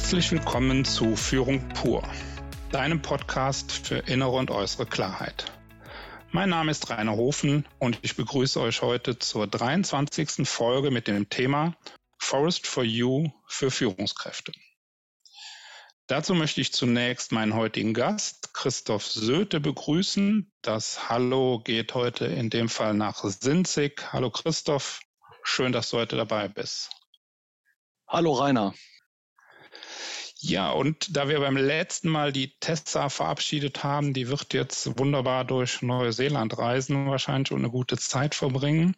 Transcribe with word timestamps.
Herzlich 0.00 0.30
willkommen 0.30 0.86
zu 0.86 1.16
Führung 1.16 1.68
pur, 1.70 2.02
deinem 2.70 3.02
Podcast 3.02 3.72
für 3.72 3.98
innere 3.98 4.36
und 4.36 4.50
äußere 4.50 4.86
Klarheit. 4.86 5.52
Mein 6.30 6.48
Name 6.48 6.70
ist 6.70 6.88
Rainer 6.88 7.16
Hofen 7.16 7.66
und 7.78 7.98
ich 8.00 8.16
begrüße 8.16 8.58
euch 8.60 8.80
heute 8.80 9.18
zur 9.18 9.48
23. 9.48 10.48
Folge 10.48 10.90
mit 10.90 11.08
dem 11.08 11.28
Thema 11.28 11.76
Forest 12.16 12.66
for 12.66 12.84
You 12.84 13.28
für 13.48 13.70
Führungskräfte. 13.70 14.52
Dazu 16.06 16.34
möchte 16.34 16.62
ich 16.62 16.72
zunächst 16.72 17.32
meinen 17.32 17.54
heutigen 17.54 17.92
Gast, 17.92 18.54
Christoph 18.54 19.04
Söte, 19.04 19.60
begrüßen. 19.60 20.50
Das 20.62 21.10
Hallo 21.10 21.60
geht 21.62 21.94
heute 21.94 22.24
in 22.24 22.48
dem 22.48 22.70
Fall 22.70 22.94
nach 22.94 23.24
Sinzig. 23.24 24.10
Hallo 24.12 24.30
Christoph, 24.30 25.00
schön, 25.42 25.72
dass 25.72 25.90
du 25.90 25.98
heute 25.98 26.16
dabei 26.16 26.48
bist. 26.48 26.88
Hallo 28.06 28.32
Rainer. 28.32 28.72
Ja, 30.40 30.70
und 30.70 31.16
da 31.16 31.28
wir 31.28 31.40
beim 31.40 31.56
letzten 31.56 32.08
Mal 32.08 32.32
die 32.32 32.56
Tessa 32.60 33.08
verabschiedet 33.08 33.82
haben, 33.82 34.14
die 34.14 34.28
wird 34.28 34.54
jetzt 34.54 34.96
wunderbar 34.96 35.44
durch 35.44 35.82
Neuseeland 35.82 36.56
reisen 36.58 37.08
wahrscheinlich 37.08 37.50
und 37.50 37.58
eine 37.58 37.70
gute 37.70 37.96
Zeit 37.96 38.36
verbringen, 38.36 38.94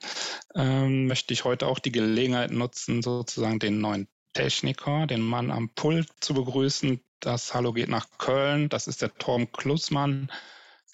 ähm, 0.54 1.06
möchte 1.06 1.32
ich 1.32 1.44
heute 1.44 1.66
auch 1.66 1.78
die 1.78 1.92
Gelegenheit 1.92 2.50
nutzen, 2.50 3.00
sozusagen 3.02 3.58
den 3.58 3.80
neuen 3.80 4.06
Techniker, 4.34 5.06
den 5.06 5.22
Mann 5.22 5.50
am 5.50 5.70
Pult 5.70 6.08
zu 6.20 6.34
begrüßen. 6.34 7.00
Das 7.20 7.54
Hallo 7.54 7.72
geht 7.72 7.88
nach 7.88 8.06
Köln. 8.18 8.68
Das 8.68 8.86
ist 8.86 9.00
der 9.00 9.14
Torben 9.14 9.50
Klussmann, 9.50 10.30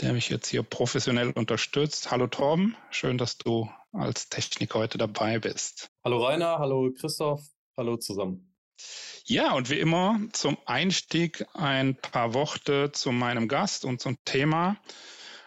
der 0.01 0.13
mich 0.13 0.29
jetzt 0.29 0.47
hier 0.47 0.63
professionell 0.63 1.31
unterstützt. 1.31 2.13
Hallo 2.13 2.29
Torben, 2.29 2.77
schön, 2.91 3.19
dass 3.19 3.37
du 3.37 3.69
als 3.93 4.29
Techniker 4.29 4.79
heute 4.79 4.97
dabei 4.97 5.41
bist. 5.41 5.91
Hallo 6.05 6.25
Rainer, 6.25 6.61
hallo 6.61 6.93
Christoph, 6.97 7.43
hallo 7.77 7.97
zusammen. 7.97 8.56
Ja, 9.25 9.55
und 9.55 9.71
wie 9.71 9.81
immer 9.81 10.21
zum 10.33 10.57
Einstieg 10.67 11.45
ein 11.55 11.97
paar 11.97 12.35
Worte 12.35 12.93
zu 12.93 13.11
meinem 13.11 13.49
Gast 13.49 13.85
und 13.85 14.01
zum 14.01 14.17
Thema. 14.25 14.77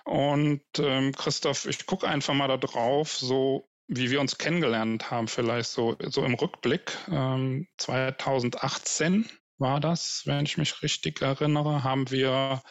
Und 0.03 0.61
ähm, 0.80 1.13
Christoph, 1.13 1.66
ich 1.66 1.86
gucke 1.86 2.08
einfach 2.08 2.33
mal 2.33 2.47
da 2.47 2.58
drauf, 2.58 3.16
so 3.17 3.69
wie 3.88 4.11
wir 4.11 4.21
uns 4.21 4.38
kennengelernt 4.38 5.11
haben, 5.11 5.27
vielleicht 5.27 5.69
so, 5.69 5.95
so 6.08 6.23
im 6.25 6.33
Rückblick. 6.33 6.97
Ähm, 7.09 7.67
2018 7.77 9.30
war 9.58 9.80
das, 9.80 10.23
wenn 10.25 10.45
ich 10.45 10.58
mich 10.58 10.81
richtig 10.81 11.21
erinnere, 11.21 11.83
haben 11.83 12.11
wir 12.11 12.61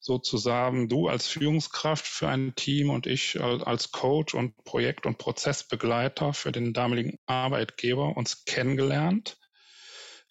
sozusagen 0.00 0.88
du 0.88 1.08
als 1.08 1.28
Führungskraft 1.28 2.06
für 2.06 2.28
ein 2.28 2.54
Team 2.56 2.90
und 2.90 3.06
ich 3.06 3.40
als 3.40 3.92
Coach 3.92 4.34
und 4.34 4.56
Projekt- 4.64 5.06
und 5.06 5.18
Prozessbegleiter 5.18 6.34
für 6.34 6.52
den 6.52 6.72
damaligen 6.72 7.18
Arbeitgeber 7.26 8.16
uns 8.16 8.44
kennengelernt 8.44 9.38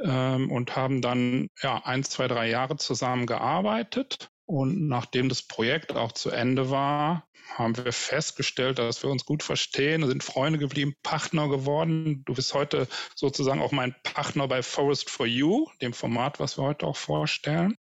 ähm, 0.04 0.52
und 0.52 0.76
haben 0.76 1.02
dann 1.02 1.48
ja 1.62 1.82
ein, 1.86 2.04
zwei, 2.04 2.28
drei 2.28 2.50
Jahre 2.50 2.78
zusammen 2.78 3.26
gearbeitet. 3.26 4.30
Und 4.46 4.88
nachdem 4.88 5.30
das 5.30 5.44
Projekt 5.44 5.96
auch 5.96 6.12
zu 6.12 6.30
Ende 6.30 6.70
war, 6.70 7.26
haben 7.58 7.76
wir 7.78 7.94
festgestellt, 7.94 8.80
dass 8.80 9.04
wir 9.04 9.10
uns 9.10 9.26
gut 9.26 9.44
verstehen, 9.44 10.06
sind 10.08 10.24
Freunde 10.24 10.60
geblieben, 10.60 10.96
Partner 11.04 11.48
geworden. 11.50 12.24
Du 12.26 12.34
bist 12.34 12.54
heute 12.54 12.88
sozusagen 13.16 13.62
auch 13.62 13.72
mein 13.72 13.96
Partner 14.04 14.48
bei 14.48 14.64
Forest 14.64 15.10
for 15.10 15.26
You, 15.26 15.68
dem 15.82 15.94
Format, 15.94 16.40
was 16.40 16.58
wir 16.58 16.64
heute 16.64 16.86
auch 16.86 16.98
vorstellen. 16.98 17.76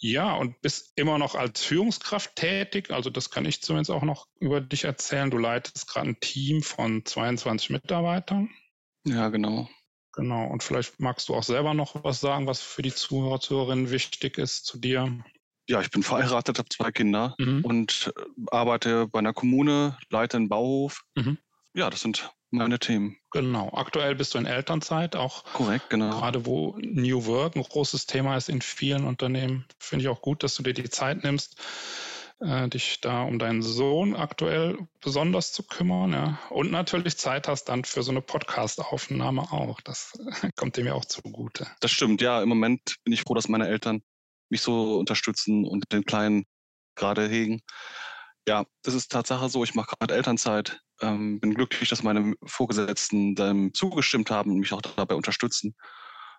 Ja, 0.00 0.34
und 0.36 0.60
bist 0.60 0.92
immer 0.94 1.18
noch 1.18 1.34
als 1.34 1.64
Führungskraft 1.64 2.36
tätig. 2.36 2.90
Also 2.90 3.10
das 3.10 3.30
kann 3.30 3.44
ich 3.44 3.62
zumindest 3.62 3.90
auch 3.90 4.04
noch 4.04 4.26
über 4.38 4.60
dich 4.60 4.84
erzählen. 4.84 5.30
Du 5.30 5.38
leitest 5.38 5.88
gerade 5.88 6.10
ein 6.10 6.20
Team 6.20 6.62
von 6.62 7.04
22 7.04 7.70
Mitarbeitern. 7.70 8.48
Ja, 9.04 9.28
genau. 9.28 9.68
Genau. 10.18 10.48
Und 10.48 10.64
vielleicht 10.64 10.98
magst 10.98 11.28
du 11.28 11.34
auch 11.36 11.44
selber 11.44 11.74
noch 11.74 12.02
was 12.02 12.20
sagen, 12.20 12.48
was 12.48 12.60
für 12.60 12.82
die 12.82 12.92
Zuhörer, 12.92 13.38
Zuhörerinnen 13.38 13.92
wichtig 13.92 14.36
ist 14.36 14.66
zu 14.66 14.76
dir. 14.76 15.16
Ja, 15.68 15.80
ich 15.80 15.90
bin 15.90 16.02
verheiratet, 16.02 16.58
habe 16.58 16.68
zwei 16.70 16.90
Kinder 16.90 17.36
mhm. 17.38 17.64
und 17.64 18.12
äh, 18.16 18.22
arbeite 18.50 19.06
bei 19.06 19.20
einer 19.20 19.32
Kommune, 19.32 19.96
leite 20.10 20.36
einen 20.36 20.48
Bauhof. 20.48 21.04
Mhm. 21.14 21.38
Ja, 21.72 21.88
das 21.88 22.00
sind 22.00 22.32
meine 22.50 22.80
Themen. 22.80 23.16
Genau. 23.30 23.72
Aktuell 23.74 24.16
bist 24.16 24.34
du 24.34 24.38
in 24.38 24.46
Elternzeit, 24.46 25.14
auch 25.14 25.44
korrekt, 25.52 25.88
genau. 25.88 26.10
Gerade 26.10 26.46
wo 26.46 26.76
New 26.80 27.26
Work 27.26 27.54
ein 27.54 27.62
großes 27.62 28.06
Thema 28.06 28.36
ist 28.36 28.48
in 28.48 28.60
vielen 28.60 29.04
Unternehmen, 29.04 29.66
finde 29.78 30.04
ich 30.04 30.08
auch 30.08 30.20
gut, 30.20 30.42
dass 30.42 30.56
du 30.56 30.64
dir 30.64 30.74
die 30.74 30.90
Zeit 30.90 31.22
nimmst, 31.22 31.60
äh, 32.40 32.68
dich 32.68 33.00
da 33.00 33.22
um 33.22 33.38
deinen 33.38 33.62
Sohn 33.62 34.14
aktuell 34.14 34.78
besonders 35.00 35.52
zu 35.52 35.62
kümmern. 35.62 36.12
Ja. 36.12 36.38
Und 36.50 36.70
natürlich 36.70 37.16
Zeit 37.18 37.48
hast 37.48 37.64
dann 37.64 37.84
für 37.84 38.02
so 38.02 38.10
eine 38.10 38.22
Podcast-Aufnahme 38.22 39.52
auch. 39.52 39.80
Das 39.80 40.18
kommt 40.56 40.76
dem 40.76 40.86
ja 40.86 40.94
auch 40.94 41.04
zugute. 41.04 41.66
Das 41.80 41.90
stimmt, 41.90 42.20
ja. 42.20 42.42
Im 42.42 42.48
Moment 42.48 42.96
bin 43.04 43.12
ich 43.12 43.22
froh, 43.22 43.34
dass 43.34 43.48
meine 43.48 43.68
Eltern 43.68 44.02
mich 44.50 44.60
so 44.60 44.98
unterstützen 44.98 45.64
und 45.64 45.92
den 45.92 46.04
Kleinen 46.04 46.44
gerade 46.94 47.28
hegen. 47.28 47.60
Ja, 48.46 48.64
das 48.82 48.94
ist 48.94 49.12
Tatsache 49.12 49.48
so. 49.48 49.62
Ich 49.64 49.74
mache 49.74 49.94
gerade 49.98 50.14
Elternzeit. 50.14 50.80
Ähm, 51.00 51.38
bin 51.38 51.54
glücklich, 51.54 51.88
dass 51.88 52.02
meine 52.02 52.34
Vorgesetzten 52.44 53.34
dem 53.34 53.74
zugestimmt 53.74 54.30
haben 54.30 54.50
und 54.50 54.58
mich 54.58 54.72
auch 54.72 54.82
dabei 54.82 55.14
unterstützen. 55.14 55.76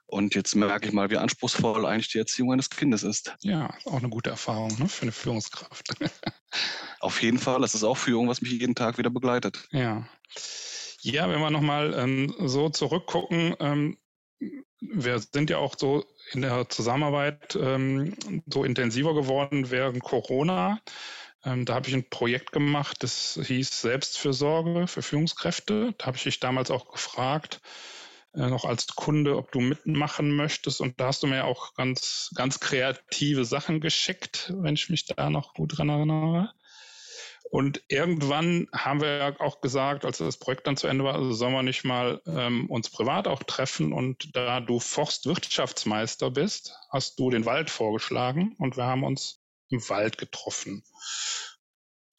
Und 0.09 0.33
jetzt 0.33 0.55
merke 0.55 0.87
ich 0.87 0.93
mal, 0.93 1.11
wie 1.11 1.17
anspruchsvoll 1.17 1.85
eigentlich 1.85 2.09
die 2.09 2.17
Erziehung 2.17 2.51
eines 2.51 2.69
Kindes 2.69 3.03
ist. 3.03 3.35
Ja, 3.41 3.73
auch 3.85 3.99
eine 3.99 4.09
gute 4.09 4.31
Erfahrung 4.31 4.75
ne, 4.79 4.89
für 4.89 5.03
eine 5.03 5.11
Führungskraft. 5.11 5.93
Auf 6.99 7.21
jeden 7.21 7.37
Fall. 7.37 7.61
Das 7.61 7.75
ist 7.75 7.83
auch 7.83 7.97
Führung, 7.97 8.27
was 8.27 8.41
mich 8.41 8.51
jeden 8.51 8.75
Tag 8.75 8.97
wieder 8.97 9.11
begleitet. 9.11 9.67
Ja. 9.71 10.07
Ja, 11.01 11.29
wenn 11.29 11.39
wir 11.39 11.51
nochmal 11.51 11.93
ähm, 11.95 12.33
so 12.39 12.69
zurückgucken, 12.69 13.55
ähm, 13.59 13.97
wir 14.81 15.19
sind 15.19 15.49
ja 15.49 15.57
auch 15.57 15.75
so 15.77 16.05
in 16.31 16.41
der 16.41 16.67
Zusammenarbeit 16.69 17.55
ähm, 17.55 18.15
so 18.47 18.63
intensiver 18.63 19.13
geworden 19.13 19.69
während 19.69 20.01
Corona. 20.03 20.81
Ähm, 21.45 21.65
da 21.65 21.75
habe 21.75 21.87
ich 21.87 21.93
ein 21.93 22.09
Projekt 22.09 22.51
gemacht, 22.51 22.97
das 23.01 23.39
hieß 23.41 23.81
Selbstfürsorge 23.81 24.87
für 24.87 25.01
Führungskräfte. 25.01 25.93
Da 25.97 26.07
habe 26.07 26.17
ich 26.17 26.23
dich 26.23 26.39
damals 26.39 26.71
auch 26.71 26.91
gefragt, 26.91 27.61
noch 28.33 28.65
als 28.65 28.87
Kunde, 28.87 29.37
ob 29.37 29.51
du 29.51 29.59
mitmachen 29.59 30.35
möchtest. 30.35 30.81
Und 30.81 30.99
da 30.99 31.07
hast 31.07 31.23
du 31.23 31.27
mir 31.27 31.45
auch 31.45 31.73
ganz, 31.73 32.31
ganz 32.35 32.59
kreative 32.59 33.45
Sachen 33.45 33.81
geschickt, 33.81 34.53
wenn 34.57 34.75
ich 34.75 34.89
mich 34.89 35.05
da 35.05 35.29
noch 35.29 35.53
gut 35.53 35.77
dran 35.77 35.89
erinnere. 35.89 36.53
Und 37.51 37.81
irgendwann 37.87 38.67
haben 38.71 39.01
wir 39.01 39.17
ja 39.17 39.39
auch 39.39 39.59
gesagt, 39.59 40.05
als 40.05 40.19
das 40.19 40.37
Projekt 40.37 40.67
dann 40.67 40.77
zu 40.77 40.85
Ende 40.85 41.03
war, 41.03 41.15
also 41.15 41.31
sollen 41.31 41.53
wir 41.53 41.63
nicht 41.63 41.83
mal 41.83 42.21
ähm, 42.27 42.69
uns 42.69 42.91
privat 42.91 43.27
auch 43.27 43.41
treffen. 43.41 43.91
Und 43.91 44.35
da 44.35 44.59
du 44.59 44.79
Forstwirtschaftsmeister 44.79 46.29
bist, 46.29 46.75
hast 46.91 47.19
du 47.19 47.31
den 47.31 47.45
Wald 47.45 47.71
vorgeschlagen 47.71 48.55
und 48.59 48.77
wir 48.77 48.85
haben 48.85 49.03
uns 49.03 49.41
im 49.69 49.87
Wald 49.89 50.19
getroffen 50.19 50.83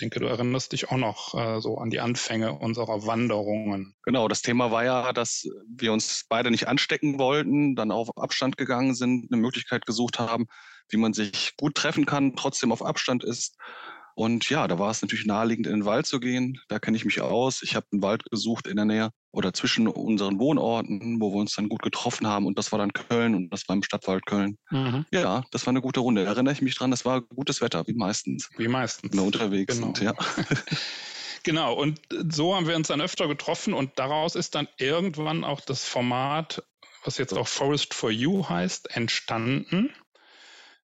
denke, 0.01 0.21
du 0.21 0.27
erinnerst 0.27 0.73
dich 0.73 0.91
auch 0.91 0.97
noch 0.97 1.35
äh, 1.35 1.61
so 1.61 1.79
an 1.79 1.91
die 1.91 2.01
Anfänge 2.01 2.53
unserer 2.59 3.07
Wanderungen. 3.07 3.95
Genau, 4.03 4.29
das 4.29 4.43
Thema 4.43 4.71
war 4.71 4.85
ja, 4.85 5.13
dass 5.13 5.47
wir 5.69 5.93
uns 5.93 6.25
beide 6.29 6.51
nicht 6.51 6.69
anstecken 6.69 7.19
wollten, 7.19 7.77
dann 7.77 7.91
auf 7.91 8.17
Abstand 8.17 8.57
gegangen 8.57 8.95
sind, 8.95 9.31
eine 9.31 9.41
Möglichkeit 9.41 9.87
gesucht 9.87 10.19
haben, 10.19 10.47
wie 10.89 10.97
man 10.97 11.13
sich 11.13 11.55
gut 11.57 11.75
treffen 11.75 12.07
kann, 12.07 12.35
trotzdem 12.37 12.73
auf 12.73 12.85
Abstand 12.85 13.25
ist. 13.25 13.57
Und 14.21 14.51
ja, 14.51 14.69
da 14.69 14.79
war 14.79 14.91
es 14.91 15.01
natürlich 15.01 15.25
naheliegend, 15.25 15.67
in 15.67 15.73
den 15.73 15.85
Wald 15.87 16.05
zu 16.05 16.21
gehen. 16.21 16.61
Da 16.69 16.79
kenne 16.79 16.95
ich 16.95 17.07
mich 17.07 17.23
aus. 17.23 17.63
Ich 17.63 17.75
habe 17.75 17.87
einen 17.91 18.03
Wald 18.03 18.23
gesucht 18.31 18.67
in 18.67 18.77
der 18.77 18.85
Nähe 18.85 19.13
oder 19.31 19.55
zwischen 19.55 19.89
unseren 19.89 20.39
Wohnorten, 20.39 21.19
wo 21.23 21.33
wir 21.33 21.41
uns 21.41 21.55
dann 21.55 21.71
gut 21.71 21.81
getroffen 21.81 22.27
haben. 22.27 22.45
Und 22.45 22.59
das 22.59 22.71
war 22.71 22.79
dann 22.79 22.93
Köln 22.93 23.35
und 23.35 23.49
das 23.49 23.67
war 23.67 23.77
im 23.77 23.83
Stadtwald 23.83 24.27
Köln. 24.27 24.59
Mhm. 24.69 25.07
Ja, 25.11 25.43
das 25.53 25.65
war 25.65 25.71
eine 25.71 25.81
gute 25.81 26.01
Runde. 26.01 26.25
Da 26.27 26.33
erinnere 26.33 26.53
ich 26.53 26.61
mich 26.61 26.75
dran, 26.75 26.91
das 26.91 27.07
war 27.07 27.23
gutes 27.23 27.63
Wetter, 27.63 27.87
wie 27.87 27.95
meistens. 27.95 28.51
Wie 28.59 28.69
meistens. 28.69 29.11
Wenn 29.11 29.21
wir 29.21 29.25
unterwegs 29.25 29.75
genau. 29.75 29.95
sind, 29.95 30.03
ja. 30.03 30.15
Genau, 31.43 31.73
und 31.73 31.99
so 32.11 32.55
haben 32.55 32.69
wir 32.69 32.77
uns 32.77 32.89
dann 32.89 33.01
öfter 33.01 33.27
getroffen 33.27 33.73
und 33.73 33.99
daraus 33.99 34.35
ist 34.35 34.55
dann 34.55 34.69
irgendwann 34.77 35.43
auch 35.43 35.63
das 35.63 35.87
Format, 35.87 36.63
was 37.03 37.17
jetzt 37.17 37.33
auch 37.33 37.49
Forest 37.49 37.95
for 37.95 38.11
You 38.11 38.47
heißt, 38.47 38.95
entstanden. 38.95 39.89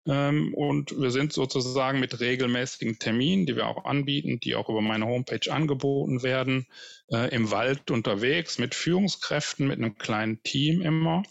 Ähm, 0.07 0.53
und 0.53 0.99
wir 0.99 1.11
sind 1.11 1.33
sozusagen 1.33 1.99
mit 1.99 2.19
regelmäßigen 2.19 2.99
Terminen, 2.99 3.45
die 3.45 3.55
wir 3.55 3.67
auch 3.67 3.85
anbieten, 3.85 4.39
die 4.39 4.55
auch 4.55 4.69
über 4.69 4.81
meine 4.81 5.05
Homepage 5.07 5.51
angeboten 5.51 6.21
werden, 6.21 6.67
äh, 7.11 7.33
im 7.33 7.51
Wald 7.51 7.89
unterwegs 7.89 8.59
mit 8.59 8.75
Führungskräften, 8.75 9.67
mit 9.67 9.79
einem 9.79 9.97
kleinen 9.97 10.41
Team 10.43 10.81
immer. 10.81 11.23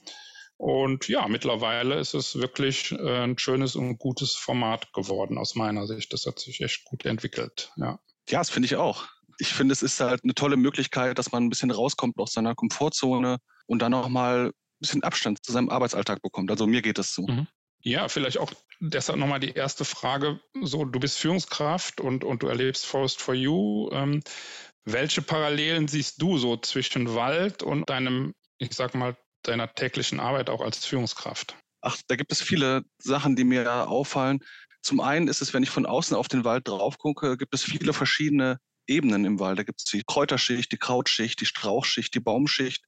Und 0.56 1.08
ja, 1.08 1.26
mittlerweile 1.28 1.96
ist 1.98 2.14
es 2.14 2.36
wirklich 2.36 2.92
äh, 2.92 3.24
ein 3.24 3.38
schönes 3.38 3.76
und 3.76 3.98
gutes 3.98 4.34
Format 4.34 4.92
geworden 4.92 5.38
aus 5.38 5.54
meiner 5.54 5.86
Sicht. 5.86 6.12
Das 6.12 6.26
hat 6.26 6.38
sich 6.38 6.60
echt 6.60 6.84
gut 6.84 7.04
entwickelt. 7.04 7.72
Ja, 7.76 7.98
ja 8.30 8.38
das 8.38 8.50
finde 8.50 8.66
ich 8.66 8.76
auch. 8.76 9.06
Ich 9.38 9.48
finde, 9.48 9.72
es 9.72 9.82
ist 9.82 10.00
halt 10.00 10.22
eine 10.22 10.34
tolle 10.34 10.56
Möglichkeit, 10.56 11.18
dass 11.18 11.32
man 11.32 11.44
ein 11.44 11.50
bisschen 11.50 11.72
rauskommt 11.72 12.18
aus 12.18 12.32
seiner 12.32 12.54
Komfortzone 12.54 13.38
und 13.66 13.82
dann 13.82 13.94
auch 13.94 14.08
mal 14.08 14.46
ein 14.46 14.52
bisschen 14.78 15.02
Abstand 15.02 15.44
zu 15.44 15.52
seinem 15.52 15.70
Arbeitsalltag 15.70 16.22
bekommt. 16.22 16.50
Also 16.50 16.66
mir 16.66 16.82
geht 16.82 16.98
das 16.98 17.14
so. 17.14 17.26
Mhm. 17.26 17.48
Ja, 17.84 18.08
vielleicht 18.08 18.38
auch 18.38 18.50
deshalb 18.80 19.18
nochmal 19.18 19.40
die 19.40 19.52
erste 19.52 19.84
Frage. 19.84 20.40
So, 20.62 20.86
du 20.86 20.98
bist 20.98 21.18
Führungskraft 21.18 22.00
und, 22.00 22.24
und 22.24 22.42
du 22.42 22.46
erlebst 22.46 22.86
Forest 22.86 23.20
for 23.20 23.34
You. 23.34 23.90
Ähm, 23.92 24.22
welche 24.84 25.20
Parallelen 25.20 25.86
siehst 25.86 26.20
du 26.20 26.38
so 26.38 26.56
zwischen 26.56 27.14
Wald 27.14 27.62
und 27.62 27.88
deinem, 27.90 28.34
ich 28.58 28.74
sag 28.74 28.94
mal, 28.94 29.16
deiner 29.42 29.72
täglichen 29.72 30.18
Arbeit 30.18 30.48
auch 30.48 30.62
als 30.62 30.86
Führungskraft? 30.86 31.56
Ach, 31.82 31.98
da 32.08 32.16
gibt 32.16 32.32
es 32.32 32.40
viele 32.40 32.84
Sachen, 32.98 33.36
die 33.36 33.44
mir 33.44 33.86
auffallen. 33.88 34.40
Zum 34.82 35.00
einen 35.00 35.28
ist 35.28 35.42
es, 35.42 35.52
wenn 35.52 35.62
ich 35.62 35.70
von 35.70 35.84
außen 35.84 36.16
auf 36.16 36.28
den 36.28 36.44
Wald 36.44 36.66
drauf 36.66 36.96
gucke, 36.96 37.36
gibt 37.36 37.54
es 37.54 37.62
viele 37.62 37.92
verschiedene 37.92 38.58
Ebenen 38.86 39.26
im 39.26 39.40
Wald. 39.40 39.58
Da 39.58 39.62
gibt 39.62 39.80
es 39.80 39.84
die 39.84 40.02
Kräuterschicht, 40.06 40.72
die 40.72 40.78
Krautschicht, 40.78 41.40
die 41.40 41.46
Strauchschicht, 41.46 42.14
die 42.14 42.20
Baumschicht, 42.20 42.82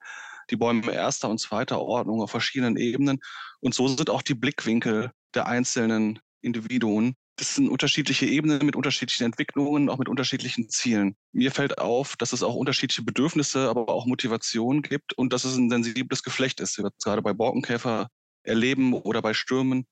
die 0.50 0.56
Bäume 0.56 0.90
erster 0.92 1.28
und 1.28 1.38
zweiter 1.38 1.80
Ordnung 1.80 2.22
auf 2.22 2.30
verschiedenen 2.30 2.76
Ebenen. 2.76 3.20
Und 3.60 3.74
so 3.74 3.88
sind 3.88 4.10
auch 4.10 4.22
die 4.22 4.34
Blickwinkel 4.34 5.10
der 5.34 5.46
einzelnen 5.46 6.18
Individuen. 6.40 7.14
Das 7.38 7.54
sind 7.54 7.68
unterschiedliche 7.68 8.24
Ebenen 8.24 8.64
mit 8.64 8.76
unterschiedlichen 8.76 9.24
Entwicklungen, 9.24 9.90
auch 9.90 9.98
mit 9.98 10.08
unterschiedlichen 10.08 10.70
Zielen. 10.70 11.16
Mir 11.32 11.50
fällt 11.50 11.78
auf, 11.78 12.16
dass 12.16 12.32
es 12.32 12.42
auch 12.42 12.54
unterschiedliche 12.54 13.02
Bedürfnisse, 13.02 13.68
aber 13.68 13.88
auch 13.90 14.06
Motivationen 14.06 14.80
gibt 14.80 15.12
und 15.12 15.32
dass 15.32 15.44
es 15.44 15.56
ein 15.56 15.68
sensibles 15.68 16.22
Geflecht 16.22 16.60
ist. 16.60 16.80
Gerade 17.04 17.20
bei 17.20 17.34
Borkenkäfer 17.34 18.08
erleben 18.42 18.94
oder 18.94 19.20
bei 19.20 19.34
Stürmen. 19.34 19.86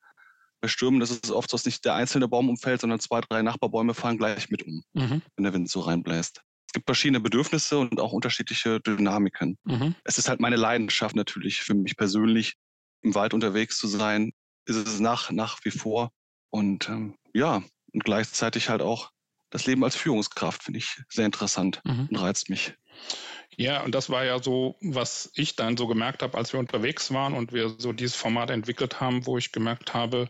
Bei 0.63 0.69
Stürmen 0.69 1.03
ist 1.03 1.25
es 1.25 1.31
oft 1.31 1.51
so, 1.51 1.59
dass 1.59 1.67
nicht 1.67 1.85
der 1.85 1.95
einzelne 1.95 2.29
Baum 2.29 2.49
umfällt, 2.49 2.81
sondern 2.81 3.01
zwei, 3.01 3.21
drei 3.21 3.43
Nachbarbäume 3.43 3.93
fallen 3.93 4.17
gleich 4.17 4.49
mit 4.49 4.63
um, 4.63 4.83
mhm. 4.95 5.21
wenn 5.37 5.45
der 5.45 5.53
Wind 5.53 5.69
so 5.69 5.81
reinbläst. 5.81 6.41
Es 6.67 6.73
gibt 6.73 6.87
verschiedene 6.87 7.21
Bedürfnisse 7.21 7.79
und 7.79 8.01
auch 8.01 8.13
unterschiedliche 8.13 8.81
Dynamiken. 8.81 9.59
Mhm. 9.65 9.95
Es 10.05 10.17
ist 10.17 10.31
halt 10.31 10.41
meine 10.41 10.57
Leidenschaft 10.57 11.15
natürlich 11.15 11.61
für 11.61 11.75
mich 11.75 11.97
persönlich, 11.99 12.55
im 13.05 13.15
Wald 13.15 13.35
unterwegs 13.35 13.79
zu 13.79 13.87
sein. 13.87 14.33
Ist 14.67 14.77
es 14.77 14.99
nach, 14.99 15.31
nach 15.31 15.59
wie 15.65 15.71
vor. 15.71 16.11
Und 16.51 16.89
ähm, 16.89 17.17
ja, 17.35 17.63
und 17.93 18.05
gleichzeitig 18.05 18.69
halt 18.69 18.83
auch 18.83 19.11
das 19.51 19.67
Leben 19.67 19.85
als 19.85 19.95
Führungskraft 19.95 20.65
finde 20.65 20.79
ich 20.79 21.01
sehr 21.09 21.27
interessant 21.27 21.81
mhm. 21.85 22.09
und 22.11 22.17
reizt 22.17 22.51
mich. 22.51 22.75
Ja, 23.57 23.83
und 23.83 23.95
das 23.95 24.11
war 24.11 24.25
ja 24.25 24.43
so, 24.43 24.77
was 24.81 25.31
ich 25.35 25.55
dann 25.55 25.77
so 25.77 25.87
gemerkt 25.87 26.23
habe, 26.23 26.37
als 26.37 26.53
wir 26.53 26.59
unterwegs 26.59 27.13
waren 27.13 27.35
und 27.35 27.53
wir 27.53 27.75
so 27.79 27.93
dieses 27.93 28.17
Format 28.17 28.51
entwickelt 28.51 29.01
haben, 29.01 29.27
wo 29.27 29.39
ich 29.39 29.53
gemerkt 29.53 29.95
habe, 29.95 30.29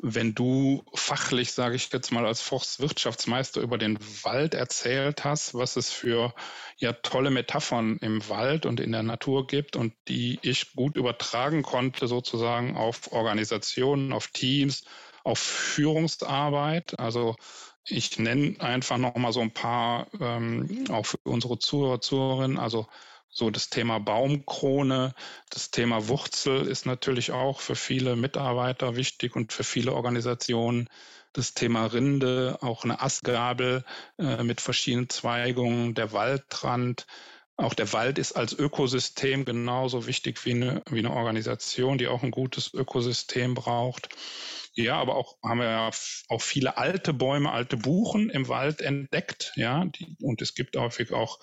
wenn 0.00 0.34
du 0.34 0.84
fachlich, 0.94 1.52
sage 1.52 1.76
ich 1.76 1.92
jetzt 1.92 2.12
mal, 2.12 2.26
als 2.26 2.40
Forstwirtschaftsmeister 2.40 3.60
über 3.60 3.78
den 3.78 3.98
Wald 4.22 4.54
erzählt 4.54 5.24
hast, 5.24 5.54
was 5.54 5.76
es 5.76 5.90
für 5.90 6.34
ja 6.76 6.92
tolle 6.92 7.30
Metaphern 7.30 7.98
im 7.98 8.28
Wald 8.28 8.66
und 8.66 8.80
in 8.80 8.92
der 8.92 9.02
Natur 9.02 9.46
gibt 9.46 9.76
und 9.76 9.94
die 10.08 10.38
ich 10.42 10.74
gut 10.74 10.96
übertragen 10.96 11.62
konnte, 11.62 12.06
sozusagen 12.06 12.76
auf 12.76 13.12
Organisationen, 13.12 14.12
auf 14.12 14.28
Teams, 14.28 14.84
auf 15.24 15.38
Führungsarbeit. 15.38 16.98
Also 16.98 17.36
ich 17.84 18.18
nenne 18.18 18.60
einfach 18.60 18.98
noch 18.98 19.16
mal 19.16 19.32
so 19.32 19.40
ein 19.40 19.52
paar, 19.52 20.06
ähm, 20.20 20.84
auch 20.90 21.06
für 21.06 21.18
unsere 21.24 21.58
Zuhörer, 21.58 22.00
Zuhörerinnen, 22.00 22.58
also 22.58 22.86
so 23.32 23.50
das 23.50 23.70
Thema 23.70 23.98
Baumkrone, 23.98 25.14
das 25.48 25.70
Thema 25.70 26.06
Wurzel 26.08 26.68
ist 26.68 26.84
natürlich 26.84 27.32
auch 27.32 27.60
für 27.60 27.74
viele 27.74 28.14
Mitarbeiter 28.14 28.94
wichtig 28.94 29.34
und 29.34 29.54
für 29.54 29.64
viele 29.64 29.94
Organisationen. 29.94 30.88
Das 31.32 31.54
Thema 31.54 31.86
Rinde, 31.86 32.58
auch 32.60 32.84
eine 32.84 33.00
Astgabel 33.00 33.84
äh, 34.18 34.42
mit 34.42 34.60
verschiedenen 34.60 35.08
Zweigungen, 35.08 35.94
der 35.94 36.12
Waldrand. 36.12 37.06
Auch 37.56 37.72
der 37.72 37.90
Wald 37.94 38.18
ist 38.18 38.32
als 38.32 38.52
Ökosystem 38.52 39.46
genauso 39.46 40.06
wichtig 40.06 40.44
wie 40.44 40.52
eine, 40.52 40.82
wie 40.90 40.98
eine 40.98 41.12
Organisation, 41.12 41.96
die 41.96 42.08
auch 42.08 42.22
ein 42.22 42.32
gutes 42.32 42.74
Ökosystem 42.74 43.54
braucht. 43.54 44.10
Ja, 44.74 44.96
aber 44.96 45.16
auch 45.16 45.36
haben 45.42 45.58
wir 45.58 45.70
ja 45.70 45.90
auch 46.28 46.40
viele 46.40 46.78
alte 46.78 47.12
Bäume, 47.12 47.50
alte 47.50 47.76
Buchen 47.76 48.30
im 48.30 48.48
Wald 48.48 48.80
entdeckt. 48.80 49.52
Ja, 49.56 49.84
die, 49.84 50.16
und 50.20 50.40
es 50.40 50.54
gibt 50.54 50.76
häufig 50.76 51.12
auch 51.12 51.40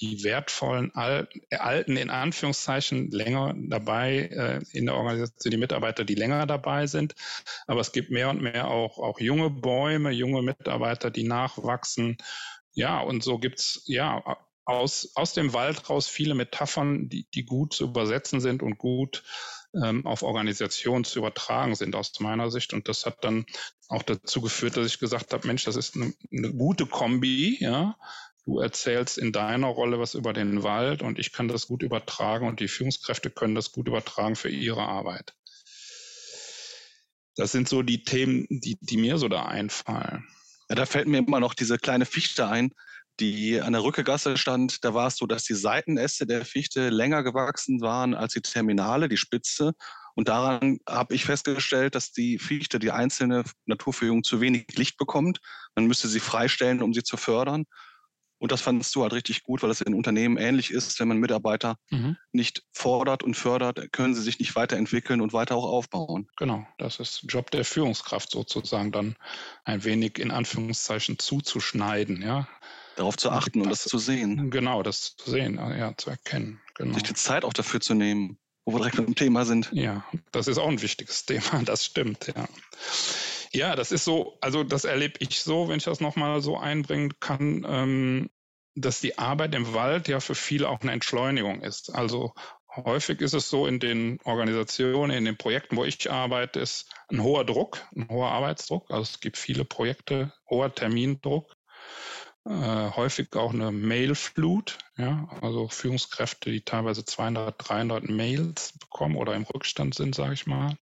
die 0.00 0.24
wertvollen 0.24 0.92
alten 0.94 1.96
in 1.96 2.10
Anführungszeichen 2.10 3.10
länger 3.10 3.54
dabei 3.56 4.28
äh, 4.32 4.60
in 4.72 4.86
der 4.86 4.94
Organisation, 4.94 5.50
die 5.50 5.56
Mitarbeiter, 5.56 6.04
die 6.04 6.14
länger 6.14 6.46
dabei 6.46 6.86
sind. 6.86 7.14
Aber 7.66 7.80
es 7.80 7.92
gibt 7.92 8.10
mehr 8.10 8.30
und 8.30 8.42
mehr 8.42 8.68
auch, 8.68 8.98
auch 8.98 9.20
junge 9.20 9.50
Bäume, 9.50 10.10
junge 10.10 10.42
Mitarbeiter, 10.42 11.10
die 11.10 11.24
nachwachsen. 11.24 12.16
Ja, 12.74 13.00
und 13.00 13.22
so 13.22 13.38
gibt's 13.38 13.82
ja 13.86 14.22
aus, 14.66 15.12
aus 15.14 15.32
dem 15.32 15.52
Wald 15.52 15.88
raus 15.88 16.08
viele 16.08 16.34
Metaphern, 16.34 17.08
die, 17.08 17.26
die 17.32 17.44
gut 17.44 17.72
zu 17.72 17.84
übersetzen 17.84 18.40
sind 18.40 18.62
und 18.62 18.78
gut 18.78 19.22
ähm, 19.82 20.06
auf 20.06 20.22
Organisationen 20.22 21.04
zu 21.04 21.20
übertragen 21.20 21.74
sind 21.74 21.94
aus 21.94 22.18
meiner 22.20 22.50
Sicht. 22.50 22.72
Und 22.72 22.88
das 22.88 23.06
hat 23.06 23.24
dann 23.24 23.46
auch 23.88 24.02
dazu 24.02 24.40
geführt, 24.40 24.76
dass 24.76 24.86
ich 24.86 24.98
gesagt 24.98 25.32
habe, 25.32 25.46
Mensch, 25.46 25.64
das 25.64 25.76
ist 25.76 25.94
eine, 25.94 26.12
eine 26.32 26.52
gute 26.52 26.86
Kombi, 26.86 27.58
ja. 27.60 27.96
Du 28.46 28.60
erzählst 28.60 29.18
in 29.18 29.32
deiner 29.32 29.66
Rolle 29.66 29.98
was 29.98 30.14
über 30.14 30.32
den 30.32 30.62
Wald 30.62 31.02
und 31.02 31.18
ich 31.18 31.32
kann 31.32 31.48
das 31.48 31.66
gut 31.66 31.82
übertragen 31.82 32.46
und 32.46 32.60
die 32.60 32.68
Führungskräfte 32.68 33.28
können 33.28 33.56
das 33.56 33.72
gut 33.72 33.88
übertragen 33.88 34.36
für 34.36 34.48
ihre 34.48 34.82
Arbeit. 34.82 35.34
Das 37.34 37.50
sind 37.50 37.68
so 37.68 37.82
die 37.82 38.04
Themen, 38.04 38.46
die, 38.48 38.78
die 38.80 38.96
mir 38.96 39.18
so 39.18 39.28
da 39.28 39.46
einfallen. 39.46 40.28
Ja, 40.68 40.76
da 40.76 40.86
fällt 40.86 41.08
mir 41.08 41.18
immer 41.18 41.40
noch 41.40 41.54
diese 41.54 41.76
kleine 41.76 42.06
Fichte 42.06 42.46
ein, 42.46 42.70
die 43.18 43.60
an 43.60 43.72
der 43.72 43.82
Rückegasse 43.82 44.36
stand, 44.36 44.84
da 44.84 44.94
war 44.94 45.08
es 45.08 45.16
so, 45.16 45.26
dass 45.26 45.42
die 45.42 45.54
Seitenäste 45.54 46.24
der 46.24 46.44
Fichte 46.44 46.90
länger 46.90 47.24
gewachsen 47.24 47.80
waren 47.80 48.14
als 48.14 48.34
die 48.34 48.42
Terminale, 48.42 49.08
die 49.08 49.16
Spitze. 49.16 49.72
Und 50.14 50.28
daran 50.28 50.78
habe 50.88 51.14
ich 51.14 51.24
festgestellt, 51.24 51.94
dass 51.94 52.12
die 52.12 52.38
Fichte, 52.38 52.78
die 52.78 52.92
einzelne 52.92 53.42
Naturführung 53.64 54.22
zu 54.22 54.40
wenig 54.40 54.66
Licht 54.76 54.98
bekommt. 54.98 55.40
Man 55.74 55.86
müsste 55.86 56.08
sie 56.08 56.20
freistellen, 56.20 56.82
um 56.82 56.94
sie 56.94 57.02
zu 57.02 57.16
fördern. 57.16 57.64
Und 58.38 58.52
das 58.52 58.60
fandest 58.60 58.94
du 58.94 59.02
halt 59.02 59.12
richtig 59.12 59.42
gut, 59.42 59.62
weil 59.62 59.70
es 59.70 59.80
in 59.80 59.94
Unternehmen 59.94 60.36
ähnlich 60.36 60.70
ist. 60.70 61.00
Wenn 61.00 61.08
man 61.08 61.18
Mitarbeiter 61.18 61.76
mhm. 61.90 62.16
nicht 62.32 62.62
fordert 62.72 63.22
und 63.22 63.34
fördert, 63.34 63.92
können 63.92 64.14
sie 64.14 64.22
sich 64.22 64.38
nicht 64.38 64.56
weiterentwickeln 64.56 65.20
und 65.20 65.32
weiter 65.32 65.56
auch 65.56 65.64
aufbauen. 65.64 66.28
Genau, 66.36 66.66
das 66.78 67.00
ist 67.00 67.24
Job 67.28 67.50
der 67.50 67.64
Führungskraft 67.64 68.30
sozusagen, 68.30 68.92
dann 68.92 69.16
ein 69.64 69.84
wenig 69.84 70.18
in 70.18 70.30
Anführungszeichen 70.30 71.18
zuzuschneiden, 71.18 72.22
ja 72.22 72.46
darauf 72.96 73.16
zu 73.16 73.30
achten 73.30 73.60
und 73.60 73.70
das, 73.70 73.84
das, 73.84 73.90
zu 73.90 73.98
sehen. 73.98 74.50
Genau, 74.50 74.82
das 74.82 75.16
zu 75.16 75.30
sehen, 75.30 75.56
ja, 75.56 75.96
zu 75.96 76.10
erkennen. 76.10 76.60
Genau. 76.74 76.94
Sich 76.94 77.04
die 77.04 77.14
Zeit 77.14 77.44
auch 77.44 77.52
dafür 77.52 77.80
zu 77.80 77.94
nehmen, 77.94 78.38
wo 78.64 78.72
wir 78.72 78.78
direkt 78.78 78.96
beim 78.96 79.14
Thema 79.14 79.44
sind. 79.44 79.70
Ja, 79.72 80.04
das 80.32 80.48
ist 80.48 80.58
auch 80.58 80.68
ein 80.68 80.82
wichtiges 80.82 81.24
Thema, 81.26 81.62
das 81.64 81.84
stimmt, 81.84 82.32
ja. 82.34 82.48
Ja, 83.56 83.74
das 83.74 83.90
ist 83.90 84.04
so, 84.04 84.36
also 84.42 84.64
das 84.64 84.84
erlebe 84.84 85.14
ich 85.20 85.40
so, 85.40 85.68
wenn 85.68 85.78
ich 85.78 85.84
das 85.84 86.00
nochmal 86.00 86.42
so 86.42 86.58
einbringen 86.58 87.18
kann, 87.20 87.64
ähm, 87.66 88.30
dass 88.74 89.00
die 89.00 89.16
Arbeit 89.18 89.54
im 89.54 89.72
Wald 89.72 90.08
ja 90.08 90.20
für 90.20 90.34
viele 90.34 90.68
auch 90.68 90.82
eine 90.82 90.92
Entschleunigung 90.92 91.62
ist. 91.62 91.94
Also 91.94 92.34
häufig 92.74 93.22
ist 93.22 93.32
es 93.32 93.48
so 93.48 93.66
in 93.66 93.80
den 93.80 94.18
Organisationen, 94.24 95.16
in 95.16 95.24
den 95.24 95.38
Projekten, 95.38 95.76
wo 95.78 95.84
ich 95.84 96.10
arbeite, 96.10 96.60
ist 96.60 96.92
ein 97.08 97.22
hoher 97.22 97.46
Druck, 97.46 97.80
ein 97.96 98.10
hoher 98.10 98.30
Arbeitsdruck. 98.30 98.90
Also 98.90 99.02
es 99.04 99.20
gibt 99.20 99.38
viele 99.38 99.64
Projekte, 99.64 100.34
hoher 100.50 100.74
Termindruck 100.74 101.56
äh, 102.44 102.90
häufig 102.90 103.34
auch 103.36 103.54
eine 103.54 103.72
Mailflut, 103.72 104.78
ja, 104.98 105.28
also 105.40 105.68
Führungskräfte, 105.68 106.50
die 106.50 106.60
teilweise 106.62 107.06
200, 107.06 107.54
300 107.56 108.04
Mails 108.04 108.78
bekommen 108.78 109.16
oder 109.16 109.34
im 109.34 109.44
Rückstand 109.44 109.94
sind, 109.94 110.14
sage 110.14 110.34
ich 110.34 110.46
mal. 110.46 110.76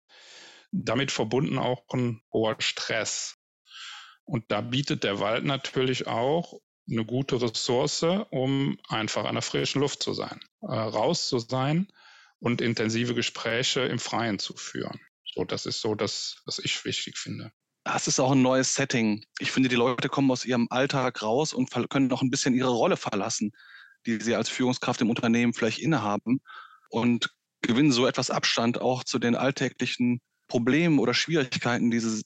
Damit 0.76 1.12
verbunden 1.12 1.58
auch 1.58 1.82
ein 1.92 2.20
hoher 2.32 2.56
Stress. 2.58 3.36
Und 4.24 4.50
da 4.50 4.60
bietet 4.60 5.04
der 5.04 5.20
Wald 5.20 5.44
natürlich 5.44 6.06
auch 6.06 6.60
eine 6.90 7.04
gute 7.04 7.40
Ressource, 7.40 8.04
um 8.30 8.78
einfach 8.88 9.24
an 9.24 9.34
der 9.34 9.42
frischen 9.42 9.80
Luft 9.80 10.02
zu 10.02 10.12
sein, 10.14 10.40
äh, 10.62 10.74
raus 10.74 11.28
zu 11.28 11.38
sein 11.38 11.88
und 12.38 12.60
intensive 12.60 13.14
Gespräche 13.14 13.80
im 13.80 13.98
Freien 13.98 14.38
zu 14.38 14.54
führen. 14.56 15.00
So, 15.34 15.44
das 15.44 15.66
ist 15.66 15.80
so 15.80 15.94
das, 15.94 16.42
was 16.44 16.58
ich 16.58 16.84
wichtig 16.84 17.18
finde 17.18 17.52
das 17.84 18.08
ist 18.08 18.18
auch 18.18 18.32
ein 18.32 18.42
neues 18.42 18.74
Setting. 18.74 19.24
Ich 19.38 19.52
finde, 19.52 19.68
die 19.68 19.76
Leute 19.76 20.08
kommen 20.08 20.30
aus 20.30 20.44
ihrem 20.44 20.66
Alltag 20.70 21.22
raus 21.22 21.52
und 21.52 21.70
können 21.90 22.08
noch 22.08 22.22
ein 22.22 22.30
bisschen 22.30 22.54
ihre 22.54 22.70
Rolle 22.70 22.96
verlassen, 22.96 23.52
die 24.06 24.20
sie 24.20 24.34
als 24.34 24.48
Führungskraft 24.48 25.00
im 25.02 25.10
Unternehmen 25.10 25.52
vielleicht 25.52 25.78
innehaben 25.78 26.40
und 26.88 27.30
gewinnen 27.60 27.92
so 27.92 28.06
etwas 28.06 28.30
Abstand 28.30 28.80
auch 28.80 29.04
zu 29.04 29.18
den 29.18 29.36
alltäglichen 29.36 30.20
Problemen 30.48 30.98
oder 30.98 31.14
Schwierigkeiten, 31.14 31.90
die 31.90 32.00
sie, 32.00 32.22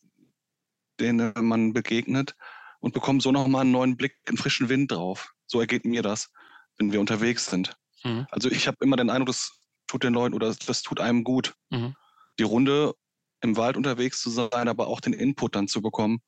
denen 1.01 1.33
man 1.37 1.73
begegnet 1.73 2.35
und 2.81 2.95
bekommen 2.95 3.21
so 3.21 3.33
nochmal 3.33 3.63
einen 3.63 3.73
neuen 3.73 3.97
Blick, 3.97 4.17
einen 4.27 4.37
frischen 4.37 4.69
Wind 4.69 4.93
drauf. 4.93 5.33
So 5.47 5.61
ergeht 5.61 5.85
mir 5.85 6.03
das, 6.03 6.31
wenn 6.79 6.93
wir 6.93 7.01
unterwegs 7.01 7.47
sind. 7.47 7.77
Mhm. 8.05 8.27
Also 8.31 8.51
ich 8.51 8.67
habe 8.67 8.79
immer 8.81 8.97
den 8.97 9.11
Eindruck, 9.11 9.29
das 9.29 9.61
tut 9.87 10.05
den 10.05 10.15
Leuten 10.15 10.35
oder 10.35 10.55
das 10.55 10.83
tut 10.83 11.01
einem 11.01 11.25
gut. 11.25 11.55
Mhm. 11.71 11.95
Die 12.39 12.45
Runde 12.45 12.95
im 13.41 13.57
Wald 13.57 13.77
unterwegs 13.77 14.21
zu 14.21 14.31
sein, 14.31 14.69
aber 14.69 14.89
auch 14.89 15.01
den 15.01 15.13
Input 15.13 15.55
dann 15.55 15.69
zu 15.69 15.81
bekommen 15.81 16.21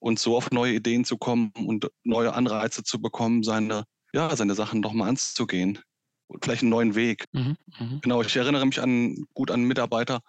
und 0.00 0.18
so 0.18 0.36
auf 0.36 0.50
neue 0.50 0.74
Ideen 0.74 1.04
zu 1.04 1.16
kommen 1.16 1.52
und 1.56 1.90
neue 2.02 2.34
Anreize 2.34 2.82
zu 2.82 3.00
bekommen, 3.00 3.42
seine, 3.42 3.84
ja, 4.12 4.34
seine 4.34 4.54
Sachen 4.54 4.82
doch 4.82 4.92
mal 4.92 5.08
anzugehen. 5.08 5.78
Und 6.26 6.44
vielleicht 6.44 6.62
einen 6.62 6.70
neuen 6.70 6.94
Weg. 6.94 7.26
Mhm, 7.32 7.56
mh. 7.78 8.00
Genau, 8.02 8.22
ich 8.22 8.34
erinnere 8.34 8.64
mich 8.64 8.80
an, 8.80 9.26
gut 9.34 9.50
an 9.50 9.60
einen 9.60 9.68
Mitarbeiter, 9.68 10.22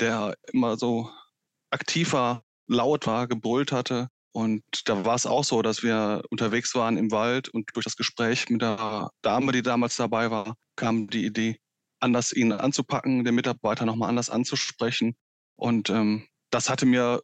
der 0.00 0.34
immer 0.52 0.76
so 0.76 1.10
aktiver, 1.70 2.42
laut 2.66 3.06
war, 3.06 3.26
gebrüllt 3.28 3.72
hatte. 3.72 4.08
Und 4.32 4.64
da 4.86 5.04
war 5.04 5.14
es 5.14 5.26
auch 5.26 5.44
so, 5.44 5.62
dass 5.62 5.82
wir 5.82 6.22
unterwegs 6.30 6.74
waren 6.74 6.96
im 6.96 7.12
Wald 7.12 7.48
und 7.48 7.70
durch 7.74 7.84
das 7.84 7.96
Gespräch 7.96 8.48
mit 8.48 8.62
der 8.62 9.10
Dame, 9.22 9.52
die 9.52 9.62
damals 9.62 9.96
dabei 9.96 10.30
war, 10.30 10.56
kam 10.76 11.06
die 11.06 11.24
Idee, 11.24 11.60
anders 12.00 12.32
ihn 12.32 12.52
anzupacken, 12.52 13.24
den 13.24 13.34
Mitarbeiter 13.34 13.86
nochmal 13.86 14.08
anders 14.08 14.30
anzusprechen. 14.30 15.14
Und 15.56 15.88
ähm, 15.90 16.26
das 16.50 16.68
hatte 16.68 16.84
mir 16.84 17.22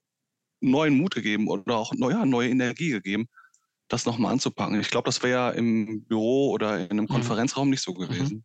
neuen 0.60 0.96
Mut 0.96 1.14
gegeben 1.14 1.48
oder 1.48 1.76
auch 1.76 1.92
ja, 1.94 2.24
neue 2.24 2.50
Energie 2.50 2.90
gegeben, 2.90 3.28
das 3.88 4.06
nochmal 4.06 4.32
anzupacken. 4.32 4.80
Ich 4.80 4.90
glaube, 4.90 5.06
das 5.06 5.22
wäre 5.22 5.32
ja 5.32 5.50
im 5.50 6.04
Büro 6.04 6.50
oder 6.50 6.78
in 6.78 6.90
einem 6.90 7.04
mhm. 7.04 7.08
Konferenzraum 7.08 7.70
nicht 7.70 7.82
so 7.82 7.92
mhm. 7.92 7.98
gewesen. 7.98 8.44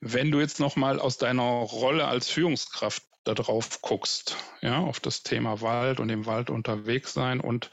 Wenn 0.00 0.30
du 0.30 0.40
jetzt 0.40 0.60
nochmal 0.60 1.00
aus 1.00 1.16
deiner 1.16 1.42
Rolle 1.42 2.06
als 2.06 2.28
Führungskraft 2.28 3.02
darauf 3.24 3.82
guckst, 3.82 4.36
ja, 4.60 4.78
auf 4.78 5.00
das 5.00 5.22
Thema 5.22 5.60
Wald 5.60 6.00
und 6.00 6.10
im 6.10 6.26
Wald 6.26 6.50
unterwegs 6.50 7.12
sein 7.12 7.40
und 7.40 7.70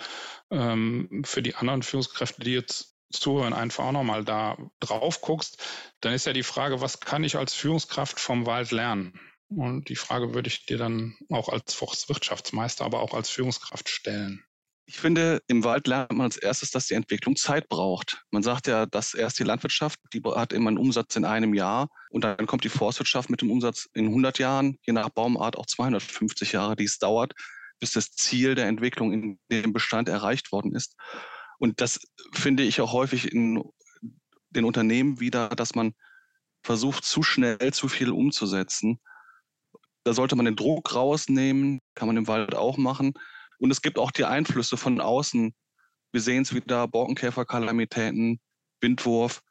ähm, 0.51 1.23
für 1.25 1.41
die 1.41 1.55
anderen 1.55 1.83
Führungskräfte, 1.83 2.41
die 2.41 2.53
jetzt 2.53 2.95
zuhören, 3.11 3.53
einfach 3.53 3.85
auch 3.85 3.91
nochmal 3.91 4.23
da 4.23 4.57
drauf 4.79 5.21
guckst, 5.21 5.63
dann 6.01 6.13
ist 6.13 6.25
ja 6.25 6.33
die 6.33 6.43
Frage, 6.43 6.81
was 6.81 6.99
kann 6.99 7.23
ich 7.23 7.37
als 7.37 7.53
Führungskraft 7.53 8.19
vom 8.19 8.45
Wald 8.45 8.71
lernen? 8.71 9.19
Und 9.49 9.89
die 9.89 9.95
Frage 9.95 10.35
würde 10.35 10.47
ich 10.47 10.67
dir 10.67 10.77
dann 10.77 11.17
auch 11.31 11.49
als 11.49 11.73
Forstwirtschaftsmeister, 11.73 12.85
aber 12.85 13.01
auch 13.01 13.15
als 13.15 13.29
Führungskraft 13.29 13.89
stellen. 13.89 14.43
Ich 14.89 14.97
finde, 14.97 15.43
im 15.45 15.63
Wald 15.63 15.85
lernt 15.85 16.13
man 16.13 16.21
als 16.21 16.37
erstes, 16.37 16.71
dass 16.71 16.87
die 16.87 16.95
Entwicklung 16.95 17.35
Zeit 17.35 17.69
braucht. 17.69 18.23
Man 18.31 18.41
sagt 18.41 18.65
ja, 18.65 18.87
dass 18.87 19.13
erst 19.13 19.37
die 19.37 19.43
Landwirtschaft, 19.43 19.99
die 20.11 20.21
hat 20.23 20.51
immer 20.51 20.69
einen 20.69 20.79
Umsatz 20.79 21.15
in 21.15 21.25
einem 21.25 21.53
Jahr 21.53 21.89
und 22.09 22.23
dann 22.23 22.47
kommt 22.47 22.63
die 22.63 22.69
Forstwirtschaft 22.69 23.29
mit 23.29 23.43
dem 23.43 23.51
Umsatz 23.51 23.87
in 23.93 24.05
100 24.05 24.39
Jahren, 24.39 24.79
je 24.81 24.93
nach 24.93 25.09
Baumart 25.09 25.59
auch 25.59 25.67
250 25.67 26.53
Jahre, 26.53 26.75
die 26.75 26.85
es 26.85 26.97
dauert, 26.97 27.33
bis 27.79 27.91
das 27.91 28.13
Ziel 28.13 28.55
der 28.55 28.65
Entwicklung 28.65 29.13
in 29.13 29.39
dem 29.51 29.73
Bestand 29.73 30.09
erreicht 30.09 30.51
worden 30.51 30.73
ist. 30.73 30.95
Und 31.59 31.81
das 31.81 31.99
finde 32.33 32.63
ich 32.63 32.81
auch 32.81 32.91
häufig 32.91 33.31
in 33.31 33.61
den 34.49 34.65
Unternehmen 34.65 35.19
wieder, 35.19 35.49
dass 35.49 35.75
man 35.75 35.93
versucht, 36.63 37.05
zu 37.05 37.21
schnell 37.21 37.73
zu 37.73 37.89
viel 37.89 38.09
umzusetzen 38.09 38.99
da 40.03 40.13
sollte 40.13 40.35
man 40.35 40.45
den 40.45 40.55
Druck 40.55 40.95
rausnehmen, 40.95 41.81
kann 41.93 42.07
man 42.07 42.17
im 42.17 42.27
Wald 42.27 42.55
auch 42.55 42.77
machen. 42.77 43.13
Und 43.59 43.71
es 43.71 43.81
gibt 43.81 43.99
auch 43.99 44.11
die 44.11 44.25
Einflüsse 44.25 44.77
von 44.77 44.99
außen. 44.99 45.53
Wir 46.11 46.21
sehen 46.21 46.41
es 46.43 46.53
wieder, 46.53 46.87
Borkenkäferkalamitäten, 46.87 48.39
Windwurf, 48.81 49.41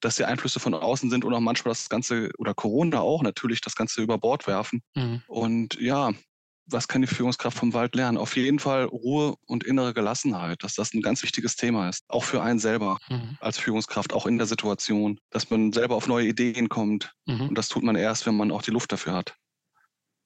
dass 0.00 0.16
die 0.16 0.24
Einflüsse 0.24 0.60
von 0.60 0.74
außen 0.74 1.10
sind 1.10 1.24
und 1.24 1.34
auch 1.34 1.40
manchmal 1.40 1.72
das 1.72 1.88
Ganze, 1.88 2.30
oder 2.38 2.54
Corona 2.54 3.00
auch 3.00 3.22
natürlich, 3.22 3.60
das 3.60 3.76
Ganze 3.76 4.02
über 4.02 4.18
Bord 4.18 4.46
werfen. 4.46 4.82
Mhm. 4.94 5.22
Und 5.28 5.78
ja, 5.80 6.12
was 6.72 6.88
kann 6.88 7.02
die 7.02 7.08
Führungskraft 7.08 7.58
vom 7.58 7.74
Wald 7.74 7.94
lernen? 7.94 8.16
Auf 8.16 8.36
jeden 8.36 8.58
Fall 8.58 8.84
Ruhe 8.84 9.34
und 9.46 9.64
innere 9.64 9.92
Gelassenheit, 9.92 10.62
dass 10.62 10.74
das 10.74 10.94
ein 10.94 11.02
ganz 11.02 11.22
wichtiges 11.22 11.56
Thema 11.56 11.88
ist. 11.88 12.04
Auch 12.08 12.24
für 12.24 12.42
einen 12.42 12.58
selber 12.58 12.98
mhm. 13.08 13.36
als 13.40 13.58
Führungskraft, 13.58 14.12
auch 14.12 14.26
in 14.26 14.38
der 14.38 14.46
Situation, 14.46 15.18
dass 15.30 15.50
man 15.50 15.72
selber 15.72 15.96
auf 15.96 16.06
neue 16.06 16.26
Ideen 16.26 16.68
kommt. 16.68 17.12
Mhm. 17.26 17.48
Und 17.48 17.58
das 17.58 17.68
tut 17.68 17.82
man 17.82 17.96
erst, 17.96 18.26
wenn 18.26 18.36
man 18.36 18.52
auch 18.52 18.62
die 18.62 18.70
Luft 18.70 18.92
dafür 18.92 19.14
hat. 19.14 19.34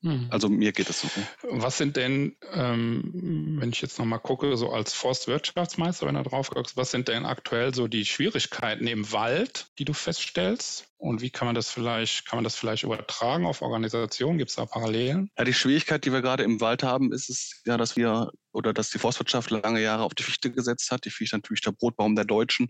Mhm. 0.04 0.26
Also 0.28 0.50
mir 0.50 0.73
geht 0.73 0.90
es 0.90 1.00
so. 1.00 1.08
Was 1.50 1.78
sind 1.78 1.96
denn, 1.96 2.37
ähm, 2.52 3.56
wenn 3.58 3.70
ich 3.70 3.80
jetzt 3.80 3.99
nochmal 3.99 4.20
gucke, 4.20 4.54
so 4.58 4.70
als 4.70 4.92
Forstwirtschaftsmeister, 4.92 6.06
wenn 6.06 6.14
du 6.14 6.23
drauf 6.23 6.50
guckst, 6.50 6.76
was 6.76 6.90
sind 6.90 7.08
denn 7.08 7.25
aktuell 7.25 7.75
so 7.75 7.88
die 7.88 8.04
Schwierigkeiten 8.04 8.87
im 8.87 9.11
Wald, 9.12 9.68
die 9.78 9.87
du 9.87 9.94
feststellst? 9.94 10.88
Und 10.99 11.23
wie 11.23 11.30
kann 11.30 11.46
man 11.46 11.54
das 11.54 11.70
vielleicht, 11.70 12.26
kann 12.26 12.37
man 12.37 12.44
das 12.44 12.54
vielleicht 12.54 12.82
übertragen 12.82 13.46
auf 13.46 13.62
Organisationen? 13.62 14.37
Gibt 14.37 14.50
es 14.50 14.56
da 14.56 14.66
Parallelen? 14.66 15.30
Ja, 15.38 15.44
die 15.44 15.54
Schwierigkeit, 15.54 16.04
die 16.04 16.12
wir 16.12 16.20
gerade 16.20 16.44
im 16.44 16.61
Wald 16.61 16.82
haben, 16.82 17.11
ist 17.11 17.30
es 17.30 17.62
ja, 17.64 17.78
dass 17.78 17.96
wir 17.96 18.30
oder 18.52 18.75
dass 18.75 18.90
die 18.90 18.99
Forstwirtschaft 18.99 19.50
lange 19.50 19.80
Jahre 19.80 20.02
auf 20.02 20.14
die 20.14 20.23
Fichte 20.23 20.50
gesetzt 20.50 20.90
hat. 20.90 21.06
Die 21.06 21.11
Fichte 21.11 21.37
natürlich 21.37 21.62
der 21.62 21.73
Brotbaum 21.73 22.14
der 22.14 22.26
Deutschen, 22.26 22.68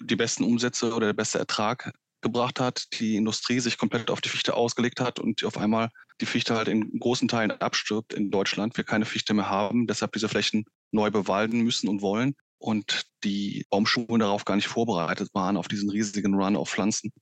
die 0.00 0.16
besten 0.16 0.44
Umsätze 0.44 0.94
oder 0.94 1.06
der 1.06 1.14
beste 1.14 1.38
Ertrag 1.38 1.92
gebracht 2.26 2.60
hat, 2.60 2.86
die 2.98 3.16
Industrie 3.16 3.60
sich 3.60 3.78
komplett 3.78 4.10
auf 4.10 4.20
die 4.20 4.28
Fichte 4.28 4.54
ausgelegt 4.54 5.00
hat 5.00 5.18
und 5.18 5.44
auf 5.44 5.56
einmal 5.56 5.90
die 6.20 6.26
Fichte 6.26 6.54
halt 6.54 6.68
in 6.68 6.98
großen 6.98 7.28
Teilen 7.28 7.50
abstirbt 7.50 8.12
in 8.14 8.30
Deutschland, 8.30 8.76
wir 8.76 8.84
keine 8.84 9.04
Fichte 9.04 9.34
mehr 9.34 9.48
haben, 9.48 9.86
deshalb 9.86 10.12
diese 10.12 10.28
Flächen 10.28 10.64
neu 10.90 11.10
bewalden 11.10 11.60
müssen 11.60 11.88
und 11.88 12.02
wollen 12.02 12.34
und 12.58 13.06
die 13.22 13.66
Baumschulen 13.70 14.20
darauf 14.20 14.44
gar 14.44 14.56
nicht 14.56 14.68
vorbereitet 14.68 15.30
waren, 15.34 15.56
auf 15.56 15.68
diesen 15.68 15.90
riesigen 15.90 16.34
Run 16.34 16.56
auf 16.56 16.70
Pflanzen 16.70 17.12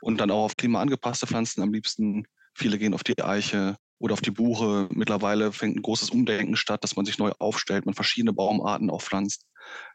und 0.00 0.20
dann 0.20 0.30
auch 0.30 0.44
auf 0.44 0.56
klimaangepasste 0.56 1.26
Pflanzen 1.26 1.62
am 1.62 1.72
liebsten. 1.72 2.26
Viele 2.54 2.78
gehen 2.78 2.94
auf 2.94 3.04
die 3.04 3.20
Eiche 3.22 3.76
oder 3.98 4.14
auf 4.14 4.20
die 4.20 4.30
Buche. 4.30 4.88
Mittlerweile 4.90 5.52
fängt 5.52 5.76
ein 5.76 5.82
großes 5.82 6.10
Umdenken 6.10 6.56
statt, 6.56 6.84
dass 6.84 6.96
man 6.96 7.04
sich 7.04 7.18
neu 7.18 7.32
aufstellt, 7.38 7.86
man 7.86 7.94
verschiedene 7.94 8.32
Baumarten 8.32 8.90
aufpflanzt. 8.90 9.44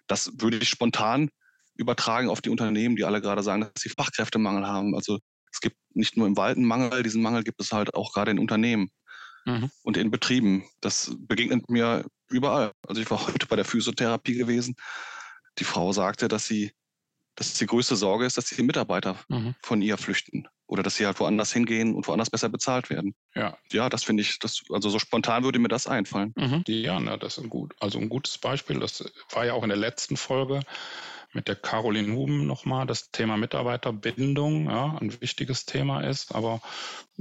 Das 0.08 0.32
würde 0.38 0.58
ich 0.58 0.70
spontan 0.70 1.30
übertragen 1.76 2.30
auf 2.30 2.42
die 2.42 2.50
Unternehmen, 2.50 2.96
die 2.96 3.04
alle 3.04 3.22
gerade 3.22 3.44
sagen, 3.44 3.62
dass 3.62 3.72
sie 3.78 3.90
Fachkräftemangel 3.90 4.68
haben. 4.68 4.96
Also 4.96 5.20
es 5.52 5.60
gibt 5.60 5.78
nicht 5.94 6.18
nur 6.18 6.28
im 6.28 6.38
Wald 6.38 6.58
einen 6.58 6.66
Mangel, 6.66 7.04
diesen 7.04 7.22
Mangel 7.22 7.44
gibt 7.44 7.62
es 7.62 7.72
halt 7.72 7.94
auch 7.94 8.14
gerade 8.14 8.32
in 8.32 8.40
Unternehmen 8.40 8.90
mhm. 9.46 9.70
und 9.84 9.98
in 9.98 10.12
Betrieben. 10.12 10.66
Das 10.80 11.16
begegnet 11.18 11.70
mir 11.70 12.06
überall. 12.30 12.72
Also 12.88 13.02
ich 13.02 13.10
war 13.12 13.20
heute 13.28 13.46
bei 13.48 13.56
der 13.56 13.66
Physiotherapie 13.66 14.36
gewesen. 14.36 14.76
Die 15.60 15.64
Frau 15.64 15.92
sagte, 15.92 16.28
dass 16.28 16.48
sie, 16.48 16.72
dass 17.36 17.54
die 17.54 17.66
größte 17.66 17.96
Sorge 17.96 18.26
ist, 18.26 18.38
dass 18.38 18.46
die 18.46 18.64
Mitarbeiter 18.64 19.18
mhm. 19.28 19.56
von 19.62 19.82
ihr 19.82 19.98
flüchten 19.98 20.48
oder 20.68 20.84
dass 20.84 20.96
sie 20.96 21.06
halt 21.06 21.20
woanders 21.20 21.52
hingehen 21.52 21.94
und 21.94 22.08
woanders 22.08 22.30
besser 22.30 22.48
bezahlt 22.48 22.90
werden. 22.90 23.14
Ja, 23.36 23.58
ja, 23.74 23.90
das 23.90 24.06
finde 24.06 24.22
ich, 24.22 24.40
das, 24.40 24.62
also 24.70 24.90
so 24.90 25.00
spontan 25.00 25.44
würde 25.44 25.60
mir 25.60 25.68
das 25.68 25.86
einfallen. 25.86 26.34
Mhm. 26.38 26.64
Ja, 26.68 26.98
na, 26.98 27.18
das 27.18 27.38
ist 27.38 27.44
ein 27.44 27.50
gut, 27.50 27.74
also 27.82 28.00
ein 28.00 28.08
gutes 28.08 28.38
Beispiel. 28.38 28.80
Das 28.80 29.04
war 29.32 29.46
ja 29.46 29.52
auch 29.52 29.64
in 29.64 29.70
der 29.70 29.78
letzten 29.78 30.16
Folge 30.16 30.62
mit 31.34 31.48
der 31.48 31.56
Caroline 31.56 32.14
Huben 32.14 32.46
nochmal 32.46 32.86
das 32.86 33.12
Thema 33.12 33.38
Mitarbeiterbindung, 33.38 34.66
ja, 34.70 34.98
ein 35.00 35.22
wichtiges 35.22 35.66
Thema 35.66 36.02
ist. 36.02 36.36
Aber 36.36 36.62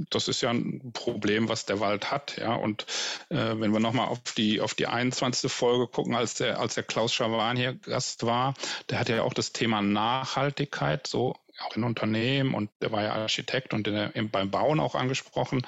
das 0.09 0.27
ist 0.27 0.41
ja 0.41 0.49
ein 0.49 0.91
Problem, 0.93 1.49
was 1.49 1.65
der 1.65 1.79
Wald 1.79 2.11
hat, 2.11 2.37
ja. 2.37 2.53
Und 2.55 2.85
äh, 3.29 3.35
wenn 3.55 3.71
wir 3.71 3.79
nochmal 3.79 4.07
auf 4.07 4.19
die, 4.35 4.61
auf 4.61 4.73
die 4.73 4.87
21. 4.87 5.51
Folge 5.51 5.87
gucken, 5.87 6.15
als 6.15 6.35
der, 6.35 6.59
als 6.59 6.75
der 6.75 6.83
Klaus 6.83 7.13
Schawan 7.13 7.57
hier 7.57 7.73
Gast 7.73 8.25
war, 8.25 8.53
der 8.89 8.99
hat 8.99 9.09
ja 9.09 9.23
auch 9.23 9.33
das 9.33 9.53
Thema 9.53 9.81
Nachhaltigkeit 9.81 11.07
so 11.07 11.35
auch 11.63 11.75
in 11.75 11.83
Unternehmen 11.83 12.53
und 12.53 12.69
der 12.81 12.91
war 12.91 13.03
ja 13.03 13.13
Architekt 13.13 13.73
und 13.73 13.87
der, 13.87 14.11
beim 14.31 14.51
Bauen 14.51 14.79
auch 14.79 14.95
angesprochen. 14.95 15.65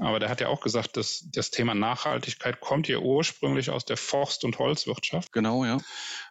Aber 0.00 0.20
der 0.20 0.28
hat 0.28 0.40
ja 0.40 0.48
auch 0.48 0.60
gesagt, 0.60 0.96
dass 0.96 1.24
das 1.32 1.50
Thema 1.50 1.74
Nachhaltigkeit 1.74 2.60
kommt 2.60 2.86
hier 2.86 3.02
ursprünglich 3.02 3.70
aus 3.70 3.84
der 3.84 3.96
Forst- 3.96 4.44
und 4.44 4.58
Holzwirtschaft. 4.58 5.32
Genau, 5.32 5.64
ja. 5.64 5.78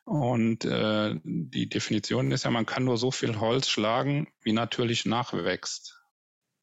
Und 0.06 0.66
äh, 0.66 1.16
die 1.24 1.68
Definition 1.70 2.32
ist 2.32 2.46
ja, 2.46 2.52
man 2.52 2.66
kann 2.66 2.84
nur 2.84 2.98
so 2.98 3.12
viel 3.12 3.40
Holz 3.40 3.70
schlagen, 3.70 4.28
wie 4.42 4.54
natürlich 4.54 5.06
nachwächst. 5.06 6.00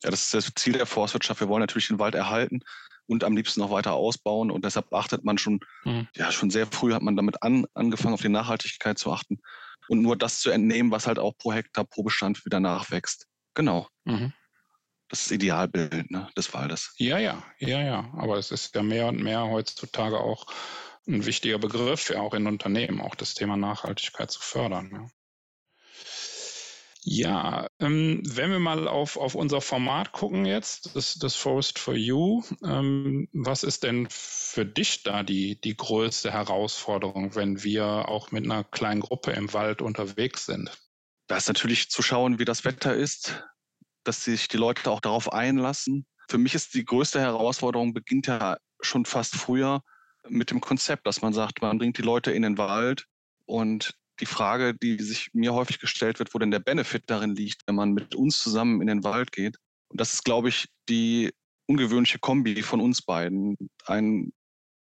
Ja, 0.03 0.11
das 0.11 0.25
ist 0.25 0.35
das 0.35 0.53
Ziel 0.55 0.75
der 0.75 0.87
Forstwirtschaft. 0.87 1.41
Wir 1.41 1.49
wollen 1.49 1.61
natürlich 1.61 1.89
den 1.89 1.99
Wald 1.99 2.15
erhalten 2.15 2.61
und 3.07 3.25
am 3.25 3.37
liebsten 3.37 3.61
noch 3.61 3.71
weiter 3.71 3.95
ausbauen. 3.95 4.51
Und 4.51 4.65
deshalb 4.65 4.93
achtet 4.93 5.25
man 5.25 5.39
schon, 5.39 5.61
mhm. 5.85 6.09
ja, 6.15 6.33
schon 6.33 6.51
sehr 6.51 6.67
früh 6.67 6.93
hat 6.93 7.03
man 7.03 7.17
damit 7.17 7.43
an, 7.43 7.67
angefangen, 7.75 8.15
auf 8.15 8.23
die 8.23 8.29
Nachhaltigkeit 8.29 8.99
zu 8.99 9.12
achten 9.12 9.41
und 9.93 10.01
nur 10.01 10.17
das 10.17 10.41
zu 10.41 10.51
entnehmen, 10.51 10.91
was 10.91 11.07
halt 11.07 11.19
auch 11.19 11.37
pro 11.37 11.53
Hektar, 11.53 11.85
pro 11.85 12.03
Bestand 12.03 12.47
wieder 12.47 12.61
nachwächst. 12.61 13.27
Genau. 13.53 13.89
Mhm. 14.05 14.33
Das 15.11 15.21
ist 15.21 15.31
das 15.31 15.35
Idealbild 15.35 16.11
ne, 16.11 16.31
des 16.35 16.55
Waldes. 16.55 16.95
Ja, 16.97 17.19
ja, 17.19 17.43
ja, 17.59 17.83
ja. 17.83 18.11
Aber 18.17 18.39
es 18.39 18.51
ist 18.51 18.75
ja 18.75 18.83
mehr 18.83 19.07
und 19.09 19.23
mehr 19.23 19.43
heutzutage 19.51 20.19
auch 20.19 20.47
ein 21.07 21.27
wichtiger 21.27 21.59
Begriff, 21.59 22.09
ja 22.09 22.23
auch 22.23 22.33
in 22.33 22.47
Unternehmen, 22.47 23.03
auch 23.03 23.15
das 23.15 23.35
Thema 23.35 23.59
Nachhaltigkeit 23.59 24.31
zu 24.31 24.41
fördern. 24.41 24.91
Ja. 24.95 25.11
Ja, 27.05 27.67
ähm, 27.81 28.23
wenn 28.25 28.53
wir 28.53 28.61
mal 28.61 28.87
auf, 28.87 29.17
auf 29.17 29.35
unser 29.35 29.61
Format 29.61 30.13
gucken 30.13 30.47
jetzt, 30.47 30.95
das, 30.95 31.15
das 31.15 31.35
Forest 31.35 31.81
for 31.81 31.95
You, 31.95 32.45
ähm, 32.65 33.29
was 33.33 33.65
ist 33.65 33.83
denn 33.83 34.07
für 34.09 34.65
dich 34.65 35.03
da 35.03 35.25
die, 35.25 35.61
die 35.61 35.77
größte 35.77 36.31
Herausforderung, 36.33 37.35
wenn 37.35 37.65
wir 37.65 37.85
auch 38.09 38.31
mit 38.31 38.45
einer 38.45 38.63
kleinen 38.63 39.01
Gruppe 39.01 39.33
im 39.33 39.53
Wald 39.53 39.83
unterwegs 39.83 40.47
sind? 40.47 40.71
Da 41.27 41.37
ist 41.39 41.49
natürlich 41.49 41.91
zu 41.91 42.03
schauen, 42.03 42.39
wie 42.39 42.45
das 42.45 42.65
Wetter 42.65 42.95
ist, 42.95 43.43
dass 44.05 44.23
sich 44.23 44.47
die 44.47 44.57
Leute 44.57 44.89
auch 44.89 45.01
darauf 45.01 45.33
einlassen. 45.33 46.07
Für 46.29 46.39
mich 46.39 46.55
ist 46.55 46.73
die 46.75 46.85
größte 46.85 47.21
Herausforderung, 47.21 47.95
beginnt 47.95 48.29
ja 48.29 48.59
schon 48.81 49.07
fast 49.07 49.35
früher 49.35 49.83
mit 50.29 50.53
dem 50.53 50.61
Konzept, 50.61 51.07
dass 51.09 51.21
man 51.21 51.33
sagt, 51.33 51.63
man 51.63 51.79
bringt 51.79 51.99
die 51.99 52.03
Leute 52.03 52.31
in 52.31 52.43
den 52.43 52.59
Wald 52.59 53.07
und 53.45 53.95
die 54.21 54.26
Frage, 54.26 54.75
die 54.75 54.99
sich 55.02 55.31
mir 55.33 55.54
häufig 55.54 55.81
gestellt 55.81 56.19
wird, 56.19 56.35
wo 56.35 56.38
denn 56.38 56.50
der 56.50 56.61
Benefit 56.61 57.04
darin 57.07 57.35
liegt, 57.35 57.62
wenn 57.66 57.75
man 57.75 57.92
mit 57.92 58.14
uns 58.14 58.42
zusammen 58.42 58.81
in 58.81 58.87
den 58.87 59.04
Wald 59.04 59.33
geht. 59.33 59.57
Und 59.88 60.00
das 60.00 60.14
ist, 60.14 60.25
glaube 60.25 60.49
ich, 60.49 60.69
die 60.88 61.33
ungewöhnliche 61.66 62.19
Kombi 62.19 62.62
von 62.62 62.81
uns 62.81 63.02
beiden. 63.02 63.57
Ein, 63.87 64.33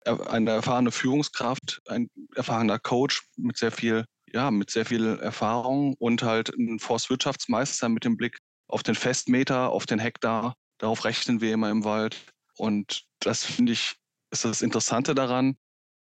eine 0.06 0.52
erfahrene 0.52 0.92
Führungskraft, 0.92 1.82
ein 1.88 2.10
erfahrener 2.36 2.80
Coach 2.80 3.24
mit 3.38 3.58
sehr 3.58 3.72
viel, 3.72 4.06
ja, 4.34 4.52
mit 4.52 4.72
sehr 4.72 4.86
viel 4.86 5.20
Erfahrung 5.20 5.96
und 6.00 6.24
halt 6.24 6.50
ein 6.50 6.80
Forstwirtschaftsmeister 6.80 7.90
mit 7.90 8.06
dem 8.06 8.18
Blick 8.18 8.40
auf 8.68 8.84
den 8.84 8.96
Festmeter, 8.96 9.70
auf 9.70 9.86
den 9.86 10.00
Hektar. 10.00 10.56
Darauf 10.78 11.06
rechnen 11.06 11.42
wir 11.42 11.54
immer 11.54 11.70
im 11.70 11.84
Wald. 11.84 12.18
Und 12.58 13.04
das 13.20 13.44
finde 13.44 13.74
ich, 13.74 13.96
ist 14.32 14.46
das 14.46 14.62
Interessante 14.62 15.14
daran. 15.14 15.58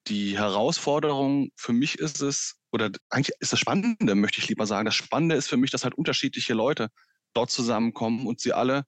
Die 0.08 0.38
Herausforderung 0.38 1.50
für 1.54 1.72
mich 1.72 1.98
ist 1.98 2.22
es, 2.22 2.56
oder 2.72 2.90
eigentlich 3.10 3.36
ist 3.40 3.52
das 3.52 3.58
Spannende, 3.58 4.14
möchte 4.14 4.40
ich 4.40 4.48
lieber 4.48 4.66
sagen. 4.66 4.86
Das 4.86 4.94
Spannende 4.94 5.34
ist 5.34 5.48
für 5.48 5.56
mich, 5.56 5.70
dass 5.70 5.84
halt 5.84 5.94
unterschiedliche 5.94 6.54
Leute 6.54 6.88
dort 7.34 7.50
zusammenkommen 7.50 8.26
und 8.26 8.40
sie 8.40 8.52
alle 8.52 8.84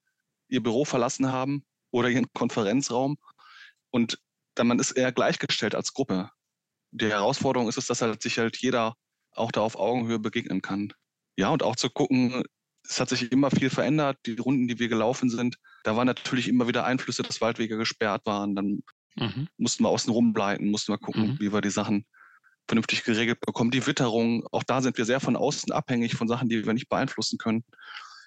ihr 0.49 0.63
Büro 0.63 0.85
verlassen 0.85 1.31
haben 1.31 1.65
oder 1.91 2.09
ihren 2.09 2.27
Konferenzraum. 2.33 3.19
Und 3.91 4.19
dann 4.55 4.67
man 4.67 4.79
ist 4.79 4.93
eher 4.93 5.13
gleichgestellt 5.13 5.75
als 5.75 5.93
Gruppe. 5.93 6.31
Die 6.91 7.09
Herausforderung 7.09 7.69
ist 7.69 7.79
es, 7.79 7.87
dass 7.87 8.03
halt 8.03 8.23
sich 8.23 8.39
halt 8.39 8.57
jeder 8.57 8.95
auch 9.33 9.53
da 9.53 9.61
auf 9.61 9.77
Augenhöhe 9.77 10.19
begegnen 10.19 10.63
kann. 10.63 10.93
Ja, 11.37 11.51
und 11.51 11.63
auch 11.63 11.77
zu 11.77 11.91
gucken, 11.91 12.43
es 12.89 12.99
hat 12.99 13.11
sich 13.11 13.31
immer 13.31 13.51
viel 13.51 13.71
verändert. 13.71 14.19
Die 14.27 14.37
Runden, 14.37 14.67
die 14.69 14.79
wir 14.79 14.89
gelaufen 14.89 15.31
sind, 15.31 15.57
da 15.85 15.97
waren 15.97 16.07
natürlich 16.07 16.49
immer 16.49 16.67
wieder 16.67 16.85
Einflüsse, 16.85 17.23
dass 17.23 17.41
Waldwege 17.41 17.77
gesperrt 17.77 18.23
waren. 18.25 18.57
Dann 18.57 18.83
mhm. 19.17 19.49
mussten 19.57 19.85
wir 19.85 19.89
außen 19.89 20.13
rumbleiten, 20.13 20.71
mussten 20.71 20.93
wir 20.93 20.99
gucken, 20.99 21.33
mhm. 21.33 21.41
wie 21.41 21.53
wir 21.53 21.61
die 21.61 21.71
Sachen 21.71 22.07
vernünftig 22.67 23.05
geregelt 23.05 23.41
bekommen. 23.41 23.71
Die 23.71 23.87
Witterung, 23.87 24.47
auch 24.53 24.63
da 24.63 24.81
sind 24.81 24.97
wir 24.97 25.05
sehr 25.05 25.21
von 25.21 25.37
außen 25.37 25.73
abhängig 25.73 26.15
von 26.15 26.29
Sachen, 26.29 26.49
die 26.49 26.65
wir 26.65 26.73
nicht 26.73 26.89
beeinflussen 26.89 27.39
können. 27.39 27.65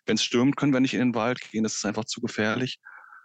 Wenn 0.05 0.15
es 0.15 0.23
stürmt, 0.23 0.57
können 0.57 0.73
wir 0.73 0.81
nicht 0.81 0.93
in 0.93 0.99
den 0.99 1.15
Wald 1.15 1.39
gehen, 1.51 1.63
das 1.63 1.75
ist 1.75 1.85
einfach 1.85 2.05
zu 2.05 2.19
gefährlich. 2.19 2.79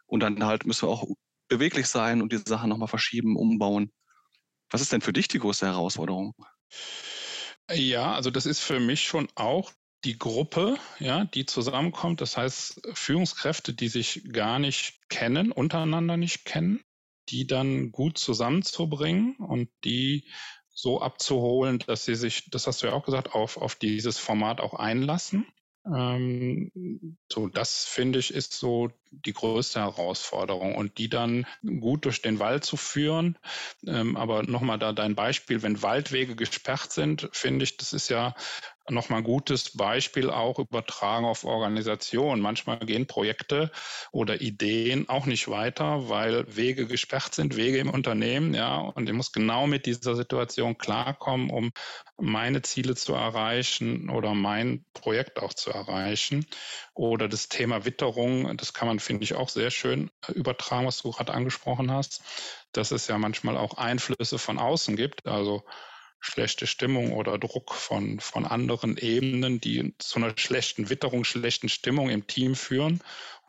Und 0.07 0.21
dann 0.21 0.45
halt 0.45 0.65
müssen 0.65 0.87
wir 0.87 0.93
auch 0.93 1.07
beweglich 1.49 1.87
sein 1.87 2.23
und 2.23 2.33
die 2.33 2.39
Sachen 2.39 2.69
nochmal 2.69 2.89
verschieben, 2.89 3.37
umbauen. 3.37 3.91
Was 4.71 4.81
ist 4.81 4.93
denn 4.93 5.01
für 5.01 5.13
dich 5.13 5.29
die 5.29 5.39
größte 5.39 5.67
Herausforderung? 5.67 6.35
Ja, 7.73 8.15
also 8.15 8.31
das 8.31 8.47
ist 8.47 8.61
für 8.61 8.81
mich 8.81 9.03
schon 9.03 9.29
auch 9.35 9.73
die 10.05 10.19
Gruppe, 10.19 10.77
ja, 11.01 11.25
die 11.25 11.47
zusammenkommt. 11.47 12.21
Das 12.21 12.37
heißt, 12.37 12.81
Führungskräfte, 12.93 13.75
die 13.75 13.89
sich 13.89 14.23
gar 14.31 14.59
nicht 14.59 15.01
kennen, 15.09 15.51
untereinander 15.51 16.17
nicht 16.17 16.45
kennen, 16.45 16.81
die 17.31 17.47
dann 17.47 17.93
gut 17.93 18.19
zusammenzubringen 18.19 19.37
und 19.37 19.69
die 19.85 20.29
so 20.69 21.01
abzuholen, 21.01 21.81
dass 21.81 22.05
sie 22.05 22.15
sich, 22.15 22.51
das 22.51 22.67
hast 22.67 22.83
du 22.83 22.87
ja 22.87 22.93
auch 22.93 23.05
gesagt, 23.05 23.35
auf, 23.35 23.57
auf 23.57 23.75
dieses 23.75 24.19
Format 24.19 24.61
auch 24.61 24.75
einlassen. 24.75 25.47
Ähm, 25.87 27.17
so, 27.31 27.49
das 27.49 27.85
finde 27.85 28.19
ich 28.19 28.33
ist 28.33 28.53
so 28.53 28.91
die 29.11 29.33
größte 29.33 29.81
Herausforderung 29.81 30.75
und 30.75 30.99
die 30.99 31.09
dann 31.09 31.47
gut 31.81 32.05
durch 32.05 32.23
den 32.23 32.39
Wald 32.39 32.65
zu 32.65 32.77
führen. 32.77 33.39
Ähm, 33.87 34.17
aber 34.17 34.43
nochmal 34.43 34.79
da 34.79 34.93
dein 34.93 35.15
Beispiel, 35.15 35.63
wenn 35.63 35.83
Waldwege 35.83 36.37
gesperrt 36.37 36.93
sind, 36.93 37.29
finde 37.33 37.65
ich, 37.65 37.77
das 37.77 37.93
ist 37.93 38.09
ja 38.09 38.35
nochmal 38.91 39.19
ein 39.19 39.25
gutes 39.25 39.77
Beispiel 39.77 40.31
auch 40.31 40.59
übertragen 40.59 41.27
auf 41.27 41.45
Organisationen. 41.45 42.41
Manchmal 42.41 42.79
gehen 42.79 43.07
Projekte 43.07 43.71
oder 44.13 44.41
Ideen 44.41 45.09
auch 45.09 45.27
nicht 45.27 45.49
weiter, 45.49 46.09
weil 46.09 46.45
Wege 46.57 46.87
gesperrt 46.87 47.35
sind, 47.35 47.57
Wege 47.57 47.79
im 47.79 47.91
Unternehmen, 47.91 48.55
ja, 48.55 48.79
und 48.79 49.09
ich 49.09 49.15
muss 49.15 49.33
genau 49.33 49.67
mit 49.67 49.87
dieser 49.87 50.17
Situation 50.17 50.79
klarkommen, 50.79 51.51
um 51.51 51.73
meine 52.17 52.63
Ziele 52.63 52.95
zu 52.95 53.15
erreichen 53.15 54.11
oder 54.11 54.35
mein 54.35 54.85
Projekt 54.95 55.41
auch 55.41 55.55
zu 55.55 55.71
erreichen. 55.71 56.47
Oder 56.99 57.29
das 57.29 57.49
Thema 57.49 57.85
Witterung, 57.85 58.57
das 58.57 58.75
kann 58.75 58.89
man, 58.89 58.99
finde 58.99 59.23
ich, 59.23 59.35
auch 59.35 59.49
sehr 59.49 59.71
schön 59.71 60.11
übertragen, 60.35 60.85
was 60.85 61.01
du 61.01 61.13
gerade 61.13 61.33
angesprochen 61.33 61.93
hast, 61.93 62.25
dass 62.73 62.91
es 62.91 63.07
ja 63.07 63.17
manchmal 63.19 63.57
auch 63.57 63.75
Einflüsse 63.75 64.37
von 64.37 64.59
außen 64.59 64.97
gibt. 64.97 65.25
Also 65.29 65.63
schlechte 66.19 66.67
Stimmung 66.67 67.13
oder 67.13 67.39
Druck 67.39 67.73
von, 67.73 68.19
von 68.19 68.45
anderen 68.45 68.97
Ebenen, 68.97 69.61
die 69.61 69.95
zu 69.99 70.19
einer 70.19 70.37
schlechten 70.37 70.91
Witterung, 70.91 71.23
schlechten 71.23 71.69
Stimmung 71.69 72.11
im 72.11 72.27
Team 72.27 72.57
führen. 72.57 73.01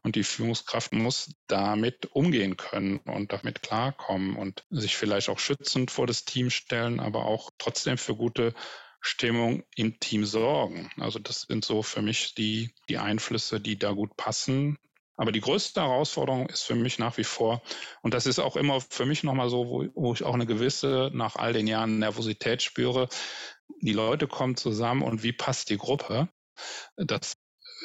Und 0.04 0.16
die 0.16 0.24
Führungskraft 0.24 0.94
muss 0.94 1.32
damit 1.48 2.06
umgehen 2.12 2.56
können 2.56 3.00
und 3.00 3.34
damit 3.34 3.64
klarkommen 3.64 4.36
und 4.36 4.64
sich 4.70 4.96
vielleicht 4.96 5.28
auch 5.28 5.40
schützend 5.40 5.90
vor 5.90 6.06
das 6.06 6.24
Team 6.24 6.52
stellen, 6.52 7.00
aber 7.00 7.26
auch 7.26 7.50
trotzdem 7.58 7.98
für 7.98 8.16
gute 8.16 8.54
Stimmung 9.02 9.64
im 9.76 10.00
Team 10.00 10.26
sorgen. 10.26 10.92
Also 10.98 11.20
das 11.20 11.42
sind 11.42 11.64
so 11.66 11.84
für 11.84 12.02
mich 12.02 12.36
die, 12.36 12.74
die 12.90 12.98
Einflüsse, 12.98 13.60
die 13.60 13.78
da 13.78 13.92
gut 13.92 14.16
passen. 14.18 14.78
Aber 15.16 15.34
die 15.34 15.42
größte 15.42 15.82
Herausforderung 15.82 16.48
ist 16.48 16.64
für 16.64 16.76
mich 16.76 16.98
nach 16.98 17.18
wie 17.18 17.26
vor, 17.26 17.62
und 18.02 18.14
das 18.14 18.26
ist 18.26 18.40
auch 18.40 18.56
immer 18.56 18.80
für 18.80 19.06
mich 19.06 19.24
nochmal 19.24 19.50
so, 19.50 19.68
wo, 19.68 19.86
wo 19.94 20.14
ich 20.14 20.24
auch 20.24 20.34
eine 20.34 20.46
gewisse, 20.46 21.12
nach 21.14 21.36
all 21.36 21.52
den 21.52 21.68
Jahren 21.68 22.00
Nervosität 22.00 22.62
spüre. 22.62 23.10
Die 23.82 23.92
Leute 23.92 24.28
kommen 24.28 24.56
zusammen 24.56 25.02
und 25.02 25.22
wie 25.22 25.34
passt 25.34 25.70
die 25.70 25.78
Gruppe? 25.78 26.30
Das 26.96 27.34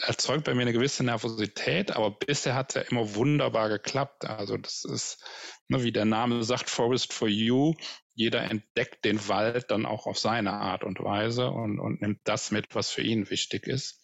erzeugt 0.03 0.44
bei 0.44 0.55
mir 0.55 0.62
eine 0.62 0.72
gewisse 0.72 1.05
Nervosität, 1.05 1.92
aber 1.92 2.12
bisher 2.12 2.55
hat 2.55 2.70
es 2.70 2.74
ja 2.74 2.83
immer 2.83 3.14
wunderbar 3.14 3.68
geklappt. 3.68 4.24
Also 4.27 4.57
das 4.57 4.85
ist, 4.85 5.24
ne, 5.68 5.83
wie 5.83 5.92
der 5.92 6.05
Name 6.05 6.44
sagt, 6.44 6.70
Forest 6.70 7.12
for 7.12 7.29
You. 7.29 7.74
Jeder 8.14 8.42
entdeckt 8.42 9.05
den 9.05 9.29
Wald 9.29 9.70
dann 9.70 9.87
auch 9.87 10.07
auf 10.07 10.18
seine 10.18 10.53
Art 10.53 10.85
und 10.85 11.00
Weise 11.00 11.50
und, 11.50 11.81
und 11.81 12.00
nimmt 12.00 12.20
das 12.24 12.50
mit, 12.50 12.74
was 12.74 12.90
für 12.90 13.03
ihn 13.03 13.29
wichtig 13.31 13.66
ist. 13.66 14.00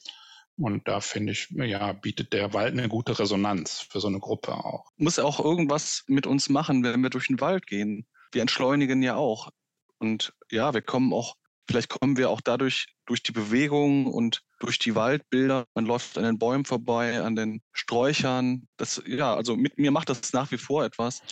Und 0.56 0.88
da 0.88 1.00
finde 1.00 1.32
ich, 1.32 1.48
ja, 1.50 1.92
bietet 1.92 2.32
der 2.32 2.52
Wald 2.52 2.72
eine 2.72 2.88
gute 2.88 3.18
Resonanz 3.18 3.80
für 3.80 4.00
so 4.00 4.08
eine 4.08 4.18
Gruppe 4.18 4.52
auch. 4.52 4.90
Muss 4.96 5.18
auch 5.18 5.42
irgendwas 5.42 6.04
mit 6.06 6.26
uns 6.26 6.48
machen, 6.48 6.82
wenn 6.84 7.02
wir 7.02 7.10
durch 7.10 7.28
den 7.28 7.40
Wald 7.40 7.66
gehen. 7.66 8.06
Wir 8.32 8.42
entschleunigen 8.42 9.02
ja 9.02 9.16
auch. 9.16 9.50
Und 9.98 10.34
ja, 10.50 10.74
wir 10.74 10.82
kommen 10.82 11.12
auch, 11.12 11.36
vielleicht 11.66 11.88
kommen 11.88 12.18
wir 12.18 12.28
auch 12.30 12.40
dadurch 12.40 12.88
durch 13.06 13.22
die 13.22 13.32
Bewegung 13.32 14.06
und 14.06 14.42
durch 14.60 14.78
die 14.78 14.94
Waldbilder. 14.94 15.64
Man 15.74 15.86
läuft 15.86 16.16
an 16.16 16.24
den 16.24 16.38
Bäumen 16.38 16.64
vorbei, 16.64 17.20
an 17.20 17.34
den 17.34 17.60
Sträuchern. 17.72 18.68
Das, 18.76 19.02
ja, 19.06 19.34
also 19.34 19.56
mit 19.56 19.78
mir 19.78 19.90
macht 19.90 20.08
das 20.08 20.32
nach 20.32 20.50
wie 20.52 20.58
vor 20.58 20.84
etwas. 20.84 21.22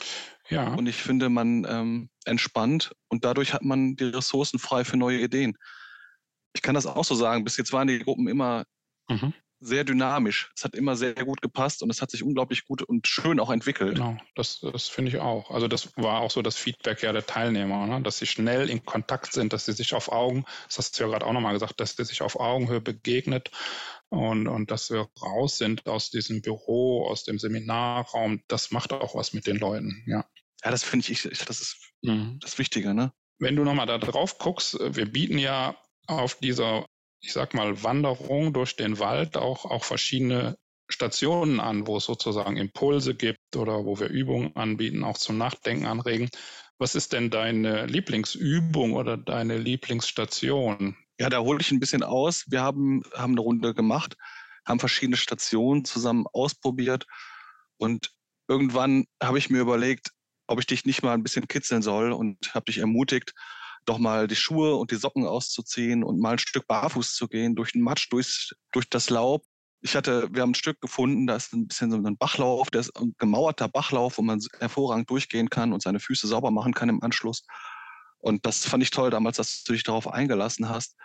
Ja. 0.49 0.75
Und 0.75 0.89
ich 0.89 0.97
finde, 0.97 1.29
man 1.29 1.65
ähm, 1.69 2.11
entspannt 2.25 2.93
und 3.09 3.25
dadurch 3.25 3.55
hat 3.55 3.63
man 3.63 3.95
die 3.95 4.05
Ressourcen 4.05 4.59
frei 4.59 4.85
für 4.85 4.97
neue 4.97 5.21
Ideen. 5.21 5.57
Ich 6.55 6.63
kann 6.63 6.75
das 6.75 6.87
auch 6.87 7.05
so 7.05 7.15
sagen. 7.15 7.45
Bis 7.45 7.57
jetzt 7.57 7.73
waren 7.73 7.87
die 7.87 8.01
Gruppen 8.01 8.27
immer 8.27 8.65
Mhm. 9.09 9.33
Sehr 9.61 9.83
dynamisch. 9.83 10.53
Es 10.57 10.65
hat 10.65 10.77
immer 10.77 10.95
sehr 10.95 11.15
gut 11.15 11.43
gepasst 11.43 11.83
und 11.83 11.91
es 11.91 12.01
hat 12.01 12.13
sich 12.13 12.23
unglaublich 12.23 12.65
gut 12.65 12.83
und 12.83 13.09
schön 13.09 13.41
auch 13.41 13.51
entwickelt. 13.51 13.97
Genau, 13.97 14.17
das, 14.37 14.61
das 14.61 14.89
finde 14.89 15.11
ich 15.11 15.19
auch. 15.19 15.51
Also 15.51 15.67
das 15.67 15.97
war 15.97 16.21
auch 16.21 16.31
so 16.31 16.43
das 16.43 16.57
Feedback 16.57 17.03
ja 17.03 17.13
der 17.13 17.27
Teilnehmer, 17.27 17.87
ne? 17.87 18.01
dass 18.03 18.19
sie 18.19 18.27
schnell 18.27 18.71
in 18.71 18.85
Kontakt 18.85 19.33
sind, 19.33 19.53
dass 19.53 19.65
sie 19.65 19.73
sich 19.73 19.95
auf 19.95 20.13
Augen, 20.13 20.45
das 20.67 20.79
hast 20.79 20.99
du 20.99 21.05
ja 21.05 21.11
gerade 21.11 21.27
auch 21.27 21.33
nochmal 21.33 21.55
gesagt, 21.55 21.81
dass 21.81 21.97
sie 21.97 22.05
sich 22.05 22.23
auf 22.23 22.39
Augenhöhe 22.39 22.81
begegnet 22.81 23.51
und, 24.11 24.47
und 24.47 24.71
dass 24.71 24.91
wir 24.91 25.09
raus 25.21 25.59
sind 25.59 25.87
aus 25.87 26.11
diesem 26.11 26.41
Büro, 26.41 27.09
aus 27.09 27.25
dem 27.25 27.41
Seminarraum. 27.41 28.43
Das 28.47 28.71
macht 28.71 28.93
auch 28.93 29.17
was 29.17 29.33
mit 29.33 29.47
den 29.47 29.57
Leuten, 29.57 30.05
ja. 30.07 30.25
Ja, 30.65 30.71
das 30.71 30.85
finde 30.85 31.11
ich, 31.11 31.23
das 31.23 31.61
ist 31.61 31.77
mhm. 32.03 32.39
das 32.41 32.59
Wichtige, 32.59 32.95
ne? 32.95 33.13
Wenn 33.39 33.55
du 33.55 33.65
nochmal 33.65 33.87
da 33.87 33.99
drauf 33.99 34.39
guckst, 34.39 34.79
wir 34.81 35.07
bieten 35.07 35.39
ja 35.39 35.77
auf 36.07 36.35
dieser 36.37 36.87
ich 37.21 37.33
sag 37.33 37.55
mal, 37.55 37.83
Wanderung 37.83 38.53
durch 38.53 38.77
den 38.77 38.99
Wald 38.99 39.37
auch, 39.37 39.65
auch 39.65 39.85
verschiedene 39.85 40.57
Stationen 40.89 41.61
an, 41.61 41.87
wo 41.87 41.99
es 41.99 42.05
sozusagen 42.05 42.57
Impulse 42.57 43.15
gibt 43.15 43.57
oder 43.57 43.85
wo 43.85 43.99
wir 44.01 44.09
Übungen 44.09 44.57
anbieten, 44.57 45.05
auch 45.05 45.19
zum 45.19 45.37
Nachdenken 45.37 45.87
anregen. 45.87 46.31
Was 46.79 46.95
ist 46.95 47.13
denn 47.13 47.31
deine 47.31 47.87
Lieblingsübung 47.87 48.95
oder 48.95 49.17
deine 49.17 49.59
Lieblingsstation? 49.59 50.97
Ja, 51.19 51.29
da 51.29 51.41
hole 51.41 51.61
ich 51.61 51.73
ein 51.73 51.81
bisschen 51.81 52.03
aus. 52.03 52.45
Wir 52.49 52.63
haben, 52.63 53.03
haben 53.15 53.33
eine 53.33 53.41
Runde 53.41 53.75
gemacht, 53.75 54.17
haben 54.65 54.81
verschiedene 54.81 55.17
Stationen 55.17 55.85
zusammen 55.85 56.27
ausprobiert 56.33 57.07
und 57.77 58.13
irgendwann 58.49 59.05
habe 59.23 59.39
ich 59.39 59.51
mir 59.51 59.61
überlegt, 59.61 60.13
ob 60.47 60.61
ich 60.61 60.67
dich 60.67 60.87
nicht 60.87 61.03
mal 61.03 61.13
ein 61.13 61.23
bisschen 61.23 61.49
kitzeln 61.49 61.83
soll 61.83 62.13
und 62.13 62.55
habe 62.55 62.67
dich 62.67 62.79
ermutigt, 62.79 63.35
doch 63.89 63.99
mal 63.99 64.29
die 64.29 64.37
Schuhe 64.37 64.77
und 64.77 64.91
die 64.91 64.97
Socken 64.97 65.27
auszuziehen 65.27 66.05
und 66.05 66.21
mal 66.21 66.33
ein 66.33 66.39
Stück 66.39 66.67
barfuß 66.67 67.15
zu 67.15 67.29
gehen, 67.29 67.55
durch 67.55 67.73
den 67.73 67.83
Matsch, 67.83 68.09
durch, 68.11 68.55
durch 68.73 68.89
das 68.89 69.11
Laub. 69.11 69.45
Ich 69.81 69.95
hatte, 69.95 70.29
wir 70.33 70.43
haben 70.43 70.51
ein 70.51 70.55
Stück 70.55 70.81
gefunden, 70.81 71.27
da 71.27 71.37
ist 71.37 71.53
ein 71.53 71.69
bisschen 71.69 71.91
so 71.91 71.97
ein 71.97 72.17
Bachlauf, 72.17 72.71
der 72.71 72.81
ist 72.81 72.97
ein 72.97 73.15
gemauerter 73.19 73.69
Bachlauf, 73.69 74.19
wo 74.19 74.23
man 74.23 74.41
hervorragend 74.59 75.09
durchgehen 75.09 75.51
kann 75.51 75.73
und 75.73 75.83
seine 75.83 76.01
Füße 76.01 76.27
sauber 76.27 76.51
machen 76.51 76.75
kann 76.75 76.89
im 76.89 77.03
Anschluss. 77.03 77.45
Und 78.19 78.45
das 78.45 78.67
fand 78.67 78.83
ich 78.83 78.91
toll 78.91 79.11
damals, 79.11 79.37
dass 79.37 79.63
du 79.63 79.73
dich 79.73 79.85
darauf 79.85 80.09
eingelassen 80.09 80.69
hast. 80.69 80.97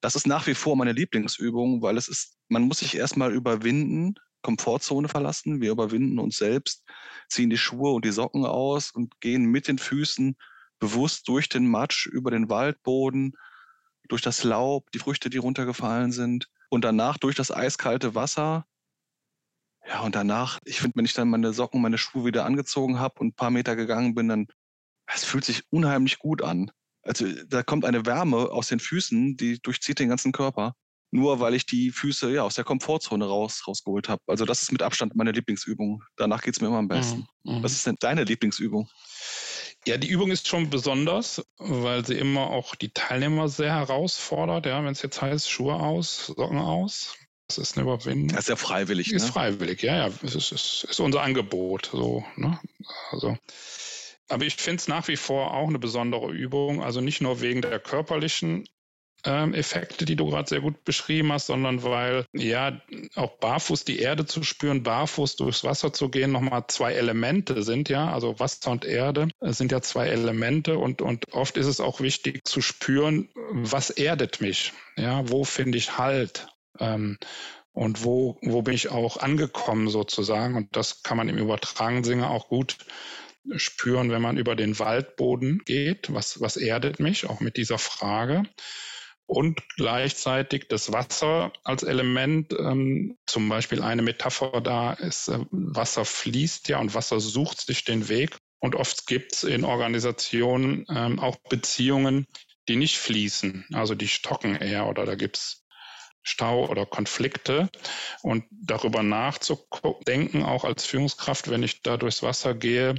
Das 0.00 0.16
ist 0.16 0.26
nach 0.26 0.46
wie 0.46 0.54
vor 0.54 0.76
meine 0.76 0.92
Lieblingsübung, 0.92 1.82
weil 1.82 1.96
es 1.96 2.08
ist, 2.08 2.38
man 2.48 2.62
muss 2.62 2.78
sich 2.78 2.96
erstmal 2.96 3.32
überwinden, 3.32 4.14
Komfortzone 4.40 5.08
verlassen. 5.08 5.60
Wir 5.60 5.70
überwinden 5.70 6.18
uns 6.18 6.38
selbst, 6.38 6.84
ziehen 7.28 7.50
die 7.50 7.58
Schuhe 7.58 7.92
und 7.92 8.04
die 8.04 8.10
Socken 8.10 8.44
aus 8.44 8.90
und 8.90 9.20
gehen 9.20 9.44
mit 9.44 9.68
den 9.68 9.78
Füßen 9.78 10.36
bewusst 10.82 11.28
durch 11.28 11.48
den 11.48 11.68
Matsch, 11.68 12.06
über 12.06 12.32
den 12.32 12.48
Waldboden, 12.48 13.34
durch 14.08 14.20
das 14.20 14.42
Laub, 14.42 14.90
die 14.90 14.98
Früchte, 14.98 15.30
die 15.30 15.38
runtergefallen 15.38 16.10
sind 16.10 16.48
und 16.70 16.84
danach 16.84 17.18
durch 17.18 17.36
das 17.36 17.52
eiskalte 17.52 18.16
Wasser. 18.16 18.66
Ja, 19.86 20.00
und 20.00 20.16
danach, 20.16 20.58
ich 20.64 20.80
finde, 20.80 20.96
wenn 20.96 21.04
ich 21.04 21.14
dann 21.14 21.30
meine 21.30 21.52
Socken, 21.52 21.80
meine 21.80 21.98
Schuhe 21.98 22.24
wieder 22.24 22.44
angezogen 22.44 22.98
habe 22.98 23.20
und 23.20 23.28
ein 23.28 23.34
paar 23.34 23.52
Meter 23.52 23.76
gegangen 23.76 24.16
bin, 24.16 24.26
dann, 24.26 24.48
es 25.06 25.24
fühlt 25.24 25.44
sich 25.44 25.62
unheimlich 25.70 26.18
gut 26.18 26.42
an. 26.42 26.72
Also 27.02 27.26
da 27.46 27.62
kommt 27.62 27.84
eine 27.84 28.04
Wärme 28.04 28.50
aus 28.50 28.66
den 28.66 28.80
Füßen, 28.80 29.36
die 29.36 29.62
durchzieht 29.62 30.00
den 30.00 30.08
ganzen 30.08 30.32
Körper. 30.32 30.74
Nur 31.12 31.38
weil 31.38 31.54
ich 31.54 31.64
die 31.64 31.92
Füße 31.92 32.32
ja 32.32 32.42
aus 32.42 32.56
der 32.56 32.64
Komfortzone 32.64 33.24
raus, 33.24 33.68
rausgeholt 33.68 34.08
habe. 34.08 34.22
Also 34.26 34.46
das 34.46 34.62
ist 34.62 34.72
mit 34.72 34.82
Abstand 34.82 35.14
meine 35.14 35.30
Lieblingsübung. 35.30 36.02
Danach 36.16 36.42
geht 36.42 36.54
es 36.54 36.60
mir 36.60 36.66
immer 36.66 36.78
am 36.78 36.88
besten. 36.88 37.28
Mhm, 37.44 37.58
mhm. 37.58 37.62
Was 37.62 37.72
ist 37.72 37.86
denn 37.86 37.96
deine 38.00 38.24
Lieblingsübung? 38.24 38.88
Ja, 39.86 39.96
die 39.96 40.08
Übung 40.08 40.30
ist 40.30 40.46
schon 40.46 40.70
besonders, 40.70 41.44
weil 41.58 42.06
sie 42.06 42.14
immer 42.14 42.50
auch 42.50 42.76
die 42.76 42.90
Teilnehmer 42.90 43.48
sehr 43.48 43.74
herausfordert. 43.74 44.66
Ja, 44.66 44.84
wenn 44.84 44.92
es 44.92 45.02
jetzt 45.02 45.20
heißt, 45.20 45.50
Schuhe 45.50 45.74
aus, 45.74 46.26
Socken 46.26 46.58
aus. 46.58 47.16
Das 47.48 47.58
ist 47.58 47.76
eine 47.76 47.84
Überwindung. 47.84 48.28
Das 48.28 48.44
ist 48.44 48.48
ja 48.48 48.56
freiwillig. 48.56 49.12
Ist 49.12 49.26
ne? 49.26 49.32
freiwillig, 49.32 49.82
ja, 49.82 50.06
ja. 50.06 50.12
Es 50.22 50.34
ist, 50.34 50.52
ist, 50.52 50.86
ist 50.88 51.00
unser 51.00 51.22
Angebot. 51.22 51.90
So, 51.92 52.24
ne? 52.36 52.60
Also. 53.10 53.36
Aber 54.28 54.44
ich 54.44 54.54
finde 54.56 54.76
es 54.76 54.88
nach 54.88 55.08
wie 55.08 55.16
vor 55.16 55.52
auch 55.52 55.68
eine 55.68 55.78
besondere 55.78 56.30
Übung. 56.30 56.82
Also 56.82 57.00
nicht 57.00 57.20
nur 57.20 57.40
wegen 57.40 57.60
der 57.60 57.80
körperlichen 57.80 58.68
ähm, 59.24 59.54
Effekte, 59.54 60.04
die 60.04 60.16
du 60.16 60.26
gerade 60.26 60.48
sehr 60.48 60.60
gut 60.60 60.84
beschrieben 60.84 61.32
hast, 61.32 61.46
sondern 61.46 61.82
weil 61.82 62.26
ja 62.32 62.80
auch 63.14 63.38
barfuß 63.38 63.84
die 63.84 63.98
Erde 63.98 64.26
zu 64.26 64.42
spüren, 64.42 64.82
barfuß 64.82 65.36
durchs 65.36 65.64
Wasser 65.64 65.92
zu 65.92 66.08
gehen, 66.08 66.32
nochmal 66.32 66.64
zwei 66.68 66.92
Elemente 66.92 67.62
sind 67.62 67.88
ja, 67.88 68.12
also 68.12 68.38
Wasser 68.40 68.70
und 68.70 68.84
Erde 68.84 69.28
sind 69.40 69.72
ja 69.72 69.80
zwei 69.80 70.08
Elemente 70.08 70.78
und, 70.78 71.02
und 71.02 71.32
oft 71.32 71.56
ist 71.56 71.66
es 71.66 71.80
auch 71.80 72.00
wichtig 72.00 72.46
zu 72.46 72.60
spüren, 72.60 73.28
was 73.50 73.90
erdet 73.90 74.40
mich, 74.40 74.72
ja, 74.96 75.28
wo 75.28 75.44
finde 75.44 75.78
ich 75.78 75.98
Halt. 75.98 76.48
Ähm, 76.78 77.18
und 77.74 78.04
wo, 78.04 78.38
wo 78.42 78.60
bin 78.62 78.74
ich 78.74 78.90
auch 78.90 79.16
angekommen 79.16 79.88
sozusagen. 79.88 80.56
Und 80.56 80.76
das 80.76 81.02
kann 81.02 81.16
man 81.16 81.28
im 81.30 81.38
übertragenen 81.38 82.04
Sinne 82.04 82.28
auch 82.28 82.48
gut 82.48 82.76
spüren, 83.56 84.10
wenn 84.10 84.20
man 84.22 84.36
über 84.36 84.54
den 84.54 84.78
Waldboden 84.78 85.62
geht. 85.64 86.12
Was, 86.12 86.40
was 86.40 86.56
erdet 86.56 87.00
mich? 87.00 87.26
Auch 87.28 87.40
mit 87.40 87.56
dieser 87.56 87.78
Frage 87.78 88.42
und 89.32 89.62
gleichzeitig 89.76 90.68
das 90.68 90.92
Wasser 90.92 91.52
als 91.64 91.82
Element. 91.82 92.52
Ähm, 92.52 93.16
zum 93.26 93.48
Beispiel 93.48 93.82
eine 93.82 94.02
Metapher 94.02 94.60
da 94.60 94.92
ist, 94.92 95.28
äh, 95.28 95.38
Wasser 95.50 96.04
fließt 96.04 96.68
ja 96.68 96.78
und 96.78 96.94
Wasser 96.94 97.18
sucht 97.18 97.60
sich 97.60 97.84
den 97.84 98.08
Weg. 98.08 98.36
Und 98.60 98.76
oft 98.76 99.06
gibt 99.06 99.32
es 99.32 99.42
in 99.42 99.64
Organisationen 99.64 100.84
ähm, 100.88 101.18
auch 101.18 101.36
Beziehungen, 101.48 102.26
die 102.68 102.76
nicht 102.76 102.98
fließen, 102.98 103.66
also 103.72 103.94
die 103.94 104.06
stocken 104.06 104.54
eher 104.54 104.86
oder 104.86 105.04
da 105.04 105.16
gibt 105.16 105.38
es 105.38 105.61
Stau 106.22 106.68
oder 106.68 106.86
Konflikte 106.86 107.68
und 108.22 108.44
darüber 108.50 109.02
nachzudenken, 109.02 110.44
auch 110.44 110.64
als 110.64 110.84
Führungskraft, 110.84 111.50
wenn 111.50 111.62
ich 111.62 111.82
da 111.82 111.96
durchs 111.96 112.22
Wasser 112.22 112.54
gehe, 112.54 112.94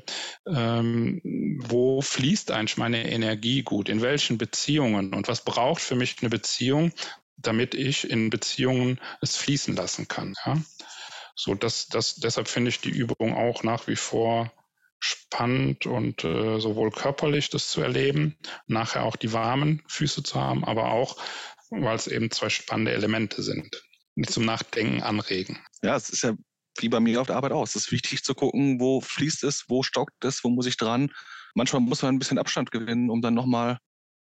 ähm, 0.45 1.21
wo 1.63 2.01
fließt 2.01 2.51
eigentlich 2.51 2.77
meine 2.77 3.09
Energie 3.09 3.63
gut, 3.63 3.87
in 3.89 4.01
welchen 4.01 4.37
Beziehungen 4.37 5.13
und 5.13 5.27
was 5.27 5.45
braucht 5.45 5.81
für 5.81 5.95
mich 5.95 6.17
eine 6.21 6.29
Beziehung, 6.29 6.91
damit 7.37 7.75
ich 7.75 8.09
in 8.09 8.29
Beziehungen 8.29 8.99
es 9.21 9.35
fließen 9.37 9.75
lassen 9.75 10.07
kann. 10.07 10.33
Ja? 10.45 10.57
So, 11.35 11.55
das, 11.55 11.87
das, 11.87 12.15
deshalb 12.15 12.47
finde 12.47 12.69
ich 12.69 12.81
die 12.81 12.89
Übung 12.89 13.35
auch 13.35 13.63
nach 13.63 13.87
wie 13.87 13.95
vor 13.95 14.51
spannend 14.99 15.85
und 15.85 16.23
äh, 16.23 16.59
sowohl 16.59 16.89
körperlich 16.89 17.49
das 17.49 17.69
zu 17.69 17.81
erleben, 17.81 18.37
nachher 18.67 19.03
auch 19.03 19.17
die 19.17 19.33
warmen 19.33 19.83
Füße 19.87 20.23
zu 20.23 20.39
haben, 20.39 20.63
aber 20.63 20.91
auch 20.91 21.17
weil 21.81 21.95
es 21.95 22.07
eben 22.07 22.31
zwei 22.31 22.49
spannende 22.49 22.91
Elemente 22.91 23.41
sind, 23.41 23.83
die 24.15 24.23
zum 24.23 24.45
Nachdenken 24.45 25.01
anregen. 25.01 25.59
Ja, 25.81 25.95
es 25.95 26.09
ist 26.09 26.23
ja 26.23 26.33
wie 26.77 26.89
bei 26.89 26.99
mir 26.99 27.21
auf 27.21 27.27
der 27.27 27.35
Arbeit 27.35 27.51
auch. 27.51 27.63
Es 27.63 27.75
ist 27.75 27.91
wichtig 27.91 28.23
zu 28.23 28.33
gucken, 28.33 28.79
wo 28.79 29.01
fließt 29.01 29.43
es, 29.43 29.65
wo 29.67 29.83
stockt 29.83 30.25
es, 30.25 30.43
wo 30.43 30.49
muss 30.49 30.65
ich 30.65 30.77
dran. 30.77 31.11
Manchmal 31.55 31.81
muss 31.81 32.01
man 32.01 32.15
ein 32.15 32.19
bisschen 32.19 32.39
Abstand 32.39 32.71
gewinnen, 32.71 33.09
um 33.09 33.21
dann 33.21 33.33
nochmal 33.33 33.77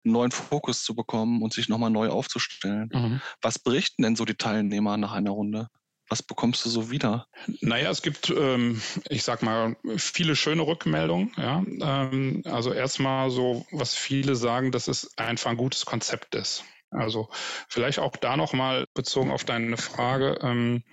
einen 0.05 0.13
neuen 0.13 0.31
Fokus 0.31 0.85
zu 0.85 0.95
bekommen 0.95 1.43
und 1.43 1.53
sich 1.55 1.69
nochmal 1.69 1.91
neu 1.91 2.09
aufzustellen. 2.09 2.91
Mhm. 2.93 3.21
Was 3.41 3.59
berichten 3.59 4.03
denn 4.03 4.17
so 4.17 4.25
die 4.25 4.35
Teilnehmer 4.35 4.97
nach 4.97 5.13
einer 5.13 5.31
Runde? 5.31 5.69
Was 6.11 6.23
bekommst 6.23 6.65
du 6.67 6.69
so 6.69 6.91
wieder? 6.91 7.27
Naja, 7.63 7.91
es 7.91 8.03
gibt, 8.03 8.29
ähm, 8.29 8.83
ich 9.09 9.25
sag 9.25 9.43
mal, 9.43 9.77
viele 9.97 10.37
schöne 10.37 10.67
Rückmeldungen. 10.67 11.33
Ja? 11.39 11.65
Ähm, 11.81 12.43
also 12.45 12.73
erstmal 12.73 13.31
so, 13.31 13.67
was 13.71 13.95
viele 13.95 14.37
sagen, 14.37 14.71
dass 14.71 14.87
es 14.87 15.17
einfach 15.17 15.51
ein 15.51 15.57
gutes 15.57 15.87
Konzept 15.87 16.35
ist. 16.35 16.65
Also 16.95 17.29
vielleicht 17.69 17.99
auch 17.99 18.17
da 18.17 18.37
nochmal 18.37 18.87
bezogen 18.95 19.31
auf 19.31 19.45
deine 19.45 19.77
Frage. 19.77 20.39
Ähm, 20.43 20.85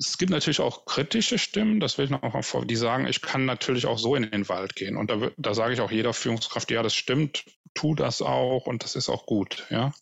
es 0.00 0.16
gibt 0.16 0.30
natürlich 0.30 0.60
auch 0.60 0.84
kritische 0.84 1.38
Stimmen, 1.38 1.80
das 1.80 1.98
will 1.98 2.04
ich 2.04 2.10
noch 2.10 2.22
mal 2.22 2.42
vor, 2.42 2.64
die 2.64 2.76
sagen, 2.76 3.06
ich 3.08 3.20
kann 3.20 3.46
natürlich 3.46 3.86
auch 3.86 3.98
so 3.98 4.14
in 4.14 4.30
den 4.30 4.48
Wald 4.48 4.76
gehen. 4.76 4.96
Und 4.96 5.10
da, 5.10 5.30
da 5.36 5.54
sage 5.54 5.74
ich 5.74 5.80
auch 5.80 5.90
jeder 5.90 6.12
Führungskraft, 6.12 6.70
ja, 6.70 6.84
das 6.84 6.94
stimmt, 6.94 7.44
tu 7.74 7.94
das 7.94 8.22
auch 8.22 8.66
und 8.66 8.84
das 8.84 8.94
ist 8.94 9.08
auch 9.08 9.26
gut, 9.26 9.66
ja. 9.70 9.92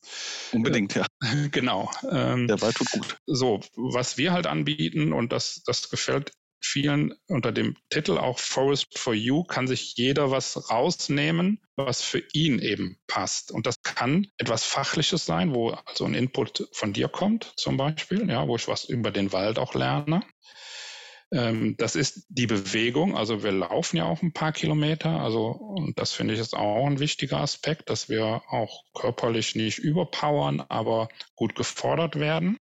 Unbedingt, 0.53 0.95
ja. 0.95 1.07
Genau. 1.51 1.91
Ähm, 2.11 2.47
Der 2.47 2.61
Wald 2.61 2.77
tut 2.77 2.91
gut. 2.91 3.19
So, 3.27 3.61
was 3.75 4.19
wir 4.19 4.33
halt 4.33 4.47
anbieten 4.47 5.13
und 5.13 5.33
das, 5.33 5.63
das 5.65 5.89
gefällt 5.89 6.33
vielen 6.61 7.15
unter 7.29 7.53
dem 7.53 7.77
Titel 7.91 8.19
auch 8.19 8.39
Forest 8.39 8.99
for 8.99 9.15
You 9.15 9.45
kann 9.45 9.67
sich 9.67 9.95
jeder 9.97 10.31
was 10.31 10.71
rausnehmen, 10.71 11.61
was 11.77 12.03
für 12.03 12.23
ihn 12.33 12.59
eben 12.59 12.99
passt. 13.07 13.53
Und 13.53 13.67
das 13.67 13.83
kann 13.83 14.27
etwas 14.39 14.65
Fachliches 14.65 15.27
sein, 15.27 15.55
wo 15.55 15.71
also 15.71 16.05
ein 16.05 16.15
Input 16.15 16.69
von 16.73 16.93
dir 16.93 17.09
kommt, 17.09 17.53
zum 17.57 17.77
Beispiel, 17.77 18.29
ja, 18.29 18.47
wo 18.49 18.57
ich 18.57 18.69
was 18.69 18.85
über 18.85 19.11
den 19.11 19.33
Wald 19.33 19.59
auch 19.59 19.75
lerne. 19.75 20.23
Ähm, 21.33 21.77
das 21.77 21.97
ist 21.97 22.27
die 22.29 22.47
Bewegung. 22.47 23.17
Also 23.17 23.43
wir 23.43 23.53
laufen 23.53 23.97
ja 23.97 24.05
auch 24.05 24.23
ein 24.23 24.33
paar 24.33 24.53
Kilometer. 24.53 25.21
Also, 25.21 25.49
und 25.49 25.99
das 25.99 26.13
finde 26.13 26.35
ich 26.35 26.41
ist 26.41 26.55
auch 26.55 26.87
ein 26.87 27.01
wichtiger 27.01 27.39
Aspekt, 27.39 27.91
dass 27.91 28.09
wir 28.09 28.43
auch 28.49 28.85
körperlich 28.95 29.55
nicht 29.55 29.79
überpowern, 29.79 30.61
aber 30.69 31.09
gut 31.35 31.55
gefordert 31.55 32.17
werden 32.19 32.59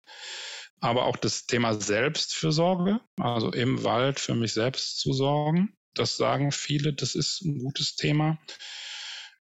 aber 0.81 1.05
auch 1.05 1.17
das 1.17 1.45
Thema 1.45 1.73
Selbstfürsorge, 1.73 2.99
also 3.17 3.51
im 3.51 3.83
Wald 3.83 4.19
für 4.19 4.35
mich 4.35 4.53
selbst 4.53 4.99
zu 4.99 5.13
sorgen. 5.13 5.73
Das 5.93 6.17
sagen 6.17 6.51
viele, 6.51 6.93
das 6.93 7.15
ist 7.15 7.41
ein 7.41 7.59
gutes 7.59 7.95
Thema. 7.95 8.37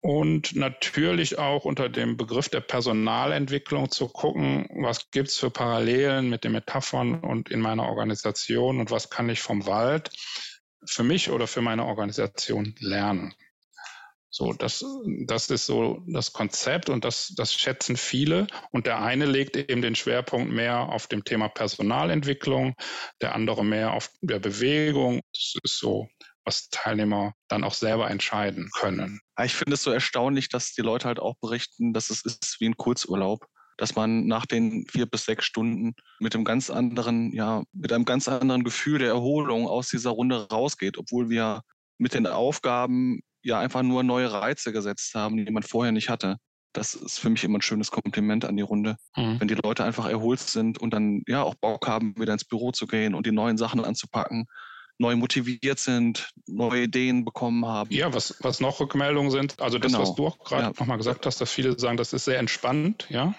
Und 0.01 0.55
natürlich 0.55 1.39
auch 1.39 1.65
unter 1.65 1.89
dem 1.89 2.17
Begriff 2.17 2.49
der 2.49 2.61
Personalentwicklung 2.61 3.91
zu 3.91 4.09
gucken, 4.09 4.69
was 4.81 5.11
gibt's 5.11 5.39
für 5.39 5.51
Parallelen 5.51 6.31
mit 6.31 6.45
den 6.45 6.53
Metaphern 6.53 7.21
und 7.21 7.51
in 7.51 7.61
meiner 7.61 7.85
Organisation 7.85 8.79
und 8.79 8.91
was 8.91 9.11
kann 9.11 9.29
ich 9.29 9.41
vom 9.41 9.67
Wald 9.67 10.11
für 10.85 11.03
mich 11.03 11.31
oder 11.31 11.47
für 11.47 11.63
meine 11.63 11.85
Organisation 11.87 12.75
lernen. 12.79 13.35
So, 14.37 14.53
das, 14.53 14.85
das 15.25 15.49
ist 15.49 15.65
so 15.65 16.03
das 16.07 16.35
Konzept 16.35 16.91
und 16.91 17.07
das, 17.07 17.33
das 17.39 17.55
schätzen 17.55 17.97
viele. 17.97 18.47
Und 18.71 18.85
der 18.85 19.01
eine 19.01 19.25
legt 19.25 19.57
eben 19.57 19.81
den 19.81 19.95
Schwerpunkt 19.95 20.53
mehr 20.53 20.91
auf 20.91 21.07
dem 21.07 21.25
Thema 21.25 21.49
Personalentwicklung, 21.49 22.75
der 23.23 23.35
andere 23.35 23.65
mehr 23.65 23.95
auf 23.95 24.11
der 24.21 24.39
Bewegung. 24.39 25.23
Das 25.33 25.55
ist 25.63 25.79
so, 25.79 26.07
was 26.45 26.69
Teilnehmer 26.69 27.33
dann 27.49 27.65
auch 27.65 27.73
selber 27.73 28.11
entscheiden 28.11 28.69
können. 28.75 29.21
Ich 29.43 29.55
finde 29.55 29.73
es 29.73 29.83
so 29.83 29.91
erstaunlich, 29.91 30.51
dass 30.51 30.75
die 30.75 30.83
Leute 30.83 31.09
halt 31.09 31.19
auch 31.19 31.37
berichten, 31.41 31.95
dass 31.95 32.11
es 32.11 32.23
ist 32.23 32.61
wie 32.61 32.69
ein 32.69 32.77
Kurzurlaub 32.77 33.47
dass 33.79 33.95
man 33.95 34.27
nach 34.27 34.47
den 34.47 34.87
vier 34.87 35.05
bis 35.05 35.27
sechs 35.27 35.45
Stunden 35.45 35.95
mit 36.19 36.35
einem 36.35 36.47
ganz 36.47 36.71
anderen, 36.71 37.31
ja, 37.35 37.63
mit 37.75 37.93
einem 37.93 38.07
ganz 38.07 38.27
anderen 38.27 38.65
Gefühl 38.65 38.99
der 39.01 39.09
Erholung 39.09 39.67
aus 39.69 39.91
dieser 39.91 40.13
Runde 40.13 40.49
rausgeht, 40.49 40.97
obwohl 40.97 41.29
wir 41.29 41.61
mit 41.99 42.15
den 42.15 42.27
Aufgaben 42.27 43.21
ja 43.47 43.59
einfach 43.59 43.83
nur 43.83 44.03
neue 44.03 44.31
Reize 44.33 44.73
gesetzt 44.73 45.15
haben, 45.15 45.37
die 45.37 45.51
man 45.51 45.63
vorher 45.63 45.93
nicht 45.93 46.09
hatte. 46.09 46.37
Das 46.73 46.95
ist 46.95 47.19
für 47.19 47.31
mich 47.31 47.43
immer 47.45 47.59
ein 47.59 47.63
schönes 47.63 47.91
Kompliment 47.91 48.45
an 48.45 48.57
die 48.57 48.63
Runde. 48.63 48.97
Mhm. 49.17 49.41
Wenn 49.41 49.49
die 49.49 49.55
Leute 49.55 49.85
einfach 49.85 50.07
erholt 50.07 50.41
sind 50.41 50.79
und 50.79 50.93
dann 50.93 51.23
ja 51.27 51.43
auch 51.43 51.55
Bock 51.55 51.89
haben, 51.89 52.15
wieder 52.19 52.35
ins 52.35 52.45
Büro 52.45 52.73
zu 52.73 52.87
gehen 52.87 53.15
und 53.15 53.25
die 53.25 53.33
neuen 53.33 53.57
Sachen 53.57 53.83
anzupacken, 53.83 54.47
neu 54.99 55.17
motiviert 55.17 55.79
sind, 55.79 56.31
neue 56.47 56.85
Ideen 56.85 57.25
bekommen 57.25 57.65
haben. 57.67 57.91
Ja, 57.93 58.13
was, 58.15 58.37
was 58.41 58.61
noch 58.61 58.81
Rückmeldungen 58.81 59.31
sind, 59.31 59.61
also 59.61 59.79
das, 59.79 59.93
genau. 59.93 60.03
was 60.03 60.15
du 60.15 60.27
auch 60.27 60.39
gerade 60.39 60.63
ja. 60.65 60.73
nochmal 60.79 60.99
gesagt 60.99 61.27
hast, 61.27 61.41
dass 61.41 61.51
viele 61.51 61.79
sagen, 61.79 61.97
das 61.97 62.13
ist 62.13 62.25
sehr 62.25 62.39
entspannt, 62.39 63.07
ja. 63.11 63.35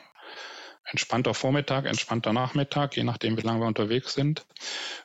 Entspannter 0.90 1.34
Vormittag, 1.34 1.86
entspannter 1.86 2.32
Nachmittag, 2.32 2.96
je 2.96 3.04
nachdem, 3.04 3.36
wie 3.36 3.42
lange 3.42 3.60
wir 3.60 3.68
unterwegs 3.68 4.14
sind. 4.14 4.46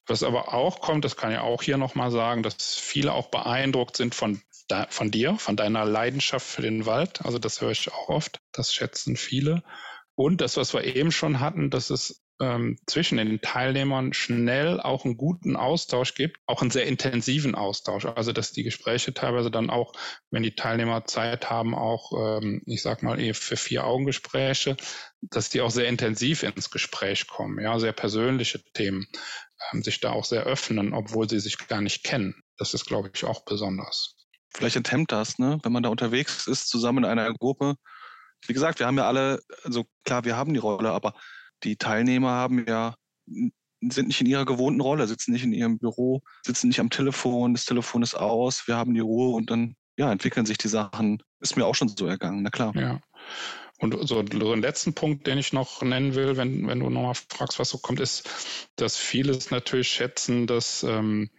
Was 0.06 0.22
aber 0.22 0.54
auch 0.54 0.80
kommt, 0.80 1.04
das 1.04 1.16
kann 1.16 1.32
ich 1.32 1.38
auch 1.38 1.60
hier 1.60 1.76
nochmal 1.76 2.12
sagen, 2.12 2.44
dass 2.44 2.76
viele 2.76 3.12
auch 3.12 3.30
beeindruckt 3.30 3.96
sind 3.96 4.14
von 4.14 4.40
von 4.90 5.10
dir, 5.10 5.36
von 5.38 5.56
deiner 5.56 5.84
Leidenschaft 5.84 6.46
für 6.46 6.62
den 6.62 6.86
Wald. 6.86 7.24
Also 7.24 7.38
das 7.38 7.60
höre 7.60 7.70
ich 7.70 7.92
auch 7.92 8.08
oft. 8.08 8.40
Das 8.52 8.74
schätzen 8.74 9.16
viele. 9.16 9.62
Und 10.14 10.40
das, 10.40 10.56
was 10.56 10.74
wir 10.74 10.84
eben 10.84 11.10
schon 11.10 11.40
hatten, 11.40 11.70
dass 11.70 11.90
es 11.90 12.22
ähm, 12.40 12.78
zwischen 12.86 13.18
den 13.18 13.40
Teilnehmern 13.40 14.12
schnell 14.12 14.80
auch 14.80 15.04
einen 15.04 15.16
guten 15.16 15.56
Austausch 15.56 16.14
gibt, 16.14 16.38
auch 16.46 16.60
einen 16.60 16.70
sehr 16.70 16.86
intensiven 16.86 17.54
Austausch. 17.54 18.04
Also 18.04 18.32
dass 18.32 18.52
die 18.52 18.64
Gespräche 18.64 19.14
teilweise 19.14 19.50
dann 19.50 19.70
auch, 19.70 19.92
wenn 20.30 20.42
die 20.42 20.54
Teilnehmer 20.54 21.04
Zeit 21.04 21.50
haben, 21.50 21.74
auch, 21.74 22.12
ähm, 22.12 22.62
ich 22.66 22.82
sag 22.82 23.02
mal, 23.02 23.32
für 23.34 23.56
vier 23.56 23.84
Augengespräche, 23.84 24.76
dass 25.22 25.50
die 25.50 25.60
auch 25.60 25.70
sehr 25.70 25.88
intensiv 25.88 26.42
ins 26.42 26.70
Gespräch 26.70 27.26
kommen, 27.28 27.62
ja, 27.62 27.78
sehr 27.78 27.92
persönliche 27.92 28.62
Themen, 28.72 29.06
ähm, 29.72 29.82
sich 29.82 30.00
da 30.00 30.10
auch 30.10 30.24
sehr 30.24 30.42
öffnen, 30.42 30.92
obwohl 30.94 31.28
sie 31.28 31.40
sich 31.40 31.56
gar 31.68 31.80
nicht 31.80 32.02
kennen. 32.02 32.42
Das 32.58 32.74
ist, 32.74 32.86
glaube 32.86 33.10
ich, 33.14 33.24
auch 33.24 33.44
besonders 33.44 34.16
vielleicht 34.54 34.76
enthemmt 34.76 35.12
das, 35.12 35.38
ne? 35.38 35.58
wenn 35.62 35.72
man 35.72 35.82
da 35.82 35.88
unterwegs 35.88 36.46
ist, 36.46 36.68
zusammen 36.68 37.04
in 37.04 37.10
einer 37.10 37.32
Gruppe. 37.34 37.76
Wie 38.46 38.52
gesagt, 38.52 38.78
wir 38.78 38.86
haben 38.86 38.98
ja 38.98 39.06
alle, 39.06 39.40
also 39.64 39.84
klar, 40.04 40.24
wir 40.24 40.36
haben 40.36 40.52
die 40.52 40.58
Rolle, 40.60 40.90
aber 40.90 41.14
die 41.62 41.76
Teilnehmer 41.76 42.30
haben 42.30 42.64
ja, 42.66 42.94
sind 43.26 44.08
nicht 44.08 44.20
in 44.20 44.26
ihrer 44.26 44.44
gewohnten 44.44 44.80
Rolle, 44.80 45.06
sitzen 45.06 45.32
nicht 45.32 45.44
in 45.44 45.52
ihrem 45.52 45.78
Büro, 45.78 46.22
sitzen 46.44 46.68
nicht 46.68 46.80
am 46.80 46.90
Telefon, 46.90 47.54
das 47.54 47.64
Telefon 47.64 48.02
ist 48.02 48.14
aus, 48.14 48.66
wir 48.66 48.76
haben 48.76 48.94
die 48.94 49.00
Ruhe 49.00 49.34
und 49.34 49.50
dann 49.50 49.76
ja, 49.96 50.10
entwickeln 50.10 50.46
sich 50.46 50.58
die 50.58 50.68
Sachen. 50.68 51.22
Ist 51.40 51.56
mir 51.56 51.66
auch 51.66 51.74
schon 51.74 51.88
so 51.88 52.06
ergangen, 52.06 52.42
na 52.42 52.50
klar. 52.50 52.74
Ja. 52.74 53.00
Und 53.78 53.96
so 54.08 54.22
den 54.22 54.62
letzten 54.62 54.94
Punkt, 54.94 55.26
den 55.26 55.38
ich 55.38 55.52
noch 55.52 55.82
nennen 55.82 56.14
will, 56.14 56.36
wenn, 56.36 56.68
wenn 56.68 56.78
du 56.78 56.88
nochmal 56.88 57.14
fragst, 57.14 57.58
was 57.58 57.70
so 57.70 57.78
kommt, 57.78 57.98
ist, 57.98 58.68
dass 58.76 58.96
viele 58.96 59.32
es 59.32 59.50
natürlich 59.50 59.88
schätzen, 59.88 60.46
dass 60.46 60.84
ähm, 60.84 61.30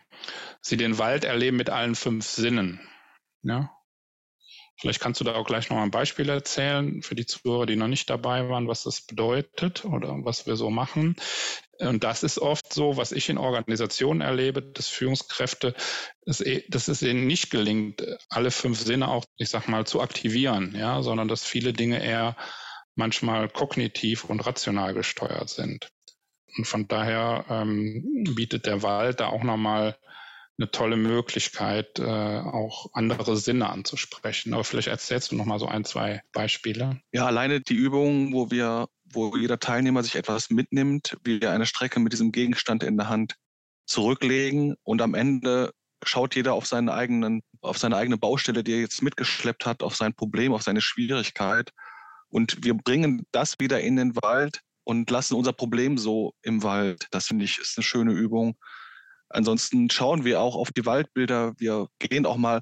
sie 0.61 0.75
den 0.75 0.97
Wald 0.97 1.23
erleben 1.23 1.55
mit 1.55 1.69
allen 1.69 1.95
fünf 1.95 2.25
Sinnen. 2.25 2.81
Ja? 3.43 3.71
Vielleicht 4.79 4.99
kannst 4.99 5.19
du 5.21 5.23
da 5.23 5.35
auch 5.35 5.45
gleich 5.45 5.69
nochmal 5.69 5.85
ein 5.85 5.91
Beispiel 5.91 6.27
erzählen 6.29 7.01
für 7.03 7.15
die 7.15 7.25
Zuhörer, 7.25 7.65
die 7.65 7.75
noch 7.75 7.87
nicht 7.87 8.09
dabei 8.09 8.49
waren, 8.49 8.67
was 8.67 8.83
das 8.83 9.01
bedeutet 9.01 9.85
oder 9.85 10.15
was 10.23 10.47
wir 10.47 10.55
so 10.55 10.69
machen. 10.69 11.15
Und 11.79 12.03
das 12.03 12.23
ist 12.23 12.39
oft 12.39 12.73
so, 12.73 12.97
was 12.97 13.11
ich 13.11 13.29
in 13.29 13.37
Organisationen 13.37 14.21
erlebe, 14.21 14.61
dass 14.61 14.87
Führungskräfte, 14.87 15.75
dass, 16.25 16.41
es 16.41 17.01
ihnen 17.01 17.27
nicht 17.27 17.49
gelingt, 17.49 18.03
alle 18.29 18.51
fünf 18.51 18.79
Sinne 18.79 19.09
auch, 19.09 19.25
ich 19.37 19.49
sag 19.49 19.67
mal, 19.67 19.85
zu 19.85 20.01
aktivieren, 20.01 20.75
ja, 20.77 21.01
sondern 21.01 21.27
dass 21.27 21.45
viele 21.45 21.73
Dinge 21.73 22.03
eher 22.03 22.35
manchmal 22.95 23.49
kognitiv 23.49 24.23
und 24.25 24.45
rational 24.45 24.93
gesteuert 24.93 25.49
sind. 25.49 25.89
Und 26.57 26.65
von 26.65 26.87
daher 26.87 27.45
ähm, 27.49 28.23
bietet 28.35 28.65
der 28.65 28.83
Wald 28.83 29.19
da 29.19 29.27
auch 29.27 29.43
nochmal 29.43 29.97
eine 30.63 30.71
tolle 30.71 30.95
Möglichkeit, 30.95 31.99
äh, 31.99 32.03
auch 32.03 32.87
andere 32.93 33.35
Sinne 33.35 33.69
anzusprechen. 33.69 34.53
Aber 34.53 34.63
vielleicht 34.63 34.87
erzählst 34.87 35.31
du 35.31 35.35
noch 35.35 35.45
mal 35.45 35.59
so 35.59 35.67
ein, 35.67 35.83
zwei 35.83 36.21
Beispiele. 36.31 37.01
Ja, 37.11 37.25
alleine 37.25 37.59
die 37.61 37.75
Übungen, 37.75 38.33
wo 38.33 38.49
wir, 38.49 38.87
wo 39.03 39.35
jeder 39.35 39.59
Teilnehmer 39.59 40.03
sich 40.03 40.15
etwas 40.15 40.49
mitnimmt, 40.49 41.17
wie 41.23 41.41
wir 41.41 41.51
eine 41.51 41.65
Strecke 41.65 41.99
mit 41.99 42.13
diesem 42.13 42.31
Gegenstand 42.31 42.83
in 42.83 42.97
der 42.97 43.09
Hand 43.09 43.35
zurücklegen 43.85 44.75
und 44.83 45.01
am 45.01 45.13
Ende 45.13 45.71
schaut 46.05 46.35
jeder 46.35 46.53
auf 46.53 46.65
seinen 46.65 46.89
eigenen, 46.89 47.41
auf 47.61 47.77
seine 47.77 47.97
eigene 47.97 48.17
Baustelle, 48.17 48.63
die 48.63 48.73
er 48.73 48.79
jetzt 48.79 49.01
mitgeschleppt 49.01 49.65
hat, 49.65 49.83
auf 49.83 49.95
sein 49.95 50.13
Problem, 50.13 50.53
auf 50.53 50.63
seine 50.63 50.81
Schwierigkeit. 50.81 51.71
Und 52.29 52.63
wir 52.63 52.73
bringen 52.73 53.25
das 53.31 53.59
wieder 53.59 53.81
in 53.81 53.97
den 53.97 54.15
Wald 54.15 54.61
und 54.85 55.09
lassen 55.09 55.35
unser 55.35 55.53
Problem 55.53 55.97
so 55.97 56.33
im 56.41 56.63
Wald. 56.63 57.07
Das 57.11 57.27
finde 57.27 57.45
ich 57.45 57.59
ist 57.59 57.77
eine 57.77 57.83
schöne 57.83 58.13
Übung. 58.13 58.55
Ansonsten 59.33 59.89
schauen 59.89 60.23
wir 60.23 60.39
auch 60.41 60.55
auf 60.55 60.71
die 60.71 60.85
Waldbilder. 60.85 61.53
Wir 61.57 61.87
gehen 61.99 62.25
auch 62.27 62.37
mal 62.37 62.61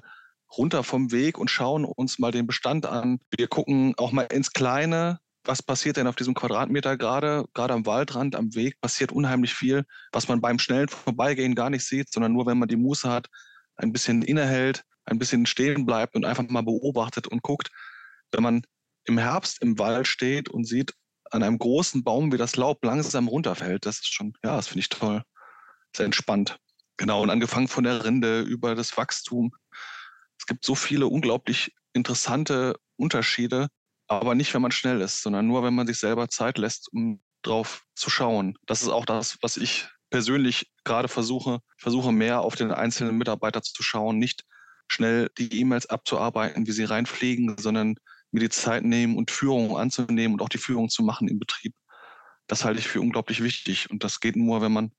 runter 0.56 0.82
vom 0.82 1.12
Weg 1.12 1.38
und 1.38 1.50
schauen 1.50 1.84
uns 1.84 2.18
mal 2.18 2.32
den 2.32 2.46
Bestand 2.46 2.86
an. 2.86 3.18
Wir 3.36 3.46
gucken 3.46 3.94
auch 3.98 4.10
mal 4.10 4.22
ins 4.22 4.52
Kleine. 4.52 5.18
Was 5.44 5.62
passiert 5.62 5.96
denn 5.98 6.06
auf 6.06 6.16
diesem 6.16 6.34
Quadratmeter 6.34 6.96
gerade? 6.96 7.44
Gerade 7.52 7.74
am 7.74 7.84
Waldrand, 7.84 8.36
am 8.36 8.54
Weg 8.54 8.80
passiert 8.80 9.12
unheimlich 9.12 9.54
viel, 9.54 9.84
was 10.12 10.28
man 10.28 10.40
beim 10.40 10.58
schnellen 10.58 10.88
Vorbeigehen 10.88 11.54
gar 11.54 11.68
nicht 11.68 11.84
sieht, 11.84 12.10
sondern 12.10 12.32
nur, 12.32 12.46
wenn 12.46 12.58
man 12.58 12.68
die 12.68 12.76
Muße 12.76 13.10
hat, 13.10 13.28
ein 13.76 13.92
bisschen 13.92 14.22
innehält, 14.22 14.84
ein 15.04 15.18
bisschen 15.18 15.44
stehen 15.44 15.84
bleibt 15.84 16.14
und 16.14 16.24
einfach 16.24 16.44
mal 16.48 16.62
beobachtet 16.62 17.26
und 17.26 17.42
guckt. 17.42 17.68
Wenn 18.30 18.42
man 18.42 18.62
im 19.04 19.18
Herbst 19.18 19.60
im 19.60 19.78
Wald 19.78 20.06
steht 20.06 20.48
und 20.48 20.64
sieht 20.64 20.94
an 21.30 21.42
einem 21.42 21.58
großen 21.58 22.02
Baum, 22.04 22.32
wie 22.32 22.38
das 22.38 22.56
Laub 22.56 22.82
langsam 22.84 23.28
runterfällt, 23.28 23.84
das 23.84 23.96
ist 23.96 24.14
schon, 24.14 24.34
ja, 24.44 24.56
das 24.56 24.68
finde 24.68 24.80
ich 24.80 24.88
toll 24.88 25.22
sehr 25.96 26.06
entspannt. 26.06 26.58
Genau, 26.96 27.22
und 27.22 27.30
angefangen 27.30 27.68
von 27.68 27.84
der 27.84 28.04
Rinde 28.04 28.42
über 28.42 28.74
das 28.74 28.96
Wachstum. 28.96 29.52
Es 30.38 30.46
gibt 30.46 30.64
so 30.64 30.74
viele 30.74 31.06
unglaublich 31.06 31.74
interessante 31.92 32.76
Unterschiede, 32.96 33.68
aber 34.08 34.34
nicht, 34.34 34.52
wenn 34.54 34.62
man 34.62 34.72
schnell 34.72 35.00
ist, 35.00 35.22
sondern 35.22 35.46
nur, 35.46 35.62
wenn 35.62 35.74
man 35.74 35.86
sich 35.86 35.98
selber 35.98 36.28
Zeit 36.28 36.58
lässt, 36.58 36.92
um 36.92 37.22
drauf 37.42 37.84
zu 37.94 38.10
schauen. 38.10 38.56
Das 38.66 38.82
ist 38.82 38.88
auch 38.88 39.04
das, 39.04 39.38
was 39.40 39.56
ich 39.56 39.88
persönlich 40.10 40.70
gerade 40.84 41.08
versuche, 41.08 41.60
versuche 41.78 42.12
mehr 42.12 42.40
auf 42.42 42.54
den 42.54 42.70
einzelnen 42.70 43.16
Mitarbeiter 43.16 43.62
zu 43.62 43.82
schauen, 43.82 44.18
nicht 44.18 44.44
schnell 44.88 45.30
die 45.38 45.60
E-Mails 45.60 45.86
abzuarbeiten, 45.86 46.66
wie 46.66 46.72
sie 46.72 46.84
reinfliegen, 46.84 47.56
sondern 47.58 47.96
mir 48.30 48.40
die 48.40 48.50
Zeit 48.50 48.84
nehmen 48.84 49.16
und 49.16 49.30
Führung 49.30 49.76
anzunehmen 49.76 50.34
und 50.34 50.42
auch 50.42 50.48
die 50.48 50.58
Führung 50.58 50.88
zu 50.88 51.02
machen 51.02 51.28
im 51.28 51.38
Betrieb. 51.38 51.74
Das 52.46 52.64
halte 52.64 52.80
ich 52.80 52.88
für 52.88 53.00
unglaublich 53.00 53.42
wichtig. 53.42 53.90
Und 53.90 54.04
das 54.04 54.20
geht 54.20 54.36
nur, 54.36 54.60
wenn 54.60 54.72
man 54.72 54.92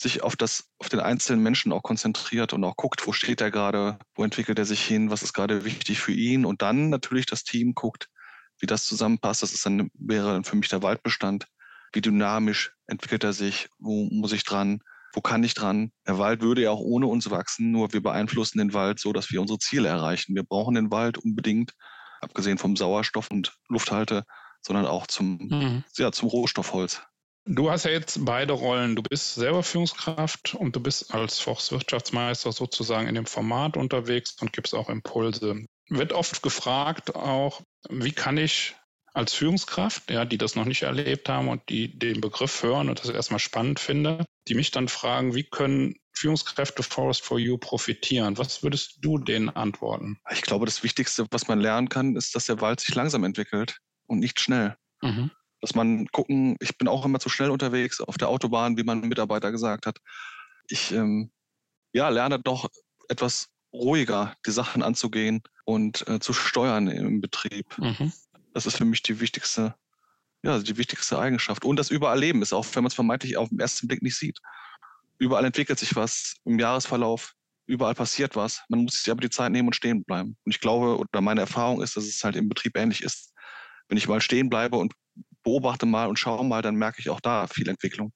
sich 0.00 0.22
auf 0.22 0.34
das, 0.34 0.70
auf 0.78 0.88
den 0.88 1.00
einzelnen 1.00 1.42
Menschen 1.42 1.72
auch 1.72 1.82
konzentriert 1.82 2.52
und 2.54 2.64
auch 2.64 2.76
guckt, 2.76 3.06
wo 3.06 3.12
steht 3.12 3.40
er 3.40 3.50
gerade, 3.50 3.98
wo 4.14 4.24
entwickelt 4.24 4.58
er 4.58 4.64
sich 4.64 4.82
hin, 4.82 5.10
was 5.10 5.22
ist 5.22 5.34
gerade 5.34 5.64
wichtig 5.64 6.00
für 6.00 6.12
ihn 6.12 6.46
und 6.46 6.62
dann 6.62 6.88
natürlich 6.88 7.26
das 7.26 7.44
Team 7.44 7.74
guckt, 7.74 8.08
wie 8.58 8.66
das 8.66 8.84
zusammenpasst. 8.84 9.42
Das 9.42 9.52
ist 9.52 9.64
dann, 9.66 9.90
wäre 9.94 10.32
dann 10.32 10.44
für 10.44 10.56
mich 10.56 10.68
der 10.68 10.82
Waldbestand. 10.82 11.46
Wie 11.92 12.00
dynamisch 12.00 12.72
entwickelt 12.86 13.24
er 13.24 13.32
sich? 13.32 13.68
Wo 13.78 14.08
muss 14.10 14.32
ich 14.32 14.44
dran? 14.44 14.80
Wo 15.12 15.20
kann 15.20 15.44
ich 15.44 15.54
dran? 15.54 15.92
Der 16.06 16.18
Wald 16.18 16.40
würde 16.40 16.62
ja 16.62 16.70
auch 16.70 16.80
ohne 16.80 17.06
uns 17.06 17.30
wachsen, 17.30 17.70
nur 17.72 17.92
wir 17.92 18.02
beeinflussen 18.02 18.58
den 18.58 18.72
Wald 18.72 19.00
so, 19.00 19.12
dass 19.12 19.30
wir 19.30 19.40
unsere 19.40 19.58
Ziele 19.58 19.88
erreichen. 19.88 20.34
Wir 20.34 20.44
brauchen 20.44 20.76
den 20.76 20.90
Wald 20.90 21.18
unbedingt, 21.18 21.74
abgesehen 22.20 22.58
vom 22.58 22.76
Sauerstoff 22.76 23.30
und 23.30 23.52
Lufthalte, 23.68 24.24
sondern 24.62 24.86
auch 24.86 25.06
zum, 25.08 25.36
mhm. 25.50 25.84
ja, 25.96 26.12
zum 26.12 26.28
Rohstoffholz. 26.28 27.02
Du 27.46 27.70
hast 27.70 27.84
ja 27.84 27.90
jetzt 27.90 28.24
beide 28.24 28.52
Rollen. 28.52 28.96
Du 28.96 29.02
bist 29.02 29.34
selber 29.34 29.62
Führungskraft 29.62 30.54
und 30.54 30.76
du 30.76 30.80
bist 30.80 31.14
als 31.14 31.40
Volkswirtschaftsmeister 31.40 32.52
sozusagen 32.52 33.08
in 33.08 33.14
dem 33.14 33.26
Format 33.26 33.76
unterwegs 33.76 34.36
und 34.40 34.52
gibst 34.52 34.74
auch 34.74 34.88
Impulse. 34.88 35.64
Wird 35.88 36.12
oft 36.12 36.42
gefragt 36.42 37.14
auch, 37.14 37.62
wie 37.88 38.12
kann 38.12 38.36
ich 38.36 38.76
als 39.12 39.34
Führungskraft, 39.34 40.10
ja, 40.10 40.24
die 40.24 40.38
das 40.38 40.54
noch 40.54 40.66
nicht 40.66 40.82
erlebt 40.82 41.28
haben 41.28 41.48
und 41.48 41.68
die 41.68 41.98
den 41.98 42.20
Begriff 42.20 42.62
hören 42.62 42.88
und 42.88 43.00
das 43.00 43.08
erstmal 43.08 43.40
spannend 43.40 43.80
finde, 43.80 44.24
die 44.46 44.54
mich 44.54 44.70
dann 44.70 44.86
fragen, 44.86 45.34
wie 45.34 45.42
können 45.42 45.96
Führungskräfte 46.12 46.82
Forest 46.82 47.22
for 47.22 47.38
You 47.38 47.58
profitieren? 47.58 48.38
Was 48.38 48.62
würdest 48.62 48.98
du 49.00 49.18
denen 49.18 49.48
antworten? 49.48 50.18
Ich 50.30 50.42
glaube, 50.42 50.66
das 50.66 50.84
Wichtigste, 50.84 51.26
was 51.30 51.48
man 51.48 51.60
lernen 51.60 51.88
kann, 51.88 52.14
ist, 52.14 52.34
dass 52.36 52.46
der 52.46 52.60
Wald 52.60 52.80
sich 52.80 52.94
langsam 52.94 53.24
entwickelt 53.24 53.78
und 54.06 54.20
nicht 54.20 54.38
schnell. 54.38 54.76
Mhm 55.00 55.30
dass 55.60 55.74
man 55.74 56.06
gucken, 56.08 56.56
ich 56.60 56.76
bin 56.78 56.88
auch 56.88 57.04
immer 57.04 57.20
zu 57.20 57.28
schnell 57.28 57.50
unterwegs 57.50 58.00
auf 58.00 58.16
der 58.16 58.28
Autobahn, 58.28 58.76
wie 58.76 58.84
mein 58.84 59.00
Mitarbeiter 59.00 59.52
gesagt 59.52 59.86
hat. 59.86 59.98
Ich 60.68 60.92
ähm, 60.92 61.30
ja, 61.92 62.08
lerne 62.08 62.38
doch 62.38 62.70
etwas 63.08 63.48
ruhiger 63.72 64.34
die 64.46 64.50
Sachen 64.50 64.82
anzugehen 64.82 65.42
und 65.64 66.06
äh, 66.08 66.18
zu 66.18 66.32
steuern 66.32 66.88
im 66.88 67.20
Betrieb. 67.20 67.66
Mhm. 67.78 68.12
Das 68.52 68.66
ist 68.66 68.76
für 68.76 68.84
mich 68.84 69.02
die 69.02 69.20
wichtigste, 69.20 69.74
ja, 70.42 70.58
die 70.58 70.76
wichtigste 70.76 71.18
Eigenschaft. 71.18 71.64
Und 71.64 71.76
das 71.76 71.90
Übererleben 71.90 72.42
ist 72.42 72.52
auch, 72.52 72.66
wenn 72.74 72.82
man 72.82 72.88
es 72.88 72.94
vermeintlich 72.94 73.36
auf 73.36 73.48
den 73.48 73.60
ersten 73.60 73.86
Blick 73.86 74.02
nicht 74.02 74.16
sieht. 74.16 74.38
Überall 75.18 75.44
entwickelt 75.44 75.78
sich 75.78 75.94
was 75.94 76.36
im 76.44 76.58
Jahresverlauf, 76.58 77.34
überall 77.66 77.94
passiert 77.94 78.34
was. 78.36 78.62
Man 78.68 78.84
muss 78.84 79.02
sich 79.02 79.10
aber 79.10 79.20
die 79.20 79.30
Zeit 79.30 79.52
nehmen 79.52 79.68
und 79.68 79.76
stehen 79.76 80.02
bleiben. 80.02 80.36
Und 80.44 80.54
ich 80.54 80.60
glaube, 80.60 80.98
oder 80.98 81.20
meine 81.20 81.42
Erfahrung 81.42 81.82
ist, 81.82 81.96
dass 81.96 82.04
es 82.04 82.24
halt 82.24 82.36
im 82.36 82.48
Betrieb 82.48 82.76
ähnlich 82.76 83.02
ist. 83.02 83.32
Wenn 83.88 83.98
ich 83.98 84.08
mal 84.08 84.20
stehen 84.20 84.48
bleibe 84.48 84.76
und 84.76 84.94
beobachte 85.42 85.86
mal 85.86 86.08
und 86.08 86.18
schaue 86.18 86.44
mal, 86.44 86.62
dann 86.62 86.76
merke 86.76 87.00
ich 87.00 87.10
auch 87.10 87.20
da 87.20 87.46
viel 87.46 87.68
Entwicklung. 87.68 88.12